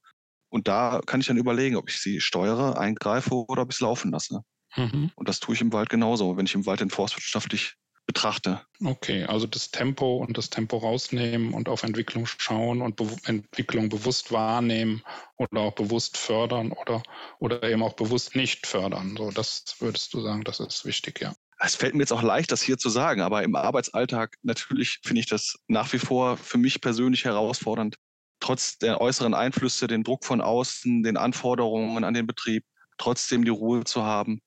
Und 0.49 0.69
da 0.69 1.01
kann 1.05 1.21
ich 1.21 1.27
dann 1.27 1.37
überlegen, 1.37 1.77
ob 1.77 1.89
ich 1.91 2.01
sie 2.01 2.21
steuere, 2.21 2.79
eingreife 2.79 3.35
oder 3.35 3.63
ob 3.63 3.71
ich 3.71 3.77
es 3.77 3.81
laufen 3.81 4.13
lasse. 4.13 4.41
Mhm. 4.77 5.11
Und 5.17 5.29
das 5.29 5.41
tue 5.41 5.55
ich 5.55 5.61
im 5.61 5.73
Wald 5.73 5.89
genauso, 5.89 6.37
wenn 6.37 6.47
ich 6.47 6.55
im 6.55 6.67
Wald 6.67 6.81
den 6.81 6.91
forstwirtschaftlich 6.91 7.75
betrachte. 8.07 8.61
Okay, 8.85 9.25
also 9.25 9.47
das 9.47 9.71
Tempo 9.71 10.19
und 10.19 10.37
das 10.37 10.51
Tempo 10.51 10.77
rausnehmen 10.77 11.55
und 11.55 11.69
auf 11.69 11.83
Entwicklung 11.83 12.27
schauen 12.27 12.83
und 12.83 12.97
Be 12.97 13.17
Entwicklung 13.25 13.89
bewusst 13.89 14.31
wahrnehmen 14.31 15.03
oder 15.37 15.63
auch 15.63 15.75
bewusst 15.75 16.17
fördern 16.17 16.73
oder, 16.73 17.03
oder 17.39 17.63
eben 17.63 17.83
auch 17.83 17.95
bewusst 17.95 18.37
nicht 18.37 18.67
fördern. 18.67 19.17
So, 19.17 19.31
das 19.31 19.77
würdest 19.79 20.13
du 20.13 20.21
sagen, 20.21 20.45
das 20.45 20.61
ist 20.61 20.85
wichtig, 20.85 21.21
ja. 21.21 21.35
Es 21.65 21.77
fällt 21.77 21.95
mir 21.95 22.01
jetzt 22.01 22.13
auch 22.13 22.23
leicht, 22.23 22.53
das 22.53 22.63
hier 22.63 22.77
zu 22.77 22.91
sagen, 22.91 23.23
aber 23.23 23.43
im 23.43 23.57
Arbeitsalltag 23.57 24.37
natürlich 24.43 25.01
finde 25.03 25.21
ich 25.21 25.27
das 25.27 25.59
nach 25.67 25.93
wie 25.93 25.99
vor 25.99 26.37
für 26.37 26.59
mich 26.59 26.81
persönlich 26.81 27.25
herausfordernd, 27.25 27.97
trotz 28.41 28.79
der 28.79 29.01
äußeren 29.01 29.33
Einflüsse, 29.33 29.87
den 29.87 30.05
Druck 30.05 30.25
von 30.25 30.41
außen, 30.43 31.03
den 31.03 31.17
Anforderungen 31.17 32.05
an 32.05 32.13
den 32.15 32.27
Betrieb, 32.27 32.65
trotzdem 32.99 33.45
die 33.45 33.51
Ruhe 33.51 33.85
zu 33.85 34.03
haben 34.03 34.41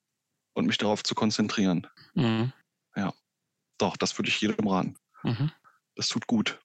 und 0.54 0.68
mich 0.68 0.78
darauf 0.78 1.04
zu 1.04 1.16
konzentrieren. 1.16 1.88
Mhm. 2.14 2.54
Ja, 2.96 3.14
doch, 3.80 3.98
das 3.98 4.18
würde 4.18 4.30
ich 4.30 4.40
jedem 4.40 4.68
raten. 4.68 4.96
Mhm. 5.24 5.52
Das 5.96 6.10
tut 6.10 6.28
gut. 6.28 6.60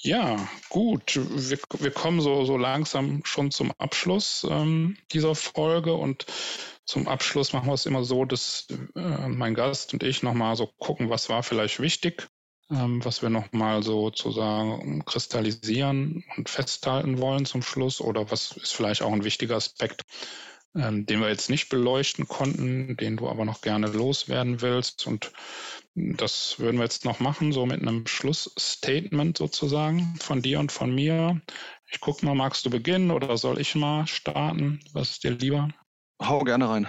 Ja, 0.00 0.48
gut. 0.68 1.16
Wir, 1.16 1.58
wir 1.80 1.90
kommen 1.90 2.20
so, 2.20 2.44
so 2.44 2.56
langsam 2.56 3.22
schon 3.24 3.50
zum 3.50 3.72
Abschluss 3.78 4.46
ähm, 4.48 4.96
dieser 5.12 5.34
Folge 5.34 5.94
und 5.94 6.26
zum 6.88 7.06
Abschluss 7.06 7.52
machen 7.52 7.66
wir 7.66 7.74
es 7.74 7.84
immer 7.84 8.02
so, 8.02 8.24
dass 8.24 8.66
äh, 8.96 9.28
mein 9.28 9.54
Gast 9.54 9.92
und 9.92 10.02
ich 10.02 10.22
nochmal 10.22 10.56
so 10.56 10.66
gucken, 10.78 11.10
was 11.10 11.28
war 11.28 11.42
vielleicht 11.42 11.80
wichtig, 11.80 12.28
ähm, 12.70 13.04
was 13.04 13.20
wir 13.20 13.28
nochmal 13.28 13.82
sozusagen 13.82 15.04
kristallisieren 15.04 16.24
und 16.38 16.48
festhalten 16.48 17.18
wollen 17.18 17.44
zum 17.44 17.60
Schluss 17.60 18.00
oder 18.00 18.30
was 18.30 18.52
ist 18.56 18.72
vielleicht 18.72 19.02
auch 19.02 19.12
ein 19.12 19.24
wichtiger 19.24 19.56
Aspekt, 19.56 20.00
ähm, 20.74 21.04
den 21.04 21.20
wir 21.20 21.28
jetzt 21.28 21.50
nicht 21.50 21.68
beleuchten 21.68 22.26
konnten, 22.26 22.96
den 22.96 23.18
du 23.18 23.28
aber 23.28 23.44
noch 23.44 23.60
gerne 23.60 23.88
loswerden 23.88 24.62
willst. 24.62 25.06
Und 25.06 25.30
das 25.94 26.58
würden 26.58 26.78
wir 26.78 26.84
jetzt 26.84 27.04
noch 27.04 27.20
machen, 27.20 27.52
so 27.52 27.66
mit 27.66 27.82
einem 27.82 28.06
Schlussstatement 28.06 29.36
sozusagen 29.36 30.16
von 30.20 30.40
dir 30.40 30.58
und 30.58 30.72
von 30.72 30.94
mir. 30.94 31.38
Ich 31.90 32.00
gucke 32.00 32.24
mal, 32.24 32.34
magst 32.34 32.64
du 32.64 32.70
beginnen 32.70 33.10
oder 33.10 33.36
soll 33.36 33.60
ich 33.60 33.74
mal 33.74 34.06
starten? 34.06 34.80
Was 34.94 35.10
ist 35.10 35.24
dir 35.24 35.32
lieber? 35.32 35.68
Hau 36.20 36.40
gerne 36.44 36.68
rein. 36.68 36.88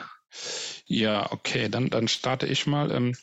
Ja, 0.86 1.32
okay, 1.32 1.70
dann, 1.70 1.90
dann 1.90 2.08
starte 2.08 2.46
ich 2.48 2.68
mal. 2.68 2.92
Ähm, 2.92 3.16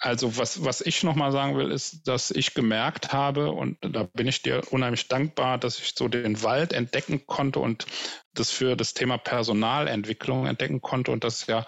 Also 0.00 0.38
was, 0.38 0.64
was 0.64 0.80
ich 0.82 1.04
nochmal 1.04 1.32
sagen 1.32 1.56
will, 1.58 1.72
ist, 1.72 2.08
dass 2.08 2.30
ich 2.32 2.54
gemerkt 2.54 3.12
habe, 3.12 3.52
und 3.52 3.78
da 3.82 4.04
bin 4.04 4.28
ich 4.28 4.42
dir 4.42 4.62
unheimlich 4.72 5.08
dankbar, 5.08 5.58
dass 5.58 5.78
ich 5.80 5.94
so 5.96 6.08
den 6.08 6.42
Wald 6.42 6.72
entdecken 6.74 7.26
konnte 7.26 7.60
und 7.60 7.86
das 8.34 8.50
für 8.52 8.76
das 8.76 8.94
Thema 8.94 9.18
Personalentwicklung 9.18 10.46
entdecken 10.46 10.82
konnte 10.82 11.12
und 11.12 11.24
das 11.24 11.46
ja 11.48 11.66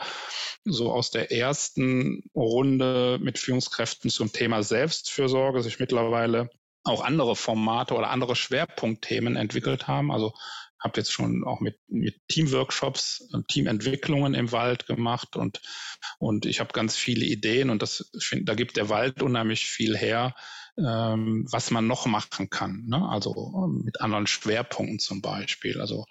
so 0.64 0.92
aus 0.92 1.10
der 1.10 1.32
ersten 1.32 2.22
Runde 2.34 3.18
mit 3.22 3.38
Führungskräften 3.38 4.10
zum 4.10 4.32
Thema 4.32 4.62
Selbstfürsorge 4.62 5.62
sich 5.62 5.78
mittlerweile 5.80 6.50
auch 6.84 7.02
andere 7.04 7.36
Formate 7.36 7.94
oder 7.94 8.10
andere 8.10 8.36
Schwerpunktthemen 8.36 9.36
entwickelt 9.36 9.88
haben. 9.88 10.10
Also 10.12 10.34
habe 10.84 11.00
jetzt 11.00 11.12
schon 11.12 11.44
auch 11.44 11.60
mit, 11.60 11.78
mit 11.88 12.28
Teamworkshops, 12.28 13.28
Teamentwicklungen 13.48 14.34
im 14.34 14.52
Wald 14.52 14.86
gemacht 14.86 15.34
und, 15.34 15.62
und 16.18 16.46
ich 16.46 16.60
habe 16.60 16.72
ganz 16.72 16.94
viele 16.94 17.24
Ideen 17.24 17.70
und 17.70 17.82
das 17.82 18.10
find, 18.18 18.48
da 18.48 18.54
gibt 18.54 18.76
der 18.76 18.90
Wald 18.90 19.22
unheimlich 19.22 19.66
viel 19.66 19.96
her, 19.96 20.34
ähm, 20.78 21.46
was 21.50 21.70
man 21.70 21.86
noch 21.86 22.06
machen 22.06 22.50
kann. 22.50 22.84
Ne? 22.86 23.08
Also 23.08 23.66
mit 23.82 24.00
anderen 24.00 24.26
Schwerpunkten 24.26 24.98
zum 24.98 25.22
Beispiel. 25.22 25.80
Also 25.80 26.04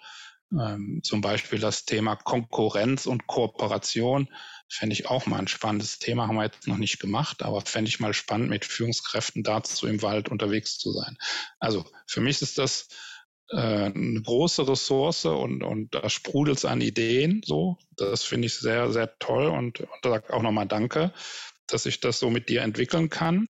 ähm, 0.52 1.00
zum 1.02 1.20
Beispiel 1.20 1.58
das 1.58 1.84
Thema 1.84 2.16
Konkurrenz 2.16 3.06
und 3.06 3.26
Kooperation 3.26 4.28
fände 4.68 4.94
ich 4.94 5.06
auch 5.06 5.26
mal 5.26 5.38
ein 5.38 5.48
spannendes 5.48 5.98
Thema, 5.98 6.26
haben 6.26 6.36
wir 6.36 6.44
jetzt 6.44 6.66
noch 6.66 6.78
nicht 6.78 6.98
gemacht, 6.98 7.42
aber 7.42 7.60
fände 7.60 7.88
ich 7.88 8.00
mal 8.00 8.14
spannend, 8.14 8.50
mit 8.50 8.64
Führungskräften 8.64 9.42
dazu 9.44 9.86
im 9.86 10.02
Wald 10.02 10.28
unterwegs 10.28 10.78
zu 10.78 10.92
sein. 10.92 11.16
Also 11.60 11.84
für 12.06 12.20
mich 12.20 12.42
ist 12.42 12.58
das 12.58 12.88
äh, 12.88 13.13
eine 13.50 14.22
große 14.22 14.66
Ressource 14.66 15.26
und, 15.26 15.62
und 15.62 15.94
da 15.94 16.08
sprudelt 16.08 16.58
es 16.58 16.64
an 16.64 16.80
Ideen. 16.80 17.42
So, 17.44 17.78
das 17.96 18.24
finde 18.24 18.46
ich 18.46 18.54
sehr, 18.54 18.90
sehr 18.92 19.18
toll 19.18 19.46
und, 19.46 19.80
und 19.80 19.88
da 20.02 20.10
sage 20.10 20.32
auch 20.32 20.42
nochmal 20.42 20.66
Danke, 20.66 21.12
dass 21.66 21.86
ich 21.86 22.00
das 22.00 22.18
so 22.18 22.30
mit 22.30 22.48
dir 22.48 22.62
entwickeln 22.62 23.10
kann. 23.10 23.48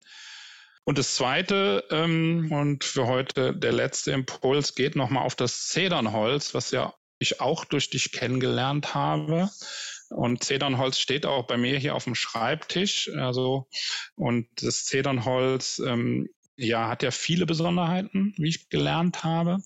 Und 0.83 0.97
das 0.97 1.15
zweite 1.15 1.83
ähm, 1.91 2.51
und 2.51 2.83
für 2.83 3.07
heute 3.07 3.55
der 3.55 3.71
letzte 3.71 4.11
Impuls 4.11 4.73
geht 4.73 4.95
nochmal 4.95 5.23
auf 5.23 5.35
das 5.35 5.67
Zedernholz, 5.67 6.53
was 6.53 6.71
ja 6.71 6.93
ich 7.19 7.41
auch 7.41 7.65
durch 7.65 7.89
dich 7.89 8.11
kennengelernt 8.11 8.95
habe. 8.95 9.49
Und 10.09 10.43
Zedernholz 10.43 10.97
steht 10.97 11.25
auch 11.25 11.45
bei 11.45 11.57
mir 11.57 11.77
hier 11.77 11.93
auf 11.93 12.05
dem 12.05 12.15
Schreibtisch. 12.15 13.11
Also, 13.15 13.67
und 14.15 14.47
das 14.55 14.85
Zedernholz 14.85 15.79
ähm, 15.85 16.27
ja, 16.59 16.89
hat 16.89 17.03
ja 17.03 17.11
viele 17.11 17.45
Besonderheiten, 17.45 18.33
wie 18.37 18.49
ich 18.49 18.69
gelernt 18.69 19.23
habe. 19.23 19.57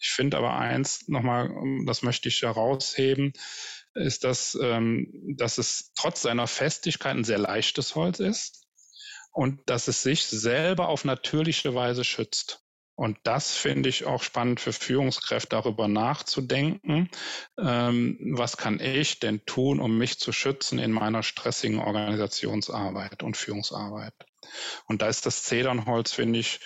Ich 0.00 0.10
finde 0.10 0.36
aber 0.36 0.56
eins 0.56 1.06
nochmal, 1.08 1.50
das 1.86 2.02
möchte 2.02 2.28
ich 2.28 2.42
herausheben, 2.42 3.32
ist, 3.94 4.24
dass, 4.24 4.58
ähm, 4.60 5.08
dass 5.36 5.58
es 5.58 5.92
trotz 5.94 6.22
seiner 6.22 6.46
Festigkeit 6.46 7.16
ein 7.16 7.24
sehr 7.24 7.38
leichtes 7.38 7.94
Holz 7.94 8.18
ist 8.18 8.66
und 9.32 9.60
dass 9.66 9.86
es 9.86 10.02
sich 10.02 10.24
selber 10.24 10.88
auf 10.88 11.04
natürliche 11.04 11.74
Weise 11.74 12.04
schützt. 12.04 12.64
Und 12.96 13.16
das 13.22 13.56
finde 13.56 13.88
ich 13.88 14.04
auch 14.04 14.22
spannend 14.22 14.60
für 14.60 14.72
Führungskräfte, 14.72 15.50
darüber 15.50 15.88
nachzudenken, 15.88 17.08
ähm, 17.58 18.18
was 18.36 18.56
kann 18.56 18.78
ich 18.80 19.20
denn 19.20 19.46
tun, 19.46 19.80
um 19.80 19.96
mich 19.96 20.18
zu 20.18 20.32
schützen 20.32 20.78
in 20.78 20.90
meiner 20.90 21.22
stressigen 21.22 21.78
Organisationsarbeit 21.78 23.22
und 23.22 23.36
Führungsarbeit. 23.36 24.14
Und 24.86 25.02
da 25.02 25.08
ist 25.08 25.26
das 25.26 25.44
Zedernholz, 25.44 26.12
finde 26.12 26.38
ich, 26.38 26.60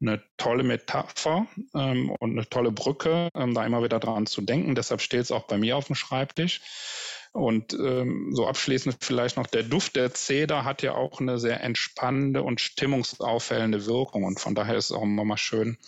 eine 0.00 0.22
tolle 0.38 0.62
Metapher 0.62 1.46
ähm, 1.74 2.10
und 2.20 2.30
eine 2.32 2.48
tolle 2.48 2.72
Brücke, 2.72 3.28
ähm, 3.34 3.54
da 3.54 3.66
immer 3.66 3.82
wieder 3.82 4.00
dran 4.00 4.26
zu 4.26 4.40
denken. 4.40 4.74
Deshalb 4.74 5.02
steht 5.02 5.20
es 5.20 5.32
auch 5.32 5.46
bei 5.46 5.58
mir 5.58 5.76
auf 5.76 5.86
dem 5.86 5.94
Schreibtisch. 5.94 6.62
Und 7.32 7.74
ähm, 7.74 8.30
so 8.32 8.48
abschließend 8.48 8.96
vielleicht 9.00 9.36
noch, 9.36 9.46
der 9.46 9.62
Duft 9.62 9.94
der 9.94 10.12
Zeder 10.12 10.64
hat 10.64 10.82
ja 10.82 10.94
auch 10.94 11.20
eine 11.20 11.38
sehr 11.38 11.62
entspannende 11.62 12.42
und 12.42 12.60
stimmungsaufhellende 12.60 13.86
Wirkung. 13.86 14.24
Und 14.24 14.40
von 14.40 14.56
daher 14.56 14.74
ist 14.74 14.86
es 14.86 14.96
auch 14.96 15.02
immer 15.02 15.24
mal 15.24 15.36
schön, 15.36 15.78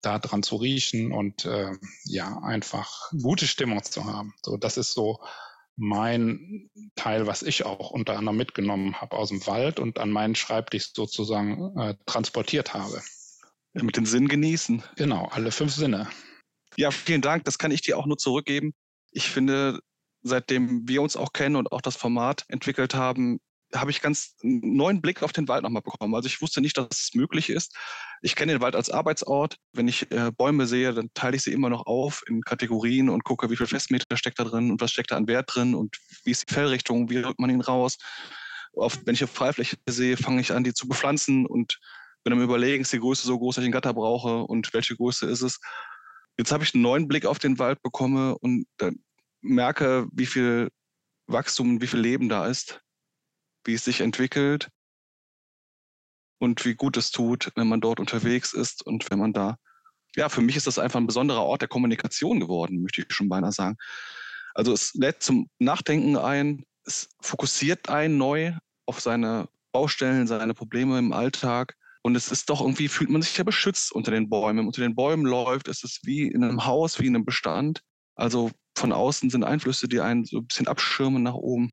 da 0.00 0.20
dran 0.20 0.44
zu 0.44 0.56
riechen 0.56 1.12
und 1.12 1.44
äh, 1.44 1.72
ja, 2.04 2.38
einfach 2.44 3.10
gute 3.20 3.48
Stimmung 3.48 3.82
zu 3.82 4.04
haben. 4.04 4.34
So, 4.42 4.56
das 4.56 4.76
ist 4.76 4.92
so 4.92 5.18
mein 5.76 6.70
Teil, 6.94 7.26
was 7.26 7.42
ich 7.42 7.64
auch 7.64 7.90
unter 7.90 8.16
anderem 8.16 8.36
mitgenommen 8.36 9.00
habe 9.00 9.16
aus 9.16 9.28
dem 9.28 9.46
Wald 9.46 9.78
und 9.78 9.98
an 9.98 10.10
meinen 10.10 10.34
Schreibtisch 10.34 10.92
sozusagen 10.94 11.76
äh, 11.78 11.94
transportiert 12.06 12.74
habe. 12.74 13.02
Ja, 13.74 13.82
mit 13.82 13.96
dem 13.96 14.06
Sinn 14.06 14.28
genießen. 14.28 14.82
Genau, 14.96 15.26
alle 15.26 15.52
fünf 15.52 15.74
Sinne. 15.74 16.08
Ja, 16.76 16.90
vielen 16.90 17.20
Dank. 17.20 17.44
Das 17.44 17.58
kann 17.58 17.70
ich 17.70 17.82
dir 17.82 17.98
auch 17.98 18.06
nur 18.06 18.16
zurückgeben. 18.16 18.74
Ich 19.10 19.28
finde, 19.28 19.80
seitdem 20.22 20.88
wir 20.88 21.02
uns 21.02 21.16
auch 21.16 21.32
kennen 21.32 21.56
und 21.56 21.72
auch 21.72 21.82
das 21.82 21.96
Format 21.96 22.44
entwickelt 22.48 22.94
haben, 22.94 23.38
habe 23.74 23.90
ich 23.90 24.00
ganz 24.00 24.36
neuen 24.42 25.00
Blick 25.00 25.22
auf 25.22 25.32
den 25.32 25.48
Wald 25.48 25.62
nochmal 25.62 25.82
bekommen. 25.82 26.14
Also 26.14 26.26
ich 26.26 26.40
wusste 26.40 26.60
nicht, 26.60 26.78
dass 26.78 26.86
es 26.90 27.14
möglich 27.14 27.50
ist. 27.50 27.74
Ich 28.22 28.36
kenne 28.36 28.52
den 28.52 28.60
Wald 28.60 28.76
als 28.76 28.90
Arbeitsort. 28.90 29.56
Wenn 29.72 29.88
ich 29.88 30.10
äh, 30.12 30.30
Bäume 30.36 30.66
sehe, 30.66 30.94
dann 30.94 31.10
teile 31.14 31.36
ich 31.36 31.42
sie 31.42 31.52
immer 31.52 31.68
noch 31.68 31.86
auf 31.86 32.22
in 32.28 32.42
Kategorien 32.42 33.08
und 33.08 33.24
gucke, 33.24 33.50
wie 33.50 33.56
viel 33.56 33.66
Festmeter 33.66 34.16
steckt 34.16 34.38
da 34.38 34.44
drin 34.44 34.70
und 34.70 34.80
was 34.80 34.92
steckt 34.92 35.10
da 35.10 35.16
an 35.16 35.26
Wert 35.26 35.54
drin 35.54 35.74
und 35.74 35.96
wie 36.24 36.30
ist 36.30 36.48
die 36.48 36.54
Fellrichtung, 36.54 37.10
wie 37.10 37.18
rückt 37.18 37.40
man 37.40 37.50
ihn 37.50 37.60
raus. 37.60 37.98
Auf, 38.74 38.98
wenn 39.04 39.14
ich 39.14 39.22
eine 39.22 39.28
Freifläche 39.28 39.76
sehe, 39.88 40.16
fange 40.16 40.40
ich 40.40 40.52
an, 40.52 40.62
die 40.62 40.74
zu 40.74 40.86
bepflanzen 40.86 41.46
und 41.46 41.78
bin 42.24 42.32
am 42.32 42.42
Überlegen, 42.42 42.82
ist 42.82 42.92
die 42.92 43.00
Größe 43.00 43.26
so 43.26 43.38
groß, 43.38 43.56
dass 43.56 43.62
ich 43.62 43.66
einen 43.66 43.72
Gatter 43.72 43.94
brauche 43.94 44.42
und 44.44 44.72
welche 44.74 44.96
Größe 44.96 45.26
ist 45.26 45.42
es. 45.42 45.60
Jetzt 46.38 46.52
habe 46.52 46.64
ich 46.64 46.74
einen 46.74 46.82
neuen 46.82 47.08
Blick 47.08 47.24
auf 47.24 47.38
den 47.38 47.58
Wald 47.58 47.80
bekommen 47.82 48.34
und 48.34 48.66
merke, 49.40 50.06
wie 50.12 50.26
viel 50.26 50.68
Wachstum, 51.26 51.80
wie 51.80 51.86
viel 51.86 52.00
Leben 52.00 52.28
da 52.28 52.46
ist, 52.46 52.80
wie 53.66 53.74
es 53.74 53.84
sich 53.84 54.00
entwickelt 54.00 54.68
und 56.38 56.64
wie 56.64 56.74
gut 56.74 56.96
es 56.96 57.10
tut, 57.10 57.50
wenn 57.56 57.68
man 57.68 57.80
dort 57.80 58.00
unterwegs 58.00 58.52
ist 58.52 58.84
und 58.86 59.10
wenn 59.10 59.18
man 59.18 59.32
da, 59.32 59.56
ja, 60.16 60.28
für 60.28 60.40
mich 60.40 60.56
ist 60.56 60.66
das 60.66 60.78
einfach 60.78 61.00
ein 61.00 61.06
besonderer 61.06 61.42
Ort 61.42 61.62
der 61.62 61.68
Kommunikation 61.68 62.40
geworden, 62.40 62.82
möchte 62.82 63.02
ich 63.02 63.12
schon 63.12 63.28
beinahe 63.28 63.52
sagen. 63.52 63.76
Also 64.54 64.72
es 64.72 64.94
lädt 64.94 65.22
zum 65.22 65.50
Nachdenken 65.58 66.16
ein, 66.16 66.64
es 66.84 67.08
fokussiert 67.20 67.88
einen 67.88 68.16
neu 68.16 68.54
auf 68.86 69.00
seine 69.00 69.48
Baustellen, 69.72 70.26
seine 70.26 70.54
Probleme 70.54 70.98
im 70.98 71.12
Alltag. 71.12 71.74
Und 72.02 72.14
es 72.14 72.30
ist 72.30 72.48
doch 72.48 72.60
irgendwie, 72.60 72.88
fühlt 72.88 73.10
man 73.10 73.20
sich 73.20 73.36
ja 73.36 73.44
beschützt 73.44 73.92
unter 73.92 74.12
den 74.12 74.30
Bäumen. 74.30 74.66
Unter 74.66 74.80
den 74.80 74.94
Bäumen 74.94 75.26
läuft, 75.26 75.68
es 75.68 75.82
ist 75.82 76.06
wie 76.06 76.28
in 76.28 76.44
einem 76.44 76.64
Haus, 76.64 77.00
wie 77.00 77.06
in 77.06 77.16
einem 77.16 77.24
Bestand. 77.24 77.82
Also 78.14 78.52
von 78.76 78.92
außen 78.92 79.28
sind 79.28 79.44
Einflüsse, 79.44 79.88
die 79.88 80.00
einen 80.00 80.24
so 80.24 80.38
ein 80.38 80.46
bisschen 80.46 80.68
abschirmen 80.68 81.22
nach 81.22 81.34
oben. 81.34 81.70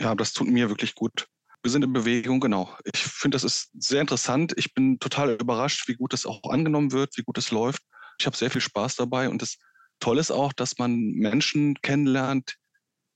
Ja, 0.00 0.14
das 0.14 0.32
tut 0.32 0.48
mir 0.48 0.68
wirklich 0.68 0.94
gut. 0.94 1.28
Wir 1.64 1.70
sind 1.70 1.82
in 1.82 1.94
Bewegung, 1.94 2.40
genau. 2.40 2.76
Ich 2.84 3.02
finde, 3.02 3.36
das 3.36 3.42
ist 3.42 3.70
sehr 3.72 4.02
interessant. 4.02 4.52
Ich 4.56 4.74
bin 4.74 4.98
total 4.98 5.30
überrascht, 5.30 5.88
wie 5.88 5.94
gut 5.94 6.12
das 6.12 6.26
auch 6.26 6.42
angenommen 6.50 6.92
wird, 6.92 7.16
wie 7.16 7.22
gut 7.22 7.38
es 7.38 7.50
läuft. 7.50 7.82
Ich 8.18 8.26
habe 8.26 8.36
sehr 8.36 8.50
viel 8.50 8.60
Spaß 8.60 8.96
dabei 8.96 9.30
und 9.30 9.40
das 9.40 9.56
Tolle 9.98 10.20
ist 10.20 10.30
auch, 10.30 10.52
dass 10.52 10.76
man 10.76 10.94
Menschen 10.94 11.74
kennenlernt, 11.80 12.56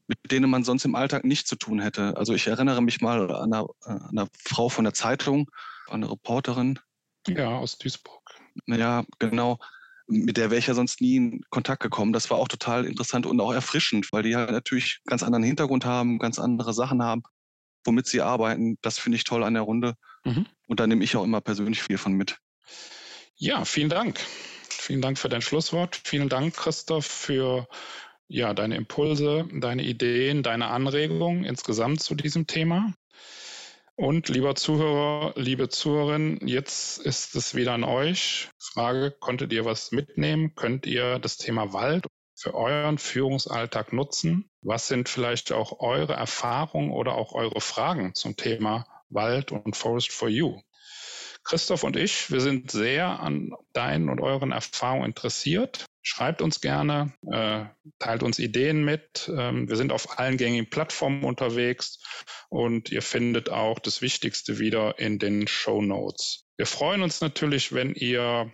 mit 0.06 0.18
denen 0.32 0.48
man 0.48 0.64
sonst 0.64 0.86
im 0.86 0.94
Alltag 0.94 1.24
nichts 1.24 1.50
zu 1.50 1.56
tun 1.56 1.78
hätte. 1.78 2.16
Also 2.16 2.32
ich 2.32 2.46
erinnere 2.46 2.80
mich 2.80 3.02
mal 3.02 3.30
an 3.30 3.52
eine, 3.52 3.66
an 3.82 4.08
eine 4.08 4.28
Frau 4.42 4.70
von 4.70 4.84
der 4.84 4.94
Zeitung, 4.94 5.50
eine 5.90 6.10
Reporterin. 6.10 6.78
Ja, 7.26 7.50
aus 7.50 7.76
Duisburg. 7.76 8.30
Ja, 8.66 9.04
genau 9.18 9.58
mit 10.08 10.38
der 10.38 10.50
wäre 10.50 10.58
ich 10.58 10.66
ja 10.66 10.74
sonst 10.74 11.02
nie 11.02 11.16
in 11.16 11.42
Kontakt 11.50 11.82
gekommen. 11.82 12.14
Das 12.14 12.30
war 12.30 12.38
auch 12.38 12.48
total 12.48 12.86
interessant 12.86 13.26
und 13.26 13.40
auch 13.40 13.52
erfrischend, 13.52 14.10
weil 14.10 14.22
die 14.22 14.34
halt 14.34 14.50
natürlich 14.50 15.00
ganz 15.04 15.22
anderen 15.22 15.44
Hintergrund 15.44 15.84
haben, 15.84 16.18
ganz 16.18 16.38
andere 16.38 16.72
Sachen 16.72 17.02
haben, 17.02 17.22
womit 17.84 18.06
sie 18.06 18.20
arbeiten. 18.20 18.78
Das 18.82 18.98
finde 18.98 19.16
ich 19.16 19.24
toll 19.24 19.44
an 19.44 19.54
der 19.54 19.62
Runde. 19.62 19.94
Mhm. 20.24 20.46
Und 20.66 20.80
da 20.80 20.86
nehme 20.86 21.04
ich 21.04 21.16
auch 21.16 21.24
immer 21.24 21.40
persönlich 21.40 21.82
viel 21.82 21.98
von 21.98 22.12
mit. 22.12 22.38
Ja, 23.36 23.64
vielen 23.64 23.88
Dank. 23.88 24.20
Vielen 24.68 25.02
Dank 25.02 25.18
für 25.18 25.28
dein 25.28 25.42
Schlusswort. 25.42 26.00
Vielen 26.04 26.28
Dank, 26.28 26.54
Christoph, 26.54 27.06
für 27.06 27.68
ja, 28.28 28.52
deine 28.52 28.76
Impulse, 28.76 29.48
deine 29.52 29.82
Ideen, 29.82 30.42
deine 30.42 30.68
Anregungen 30.68 31.44
insgesamt 31.44 32.02
zu 32.02 32.14
diesem 32.14 32.46
Thema. 32.46 32.92
Und 33.96 34.28
lieber 34.28 34.54
Zuhörer, 34.54 35.32
liebe 35.36 35.68
Zuhörerin, 35.68 36.38
jetzt 36.46 36.98
ist 36.98 37.34
es 37.34 37.54
wieder 37.54 37.72
an 37.72 37.84
euch. 37.84 38.48
Frage, 38.58 39.10
konntet 39.10 39.52
ihr 39.52 39.64
was 39.64 39.90
mitnehmen? 39.90 40.54
Könnt 40.54 40.86
ihr 40.86 41.18
das 41.18 41.36
Thema 41.36 41.72
Wald 41.72 42.06
für 42.38 42.54
euren 42.54 42.98
Führungsalltag 42.98 43.92
nutzen? 43.92 44.48
Was 44.62 44.88
sind 44.88 45.08
vielleicht 45.08 45.52
auch 45.52 45.80
eure 45.80 46.14
Erfahrungen 46.14 46.90
oder 46.90 47.14
auch 47.14 47.32
eure 47.32 47.60
Fragen 47.60 48.14
zum 48.14 48.36
Thema 48.36 48.86
Wald 49.08 49.52
und 49.52 49.76
Forest 49.76 50.12
for 50.12 50.28
You? 50.28 50.60
Christoph 51.44 51.82
und 51.82 51.96
ich, 51.96 52.30
wir 52.30 52.40
sind 52.40 52.70
sehr 52.70 53.20
an 53.20 53.52
deinen 53.72 54.10
und 54.10 54.20
euren 54.20 54.52
Erfahrungen 54.52 55.06
interessiert. 55.06 55.86
Schreibt 56.02 56.42
uns 56.42 56.60
gerne, 56.60 57.14
äh, 57.32 57.64
teilt 57.98 58.22
uns 58.22 58.38
Ideen 58.38 58.84
mit. 58.84 59.30
Ähm, 59.34 59.68
wir 59.68 59.76
sind 59.76 59.92
auf 59.92 60.18
allen 60.18 60.36
gängigen 60.36 60.68
Plattformen 60.68 61.24
unterwegs 61.24 62.00
und 62.50 62.90
ihr 62.90 63.02
findet 63.02 63.50
auch 63.50 63.78
das 63.78 64.02
Wichtigste 64.02 64.58
wieder 64.58 64.98
in 64.98 65.18
den 65.18 65.48
Show 65.48 65.80
Notes. 65.80 66.44
Wir 66.56 66.66
freuen 66.66 67.02
uns 67.02 67.20
natürlich, 67.20 67.72
wenn 67.72 67.94
ihr 67.94 68.52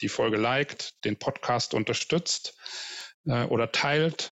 die 0.00 0.08
Folge 0.08 0.36
liked, 0.36 1.04
den 1.04 1.18
Podcast 1.18 1.74
unterstützt 1.74 2.56
äh, 3.26 3.44
oder 3.44 3.72
teilt 3.72 4.30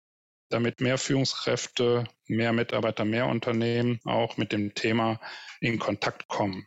damit 0.51 0.81
mehr 0.81 0.99
Führungskräfte, 0.99 2.05
mehr 2.27 2.53
Mitarbeiter, 2.53 3.05
mehr 3.05 3.27
Unternehmen 3.27 4.01
auch 4.05 4.37
mit 4.37 4.53
dem 4.53 4.75
Thema 4.75 5.21
in 5.61 5.79
Kontakt 5.79 6.29
kommen. 6.29 6.67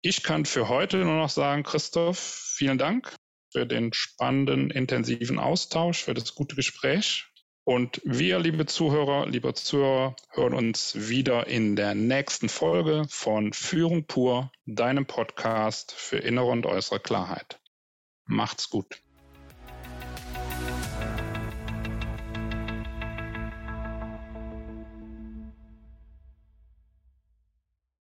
Ich 0.00 0.22
kann 0.22 0.44
für 0.44 0.68
heute 0.68 0.98
nur 0.98 1.16
noch 1.16 1.30
sagen, 1.30 1.62
Christoph, 1.62 2.18
vielen 2.18 2.78
Dank 2.78 3.14
für 3.52 3.66
den 3.66 3.92
spannenden, 3.92 4.70
intensiven 4.70 5.38
Austausch, 5.38 6.02
für 6.02 6.14
das 6.14 6.34
gute 6.34 6.56
Gespräch. 6.56 7.26
Und 7.66 8.02
wir, 8.04 8.38
liebe 8.38 8.66
Zuhörer, 8.66 9.26
liebe 9.26 9.54
Zuhörer, 9.54 10.16
hören 10.30 10.52
uns 10.52 11.08
wieder 11.08 11.46
in 11.46 11.76
der 11.76 11.94
nächsten 11.94 12.50
Folge 12.50 13.06
von 13.08 13.54
Führung 13.54 14.04
pur, 14.06 14.52
deinem 14.66 15.06
Podcast 15.06 15.92
für 15.92 16.18
innere 16.18 16.46
und 16.46 16.66
äußere 16.66 17.00
Klarheit. 17.00 17.58
Macht's 18.26 18.68
gut. 18.68 19.03